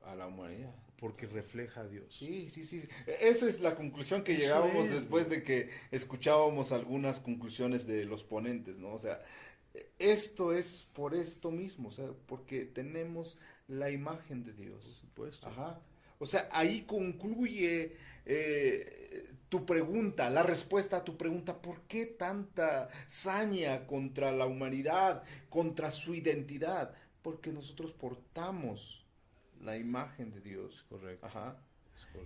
a 0.05 0.15
la 0.15 0.29
humanidad. 0.29 0.77
Porque 1.05 1.27
refleja 1.27 1.83
a 1.83 1.87
Dios. 1.87 2.17
Sí, 2.19 2.49
sí, 2.49 2.65
sí. 2.65 2.83
Esa 3.21 3.47
es 3.47 3.61
la 3.61 3.75
conclusión 3.75 4.25
que 4.25 4.39
llegábamos 4.39 4.89
después 4.89 5.29
de 5.29 5.43
que 5.43 5.69
escuchábamos 5.91 6.73
algunas 6.73 7.21
conclusiones 7.21 7.87
de 7.87 8.07
los 8.07 8.25
ponentes, 8.25 8.81
¿no? 8.81 8.95
O 8.95 8.99
sea, 8.99 9.21
esto 9.99 10.55
es 10.55 10.89
por 10.95 11.15
esto 11.15 11.51
mismo, 11.51 11.91
o 11.91 11.93
sea, 11.93 12.07
porque 12.25 12.65
tenemos 12.65 13.39
la 13.69 13.91
imagen 13.91 14.45
de 14.45 14.55
Dios. 14.55 14.83
Por 14.83 14.95
supuesto. 14.95 15.47
Ajá. 15.47 15.79
O 16.19 16.25
sea, 16.25 16.49
ahí 16.51 16.87
concluye 16.87 17.99
eh, 18.25 19.31
tu 19.51 19.67
pregunta, 19.67 20.31
la 20.31 20.43
respuesta 20.43 20.97
a 20.97 21.05
tu 21.05 21.19
pregunta, 21.19 21.61
¿por 21.61 21.83
qué 21.83 22.07
tanta 22.07 22.89
saña 23.07 23.87
contra 23.87 24.33
la 24.33 24.47
humanidad, 24.47 25.23
contra 25.51 25.91
su 25.91 26.15
identidad? 26.15 26.95
Porque 27.21 27.53
nosotros 27.53 27.93
portamos 27.93 29.04
la 29.65 29.77
imagen 29.77 30.31
de 30.31 30.41
Dios. 30.41 30.85
Correcto. 30.89 31.27
Ajá. 31.27 31.57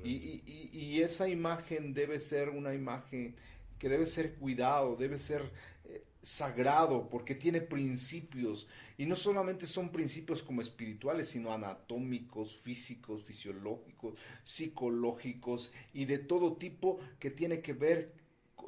Y, 0.04 1.00
esa 1.00 1.28
imagen 1.28 1.94
debe 1.94 2.20
ser 2.20 2.50
una 2.50 2.74
imagen 2.74 3.34
que 3.78 3.88
debe 3.88 4.06
ser 4.06 4.34
cuidado, 4.34 4.96
debe 4.96 5.18
ser 5.18 5.50
eh, 5.84 6.04
sagrado 6.20 7.08
porque 7.08 7.34
tiene 7.34 7.60
principios 7.60 8.66
y 8.98 9.06
no 9.06 9.14
solamente 9.14 9.66
son 9.66 9.90
principios 9.90 10.42
como 10.42 10.60
espirituales, 10.60 11.28
sino 11.28 11.52
anatómicos, 11.52 12.56
físicos, 12.56 13.22
fisiológicos, 13.22 14.14
psicológicos 14.42 15.72
y 15.94 16.04
de 16.04 16.18
todo 16.18 16.56
tipo 16.56 16.98
que 17.18 17.30
tiene 17.30 17.60
que 17.60 17.72
ver 17.72 18.12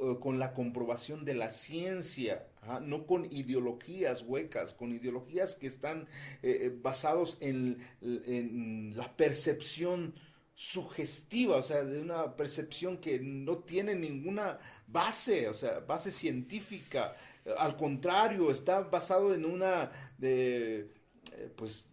eh, 0.01 0.17
con 0.19 0.39
la 0.39 0.53
comprobación 0.53 1.25
de 1.25 1.35
la 1.35 1.51
ciencia, 1.51 2.47
no 2.81 3.05
con 3.05 3.25
ideologías 3.25 4.23
huecas, 4.23 4.73
con 4.73 4.91
ideologías 4.91 5.55
que 5.55 5.67
están 5.67 6.07
eh, 6.43 6.59
eh, 6.61 6.77
basados 6.81 7.37
en, 7.41 7.77
en 8.01 8.93
la 8.95 9.15
percepción 9.15 10.13
sugestiva, 10.53 11.57
o 11.57 11.63
sea, 11.63 11.83
de 11.83 11.99
una 11.99 12.35
percepción 12.35 12.97
que 12.97 13.19
no 13.19 13.59
tiene 13.59 13.95
ninguna 13.95 14.59
base, 14.87 15.49
o 15.49 15.53
sea, 15.53 15.79
base 15.79 16.11
científica, 16.11 17.15
al 17.57 17.75
contrario, 17.75 18.51
está 18.51 18.81
basado 18.81 19.33
en 19.33 19.45
una, 19.45 19.91
de, 20.17 20.91
eh, 21.31 21.51
pues, 21.55 21.89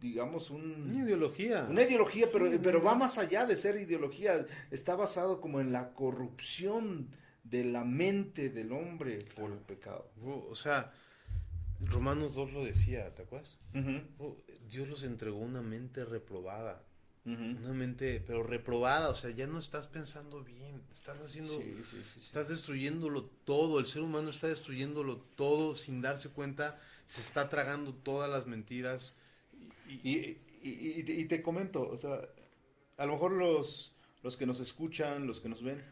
digamos, 0.00 0.50
un, 0.50 0.90
una 0.90 1.04
ideología. 1.04 1.66
Una 1.68 1.82
ideología, 1.82 2.28
pero, 2.30 2.50
pero 2.62 2.82
va 2.82 2.94
más 2.94 3.16
allá 3.16 3.46
de 3.46 3.56
ser 3.56 3.76
ideología. 3.80 4.44
Está 4.70 4.94
basado 4.94 5.40
como 5.40 5.60
en 5.60 5.72
la 5.72 5.94
corrupción 5.94 7.08
de 7.54 7.64
la 7.64 7.84
mente 7.84 8.50
del 8.50 8.72
hombre 8.72 9.20
por 9.36 9.52
el 9.52 9.58
pecado. 9.58 10.10
O 10.50 10.56
sea, 10.56 10.92
Romanos 11.80 12.34
2 12.34 12.52
lo 12.52 12.64
decía, 12.64 13.14
¿te 13.14 13.22
acuerdas? 13.22 13.60
Dios 14.68 14.88
los 14.88 15.04
entregó 15.04 15.38
una 15.38 15.62
mente 15.62 16.04
reprobada 16.04 16.82
una 17.26 17.72
mente, 17.72 18.22
pero 18.26 18.42
reprobada, 18.42 19.08
o 19.08 19.14
sea, 19.14 19.30
ya 19.30 19.46
no 19.46 19.58
estás 19.58 19.88
pensando 19.88 20.44
bien, 20.44 20.82
estás 20.92 21.18
haciendo, 21.20 21.58
estás 22.22 22.48
destruyéndolo 22.50 23.24
todo, 23.46 23.80
el 23.80 23.86
ser 23.86 24.02
humano 24.02 24.28
está 24.28 24.48
destruyéndolo 24.48 25.16
todo 25.34 25.74
sin 25.74 26.02
darse 26.02 26.28
cuenta, 26.28 26.78
se 27.08 27.22
está 27.22 27.48
tragando 27.48 27.94
todas 27.94 28.28
las 28.30 28.46
mentiras. 28.46 29.14
Y, 29.88 30.36
y, 30.62 31.24
te 31.24 31.40
comento, 31.40 31.88
o 31.88 31.96
sea, 31.96 32.20
a 32.98 33.06
lo 33.06 33.14
mejor 33.14 33.32
los, 33.32 33.94
los 34.22 34.36
que 34.36 34.44
nos 34.44 34.60
escuchan, 34.60 35.26
los 35.26 35.40
que 35.40 35.48
nos 35.48 35.62
ven, 35.62 35.82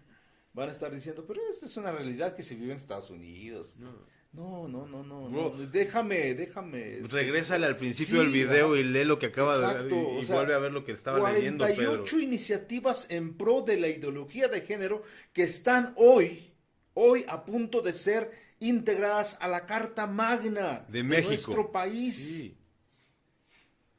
van 0.53 0.69
a 0.69 0.73
estar 0.73 0.93
diciendo, 0.93 1.25
pero 1.27 1.41
esta 1.51 1.67
es 1.67 1.77
una 1.77 1.93
realidad 1.93 2.35
que 2.35 2.43
se 2.43 2.55
vive 2.55 2.73
en 2.73 2.77
Estados 2.77 3.11
Unidos. 3.11 3.77
No. 3.79 3.93
No, 4.33 4.67
no, 4.67 4.87
no, 4.87 5.03
no. 5.03 5.51
Déjame, 5.67 6.35
déjame. 6.35 6.93
Este, 6.93 7.09
Regrésale 7.09 7.67
al 7.67 7.77
principio 7.77 8.21
del 8.21 8.31
video 8.31 8.77
y 8.77 8.83
lee 8.83 9.05
lo 9.05 9.19
que 9.19 9.27
acaba 9.27 9.59
de 9.59 9.85
ver 9.85 9.93
y, 9.93 10.25
vuelve 10.25 10.55
a 10.55 10.59
ver 10.59 10.73
lo 10.73 10.87
que 10.87 10.93
estaba 10.93 11.31
leyendo 11.31 11.67
Pedro. 11.67 11.85
48 11.85 12.19
iniciativas 12.21 13.11
en 13.11 13.37
pro 13.37 13.61
de 13.61 13.77
la 13.77 13.89
ideología 13.89 14.49
de 14.49 14.63
género 14.63 15.03
que 15.35 15.43
están 15.43 15.93
hoy, 15.99 16.55
hoy 16.95 17.27
a 17.29 17.45
punto 17.45 17.83
de 17.83 17.93
ser 17.93 18.31
integradas 18.59 19.37
a 19.43 19.49
la 19.49 19.67
Carta 19.67 20.07
Magna 20.07 20.87
de, 20.89 21.03
nuestro 21.03 21.71
país. 21.71 22.17
Sí. 22.17 22.57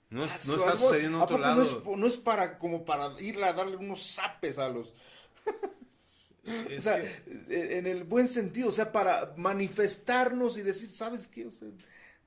No, 0.10 0.22
no 0.22 0.26
está 0.26 0.78
sucediendo 0.78 1.18
en 1.18 1.24
otro 1.24 1.38
lado. 1.38 1.58
No 1.58 1.62
es, 1.62 1.78
no 1.86 2.08
es, 2.08 2.18
para 2.18 2.58
como 2.58 2.86
para 2.86 3.12
irle 3.22 3.46
a 3.46 3.54
darle 3.54 3.78
unos 3.78 4.02
zapes 4.02 4.58
a 4.58 4.68
los 4.68 4.96
o 6.46 6.82
sea, 6.82 7.02
e, 7.02 7.78
en 7.78 7.88
el 7.88 8.04
buen 8.04 8.28
sentido, 8.28 8.70
o 8.70 8.72
sea, 8.72 8.92
para 8.92 9.34
manifestarnos 9.38 10.58
y 10.58 10.62
decir, 10.62 10.90
¿sabes 10.90 11.28
qué? 11.28 11.46
O 11.46 11.52
sea, 11.52 11.70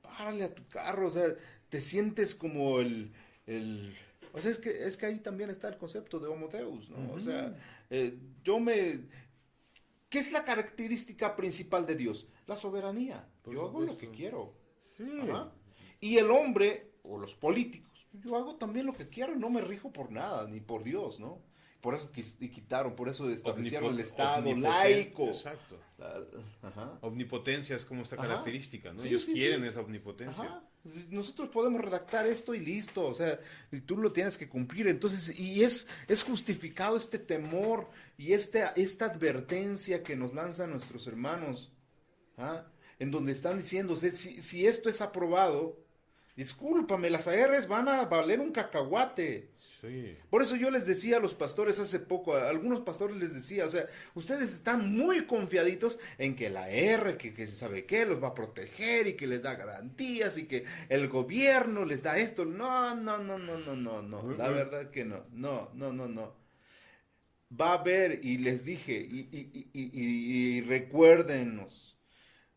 párale 0.00 0.44
a 0.44 0.54
tu 0.54 0.66
carro, 0.68 1.06
o 1.06 1.10
sea, 1.10 1.34
te 1.68 1.80
sientes 1.80 2.34
como 2.34 2.80
el, 2.80 3.12
el 3.46 3.94
o 4.36 4.40
sea, 4.40 4.50
es 4.50 4.58
que, 4.58 4.86
es 4.86 4.98
que 4.98 5.06
ahí 5.06 5.18
también 5.20 5.48
está 5.48 5.66
el 5.68 5.78
concepto 5.78 6.18
de 6.18 6.28
Homo 6.28 6.48
Deus, 6.48 6.90
¿no? 6.90 7.10
O 7.14 7.20
sea, 7.20 7.56
eh, 7.88 8.18
yo 8.44 8.60
me... 8.60 9.00
¿Qué 10.10 10.18
es 10.18 10.30
la 10.30 10.44
característica 10.44 11.34
principal 11.34 11.86
de 11.86 11.96
Dios? 11.96 12.28
La 12.46 12.54
soberanía. 12.54 13.26
yo 13.46 13.64
hago 13.64 13.80
lo 13.80 13.96
que 13.96 14.10
quiero. 14.10 14.52
Y 16.00 16.18
el 16.18 16.30
hombre, 16.30 16.92
o 17.02 17.18
los 17.18 17.34
políticos, 17.34 18.06
yo 18.12 18.36
hago 18.36 18.56
también 18.56 18.84
lo 18.84 18.92
que 18.92 19.08
quiero, 19.08 19.34
no 19.34 19.48
me 19.48 19.62
rijo 19.62 19.90
por 19.90 20.12
nada, 20.12 20.46
ni 20.46 20.60
por 20.60 20.84
Dios, 20.84 21.18
¿no? 21.18 21.40
Por 21.80 21.94
eso 21.94 22.10
quitaron, 22.12 22.96
por 22.96 23.08
eso 23.08 23.28
establecieron 23.30 23.92
el 23.92 24.00
Estado 24.00 24.54
laico. 24.54 25.28
Exacto. 25.28 25.78
Omnipotencia 27.00 27.76
es 27.76 27.84
como 27.84 28.02
esta 28.02 28.16
característica, 28.16 28.92
¿no? 28.92 29.02
Ellos 29.02 29.26
quieren 29.26 29.64
esa 29.64 29.80
omnipotencia. 29.80 30.62
Nosotros 31.10 31.48
podemos 31.48 31.80
redactar 31.80 32.26
esto 32.26 32.54
y 32.54 32.60
listo, 32.60 33.04
o 33.04 33.14
sea, 33.14 33.40
y 33.72 33.80
tú 33.80 33.96
lo 33.96 34.12
tienes 34.12 34.38
que 34.38 34.48
cumplir. 34.48 34.86
Entonces, 34.88 35.38
y 35.38 35.64
es, 35.64 35.88
es 36.06 36.22
justificado 36.22 36.96
este 36.96 37.18
temor 37.18 37.88
y 38.16 38.32
este, 38.32 38.64
esta 38.76 39.06
advertencia 39.06 40.02
que 40.02 40.14
nos 40.14 40.32
lanzan 40.32 40.70
nuestros 40.70 41.06
hermanos, 41.06 41.72
¿ah? 42.36 42.66
en 42.98 43.10
donde 43.10 43.32
están 43.32 43.58
diciendo, 43.58 43.96
si, 43.96 44.10
si 44.10 44.66
esto 44.66 44.88
es 44.88 45.00
aprobado, 45.00 45.76
discúlpame, 46.36 47.10
las 47.10 47.26
ARs 47.26 47.66
van 47.66 47.88
a 47.88 48.04
valer 48.04 48.40
un 48.40 48.52
cacahuate. 48.52 49.50
Por 50.30 50.42
eso 50.42 50.56
yo 50.56 50.70
les 50.70 50.86
decía 50.86 51.18
a 51.18 51.20
los 51.20 51.34
pastores 51.34 51.78
hace 51.78 52.00
poco, 52.00 52.34
a 52.34 52.48
algunos 52.48 52.80
pastores 52.80 53.16
les 53.16 53.34
decía, 53.34 53.66
o 53.66 53.70
sea, 53.70 53.86
ustedes 54.14 54.52
están 54.54 54.90
muy 54.90 55.26
confiaditos 55.26 55.98
en 56.18 56.34
que 56.34 56.50
la 56.50 56.70
R, 56.70 57.16
que, 57.16 57.34
que 57.34 57.46
se 57.46 57.54
sabe 57.54 57.84
qué, 57.84 58.06
los 58.06 58.22
va 58.22 58.28
a 58.28 58.34
proteger 58.34 59.06
y 59.06 59.14
que 59.14 59.26
les 59.26 59.42
da 59.42 59.54
garantías 59.54 60.38
y 60.38 60.46
que 60.46 60.64
el 60.88 61.08
gobierno 61.08 61.84
les 61.84 62.02
da 62.02 62.18
esto. 62.18 62.44
No, 62.44 62.94
no, 62.94 63.18
no, 63.18 63.38
no, 63.38 63.58
no, 63.58 63.76
no, 63.76 64.02
no. 64.02 64.32
La 64.36 64.48
verdad 64.48 64.90
que 64.90 65.04
no. 65.04 65.24
No, 65.32 65.70
no, 65.74 65.92
no, 65.92 66.08
no. 66.08 66.34
Va 67.58 67.70
a 67.70 67.78
haber, 67.78 68.24
y 68.24 68.38
les 68.38 68.64
dije, 68.64 68.94
y, 68.94 69.28
y, 69.30 69.70
y, 69.72 70.58
y 70.58 70.60
recuérdenos, 70.62 71.96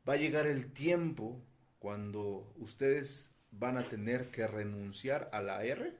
va 0.07 0.13
a 0.13 0.17
llegar 0.17 0.47
el 0.47 0.71
tiempo 0.73 1.45
cuando 1.77 2.51
ustedes 2.57 3.31
van 3.51 3.77
a 3.77 3.83
tener 3.87 4.31
que 4.31 4.47
renunciar 4.47 5.29
a 5.31 5.41
la 5.41 5.63
R 5.63 5.98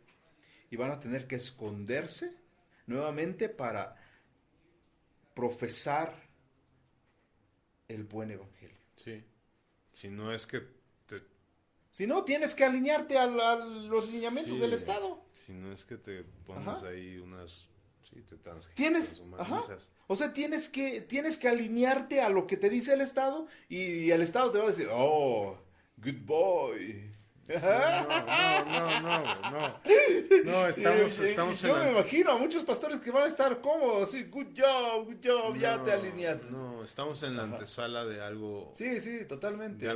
y 0.70 0.76
van 0.76 0.92
a 0.92 1.00
tener 1.00 1.28
que 1.28 1.36
esconderse 1.36 2.36
nuevamente 2.88 3.50
para 3.50 3.96
profesar 5.34 6.16
el 7.88 8.04
buen 8.04 8.32
evangelio. 8.32 8.78
Sí. 8.96 9.24
Si 9.94 10.10
no 10.10 10.34
es 10.34 10.46
que 10.46 10.62
te... 11.06 11.24
Si 11.90 12.06
no, 12.06 12.24
tienes 12.24 12.54
que 12.54 12.66
alinearte 12.66 13.18
a, 13.18 13.26
los 13.26 14.10
lineamientos 14.10 14.60
del 14.60 14.74
Estado. 14.74 15.26
Si 15.34 15.54
no 15.54 15.72
es 15.72 15.86
que 15.86 15.98
te 15.98 16.24
pones 16.46 16.84
ahí 16.84 17.18
unas 17.18 17.70
Sí, 18.10 18.24
te 18.24 18.38
tienes, 18.74 19.22
o 20.08 20.16
sea, 20.16 20.34
tienes 20.34 20.68
que, 20.70 21.02
tienes 21.02 21.38
que 21.38 21.48
alinearte 21.48 22.22
a 22.22 22.30
lo 22.30 22.48
que 22.48 22.58
te 22.58 22.70
dice 22.70 22.94
el 22.94 23.02
Estado 23.02 23.46
y 23.68 24.10
el 24.10 24.24
Estado 24.24 24.52
te 24.52 24.58
va 24.58 24.64
a 24.64 24.68
decir, 24.68 24.88
oh, 24.92 25.56
good 25.98 26.26
boy. 26.26 27.14
No, 27.50 28.66
no, 28.66 29.02
no, 29.02 29.52
no, 29.52 30.44
no. 30.44 30.68
estamos, 30.68 31.20
estamos 31.20 31.62
Yo 31.62 31.76
me 31.78 31.92
imagino 31.92 32.32
a 32.32 32.38
muchos 32.38 32.64
pastores 32.64 33.00
que 33.00 33.10
van 33.10 33.24
a 33.24 33.26
estar 33.26 33.60
cómodos, 33.60 34.04
así, 34.04 34.24
good 34.26 34.48
job, 34.56 35.06
good 35.06 35.18
job, 35.24 35.58
ya 35.58 35.84
te 35.84 35.92
alineaste. 35.92 36.52
No, 36.52 36.84
estamos 36.84 37.24
en 37.24 37.38
la 37.38 37.44
antesala 37.44 38.06
de 38.06 38.22
algo. 38.22 38.72
Sí, 38.76 39.02
sí, 39.02 39.26
totalmente. 39.28 39.90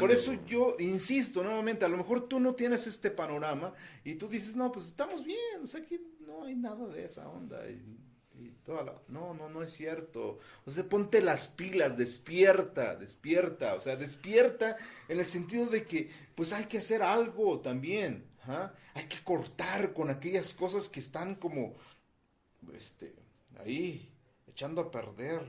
Por 0.00 0.10
eso 0.10 0.32
yo 0.46 0.76
insisto 0.80 1.42
nuevamente, 1.42 1.84
a 1.84 1.88
lo 1.88 1.96
mejor 1.96 2.28
tú 2.28 2.40
no 2.40 2.54
tienes 2.54 2.86
este 2.86 3.10
panorama 3.10 3.72
y 4.04 4.16
tú 4.16 4.28
dices, 4.28 4.56
no, 4.56 4.72
pues 4.72 4.86
estamos 4.86 5.24
bien, 5.24 5.62
o 5.62 5.66
sea, 5.66 5.80
aquí 5.80 6.00
no 6.26 6.44
hay 6.44 6.56
nada 6.56 6.86
de 6.88 7.04
esa 7.04 7.28
onda. 7.28 7.60
No, 9.08 9.34
no, 9.34 9.48
no 9.48 9.62
es 9.62 9.72
cierto. 9.72 10.40
O 10.64 10.70
sea, 10.70 10.88
ponte 10.88 11.22
las 11.22 11.46
pilas, 11.48 11.96
despierta, 11.96 12.96
despierta. 12.96 13.74
O 13.74 13.80
sea, 13.80 13.96
despierta 13.96 14.76
en 15.08 15.18
el 15.18 15.26
sentido 15.26 15.66
de 15.66 15.84
que, 15.84 16.10
pues 16.34 16.52
hay 16.52 16.64
que 16.64 16.78
hacer 16.78 17.02
algo 17.02 17.60
también. 17.60 18.24
¿ah? 18.44 18.72
Hay 18.94 19.04
que 19.04 19.22
cortar 19.22 19.92
con 19.92 20.10
aquellas 20.10 20.52
cosas 20.52 20.88
que 20.88 21.00
están 21.00 21.36
como, 21.36 21.76
este, 22.74 23.14
ahí, 23.58 24.10
echando 24.48 24.80
a 24.80 24.90
perder 24.90 25.42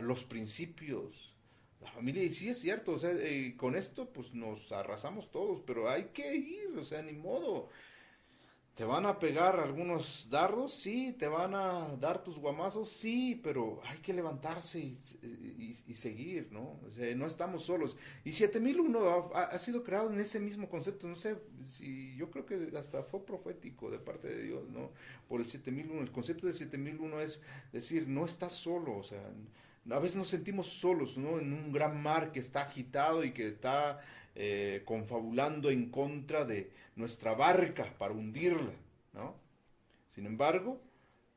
los 0.00 0.24
principios. 0.24 1.34
La 1.80 1.90
familia, 1.90 2.22
y 2.22 2.30
sí 2.30 2.48
es 2.48 2.58
cierto, 2.58 2.92
o 2.92 2.98
sea, 2.98 3.12
eh, 3.12 3.54
con 3.56 3.76
esto 3.76 4.10
pues 4.10 4.32
nos 4.34 4.72
arrasamos 4.72 5.30
todos, 5.30 5.60
pero 5.60 5.88
hay 5.88 6.06
que 6.06 6.34
ir, 6.34 6.76
o 6.76 6.84
sea, 6.84 7.02
ni 7.02 7.12
modo. 7.12 7.68
¿Te 8.76 8.84
van 8.84 9.06
a 9.06 9.18
pegar 9.18 9.58
algunos 9.58 10.28
dardos? 10.28 10.74
Sí. 10.74 11.16
¿Te 11.18 11.28
van 11.28 11.54
a 11.54 11.96
dar 11.98 12.22
tus 12.22 12.38
guamazos? 12.38 12.90
Sí, 12.90 13.40
pero 13.42 13.80
hay 13.84 13.96
que 14.00 14.12
levantarse 14.12 14.78
y, 14.78 15.94
seguir, 15.94 16.48
¿no? 16.52 16.78
O 16.86 16.90
sea, 16.94 17.14
no 17.16 17.24
estamos 17.24 17.64
solos. 17.64 17.96
Y 18.22 18.32
7001 18.32 19.30
ha, 19.34 19.44
ha 19.44 19.58
sido 19.58 19.82
creado 19.82 20.12
en 20.12 20.20
ese 20.20 20.40
mismo 20.40 20.68
concepto. 20.68 21.08
No 21.08 21.14
sé 21.14 21.38
si 21.66 22.14
yo 22.16 22.30
creo 22.30 22.44
que 22.44 22.70
hasta 22.76 23.02
fue 23.02 23.24
profético 23.24 23.90
de 23.90 23.98
parte 23.98 24.28
de 24.28 24.42
Dios, 24.42 24.68
¿no? 24.68 24.90
Por 25.26 25.40
el 25.40 25.46
7001. 25.46 26.02
El 26.02 26.12
concepto 26.12 26.46
de 26.46 26.52
7001 26.52 27.20
es 27.22 27.40
decir, 27.72 28.06
no 28.06 28.26
estás 28.26 28.52
solo, 28.52 28.94
o 28.98 29.02
sea, 29.02 29.22
a 29.90 29.98
veces 29.98 30.16
nos 30.16 30.28
sentimos 30.28 30.66
solos, 30.66 31.16
¿no? 31.18 31.38
En 31.38 31.52
un 31.52 31.72
gran 31.72 32.02
mar 32.02 32.32
que 32.32 32.40
está 32.40 32.62
agitado 32.62 33.24
y 33.24 33.32
que 33.32 33.48
está 33.48 34.00
eh, 34.34 34.82
confabulando 34.84 35.70
en 35.70 35.90
contra 35.90 36.44
de 36.44 36.70
nuestra 36.96 37.34
barca 37.34 37.94
para 37.98 38.14
hundirla, 38.14 38.72
¿no? 39.12 39.36
Sin 40.08 40.26
embargo, 40.26 40.80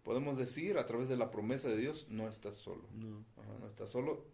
podemos 0.04 0.38
decir 0.38 0.78
a 0.78 0.86
través 0.86 1.10
de 1.10 1.18
la 1.18 1.32
promesa 1.32 1.70
de 1.70 1.78
Dios, 1.78 2.08
no 2.10 2.28
estás 2.28 2.56
solo. 2.56 2.84
No, 2.94 3.26
no 3.60 3.68
estás 3.68 3.90
solo. 3.90 4.26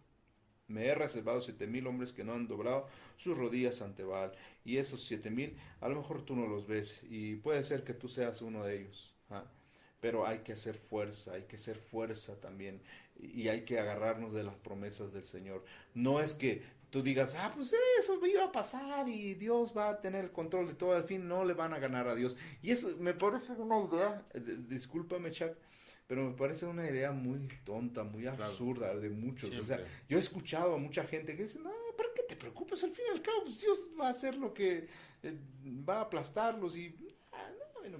Me 0.68 0.86
he 0.88 0.96
reservado 0.96 1.42
siete 1.42 1.68
mil 1.68 1.86
hombres 1.86 2.12
que 2.12 2.24
no 2.24 2.34
han 2.34 2.48
doblado 2.48 2.88
sus 3.18 3.38
rodillas 3.38 3.82
ante 3.82 4.04
Baal. 4.04 4.32
Y 4.64 4.78
esos 4.78 5.04
siete 5.04 5.30
mil, 5.30 5.58
a 5.80 5.90
lo 5.90 5.96
mejor 5.96 6.24
tú 6.24 6.36
no 6.36 6.48
los 6.48 6.66
ves. 6.66 7.02
Y 7.04 7.36
puede 7.36 7.64
ser 7.64 7.84
que 7.84 7.94
tú 7.94 8.08
seas 8.08 8.42
uno 8.42 8.64
de 8.64 8.82
ellos. 8.82 9.14
¿ah? 9.30 9.46
Pero 10.00 10.26
hay 10.26 10.40
que 10.40 10.54
hacer 10.54 10.76
fuerza, 10.78 11.34
hay 11.34 11.44
que 11.44 11.56
hacer 11.56 11.78
fuerza 11.78 12.40
también. 12.40 12.82
Y 13.20 13.48
hay 13.48 13.66
que 13.66 13.80
agarrarnos 13.80 14.34
de 14.34 14.44
las 14.44 14.56
promesas 14.56 15.14
del 15.14 15.26
Señor. 15.26 15.64
No 15.94 16.20
es 16.20 16.36
que 16.36 16.62
tú 16.96 17.04
digas, 17.04 17.36
ah, 17.38 17.52
pues 17.54 17.74
eso 18.00 18.26
iba 18.26 18.46
a 18.46 18.52
pasar 18.54 19.10
y 19.10 19.34
Dios 19.34 19.74
va 19.76 19.90
a 19.90 20.02
tener 20.02 20.24
el 20.24 20.32
control 20.32 20.68
de 20.68 20.76
todo, 20.76 20.96
al 20.96 21.04
fin 21.04 21.28
no 21.28 21.44
le 21.44 21.54
van 21.54 21.74
a 21.74 21.80
ganar 21.80 22.08
a 22.08 22.16
Dios. 22.16 22.38
Y 22.62 22.72
eso 22.72 22.96
me 23.00 23.14
parece 23.14 23.52
una 23.54 23.80
idea, 23.80 24.26
eh, 24.34 24.40
discúlpame 24.68 25.30
Chuck, 25.32 25.58
pero 26.08 26.24
me 26.24 26.38
parece 26.38 26.66
una 26.66 26.90
idea 26.90 27.12
muy 27.12 27.50
tonta, 27.66 28.04
muy 28.04 28.28
absurda 28.28 28.96
de 28.96 29.10
muchos. 29.10 29.58
O 29.58 29.66
sea, 29.66 29.84
yo 30.08 30.18
he 30.18 30.22
escuchado 30.22 30.76
a 30.76 30.78
mucha 30.78 31.04
gente 31.04 31.36
que 31.36 31.44
dice, 31.44 31.60
no, 31.60 31.72
¿para 31.98 32.10
qué 32.16 32.24
te 32.24 32.38
preocupes? 32.38 32.82
Al 32.86 32.92
fin 32.92 33.06
y 33.10 33.12
al 33.12 33.22
cabo, 33.22 33.44
pues 33.44 33.60
Dios 33.60 33.90
va 34.00 34.08
a 34.08 34.12
hacer 34.12 34.38
lo 34.38 34.54
que 34.54 34.88
eh, 35.24 35.38
va 35.88 35.98
a 35.98 36.02
aplastarlos 36.02 36.78
y... 36.78 36.96
Ah, 37.34 37.50
no, 37.60 37.80
bueno, 37.82 37.98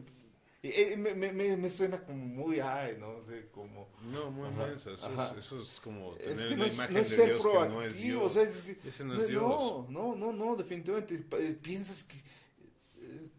eh, 0.74 0.98
me, 0.98 1.14
me, 1.14 1.58
me, 1.58 1.70
suena 1.70 2.04
como 2.04 2.26
muy, 2.26 2.60
ay, 2.60 2.98
no 3.00 3.22
sé, 3.22 3.48
como... 3.52 3.90
No, 4.12 4.32
muy 4.32 4.50
menso, 4.52 4.94
eso, 4.94 5.36
eso, 5.38 5.60
es, 5.60 5.80
como 5.80 6.14
tener 6.16 6.32
es 6.32 6.44
que 6.44 6.54
imagen 6.54 6.94
no 6.94 7.00
es 7.00 7.10
ser 7.10 7.20
de 7.20 7.26
Dios 7.34 7.42
proactivo, 7.42 7.70
que 7.70 7.76
no 7.76 7.84
es 7.84 7.98
Dios. 7.98 8.24
O 8.24 8.30
sea, 8.30 8.44
es 8.44 8.62
que, 8.62 8.78
Ese 8.88 9.06
no 9.06 9.16
es 9.16 9.28
Dios. 9.28 9.44
No, 9.44 9.88
no, 9.90 10.16
no, 10.16 10.34
no, 10.34 10.56
definitivamente 10.56 11.16
eh, 11.16 11.58
piensas 11.62 12.04
que... 12.04 12.18
Eh, 12.18 13.30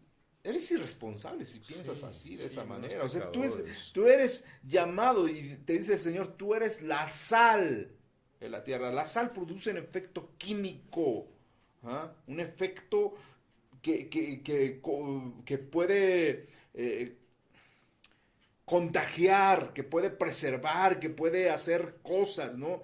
eres 0.43 0.71
irresponsable 0.71 1.45
si 1.45 1.59
piensas 1.59 2.03
así, 2.03 2.35
de 2.35 2.45
esa 2.45 2.63
manera. 2.63 3.03
O 3.03 3.09
sea, 3.09 3.31
tú, 3.31 3.43
es, 3.43 3.91
tú 3.93 4.07
eres 4.07 4.45
llamado 4.63 5.27
y 5.27 5.57
te 5.65 5.73
dice 5.73 5.93
el 5.93 5.99
Señor, 5.99 6.37
tú 6.37 6.55
eres 6.55 6.81
la 6.81 7.09
sal 7.09 7.91
de 8.39 8.49
la 8.49 8.63
tierra. 8.63 8.91
La 8.91 9.05
sal 9.05 9.31
produce 9.31 9.71
un 9.71 9.77
efecto 9.77 10.33
químico, 10.37 11.27
¿ah? 11.83 12.13
un 12.27 12.39
efecto 12.39 13.15
que, 13.81 14.07
que, 14.07 14.41
que, 14.41 14.81
que 15.45 15.57
puede 15.57 16.47
eh, 16.77 17.17
contagiar, 18.65 19.73
que 19.73 19.83
puede 19.83 20.09
preservar, 20.09 20.99
que 20.99 21.09
puede 21.09 21.49
hacer 21.49 21.97
cosas, 22.03 22.55
¿no? 22.55 22.83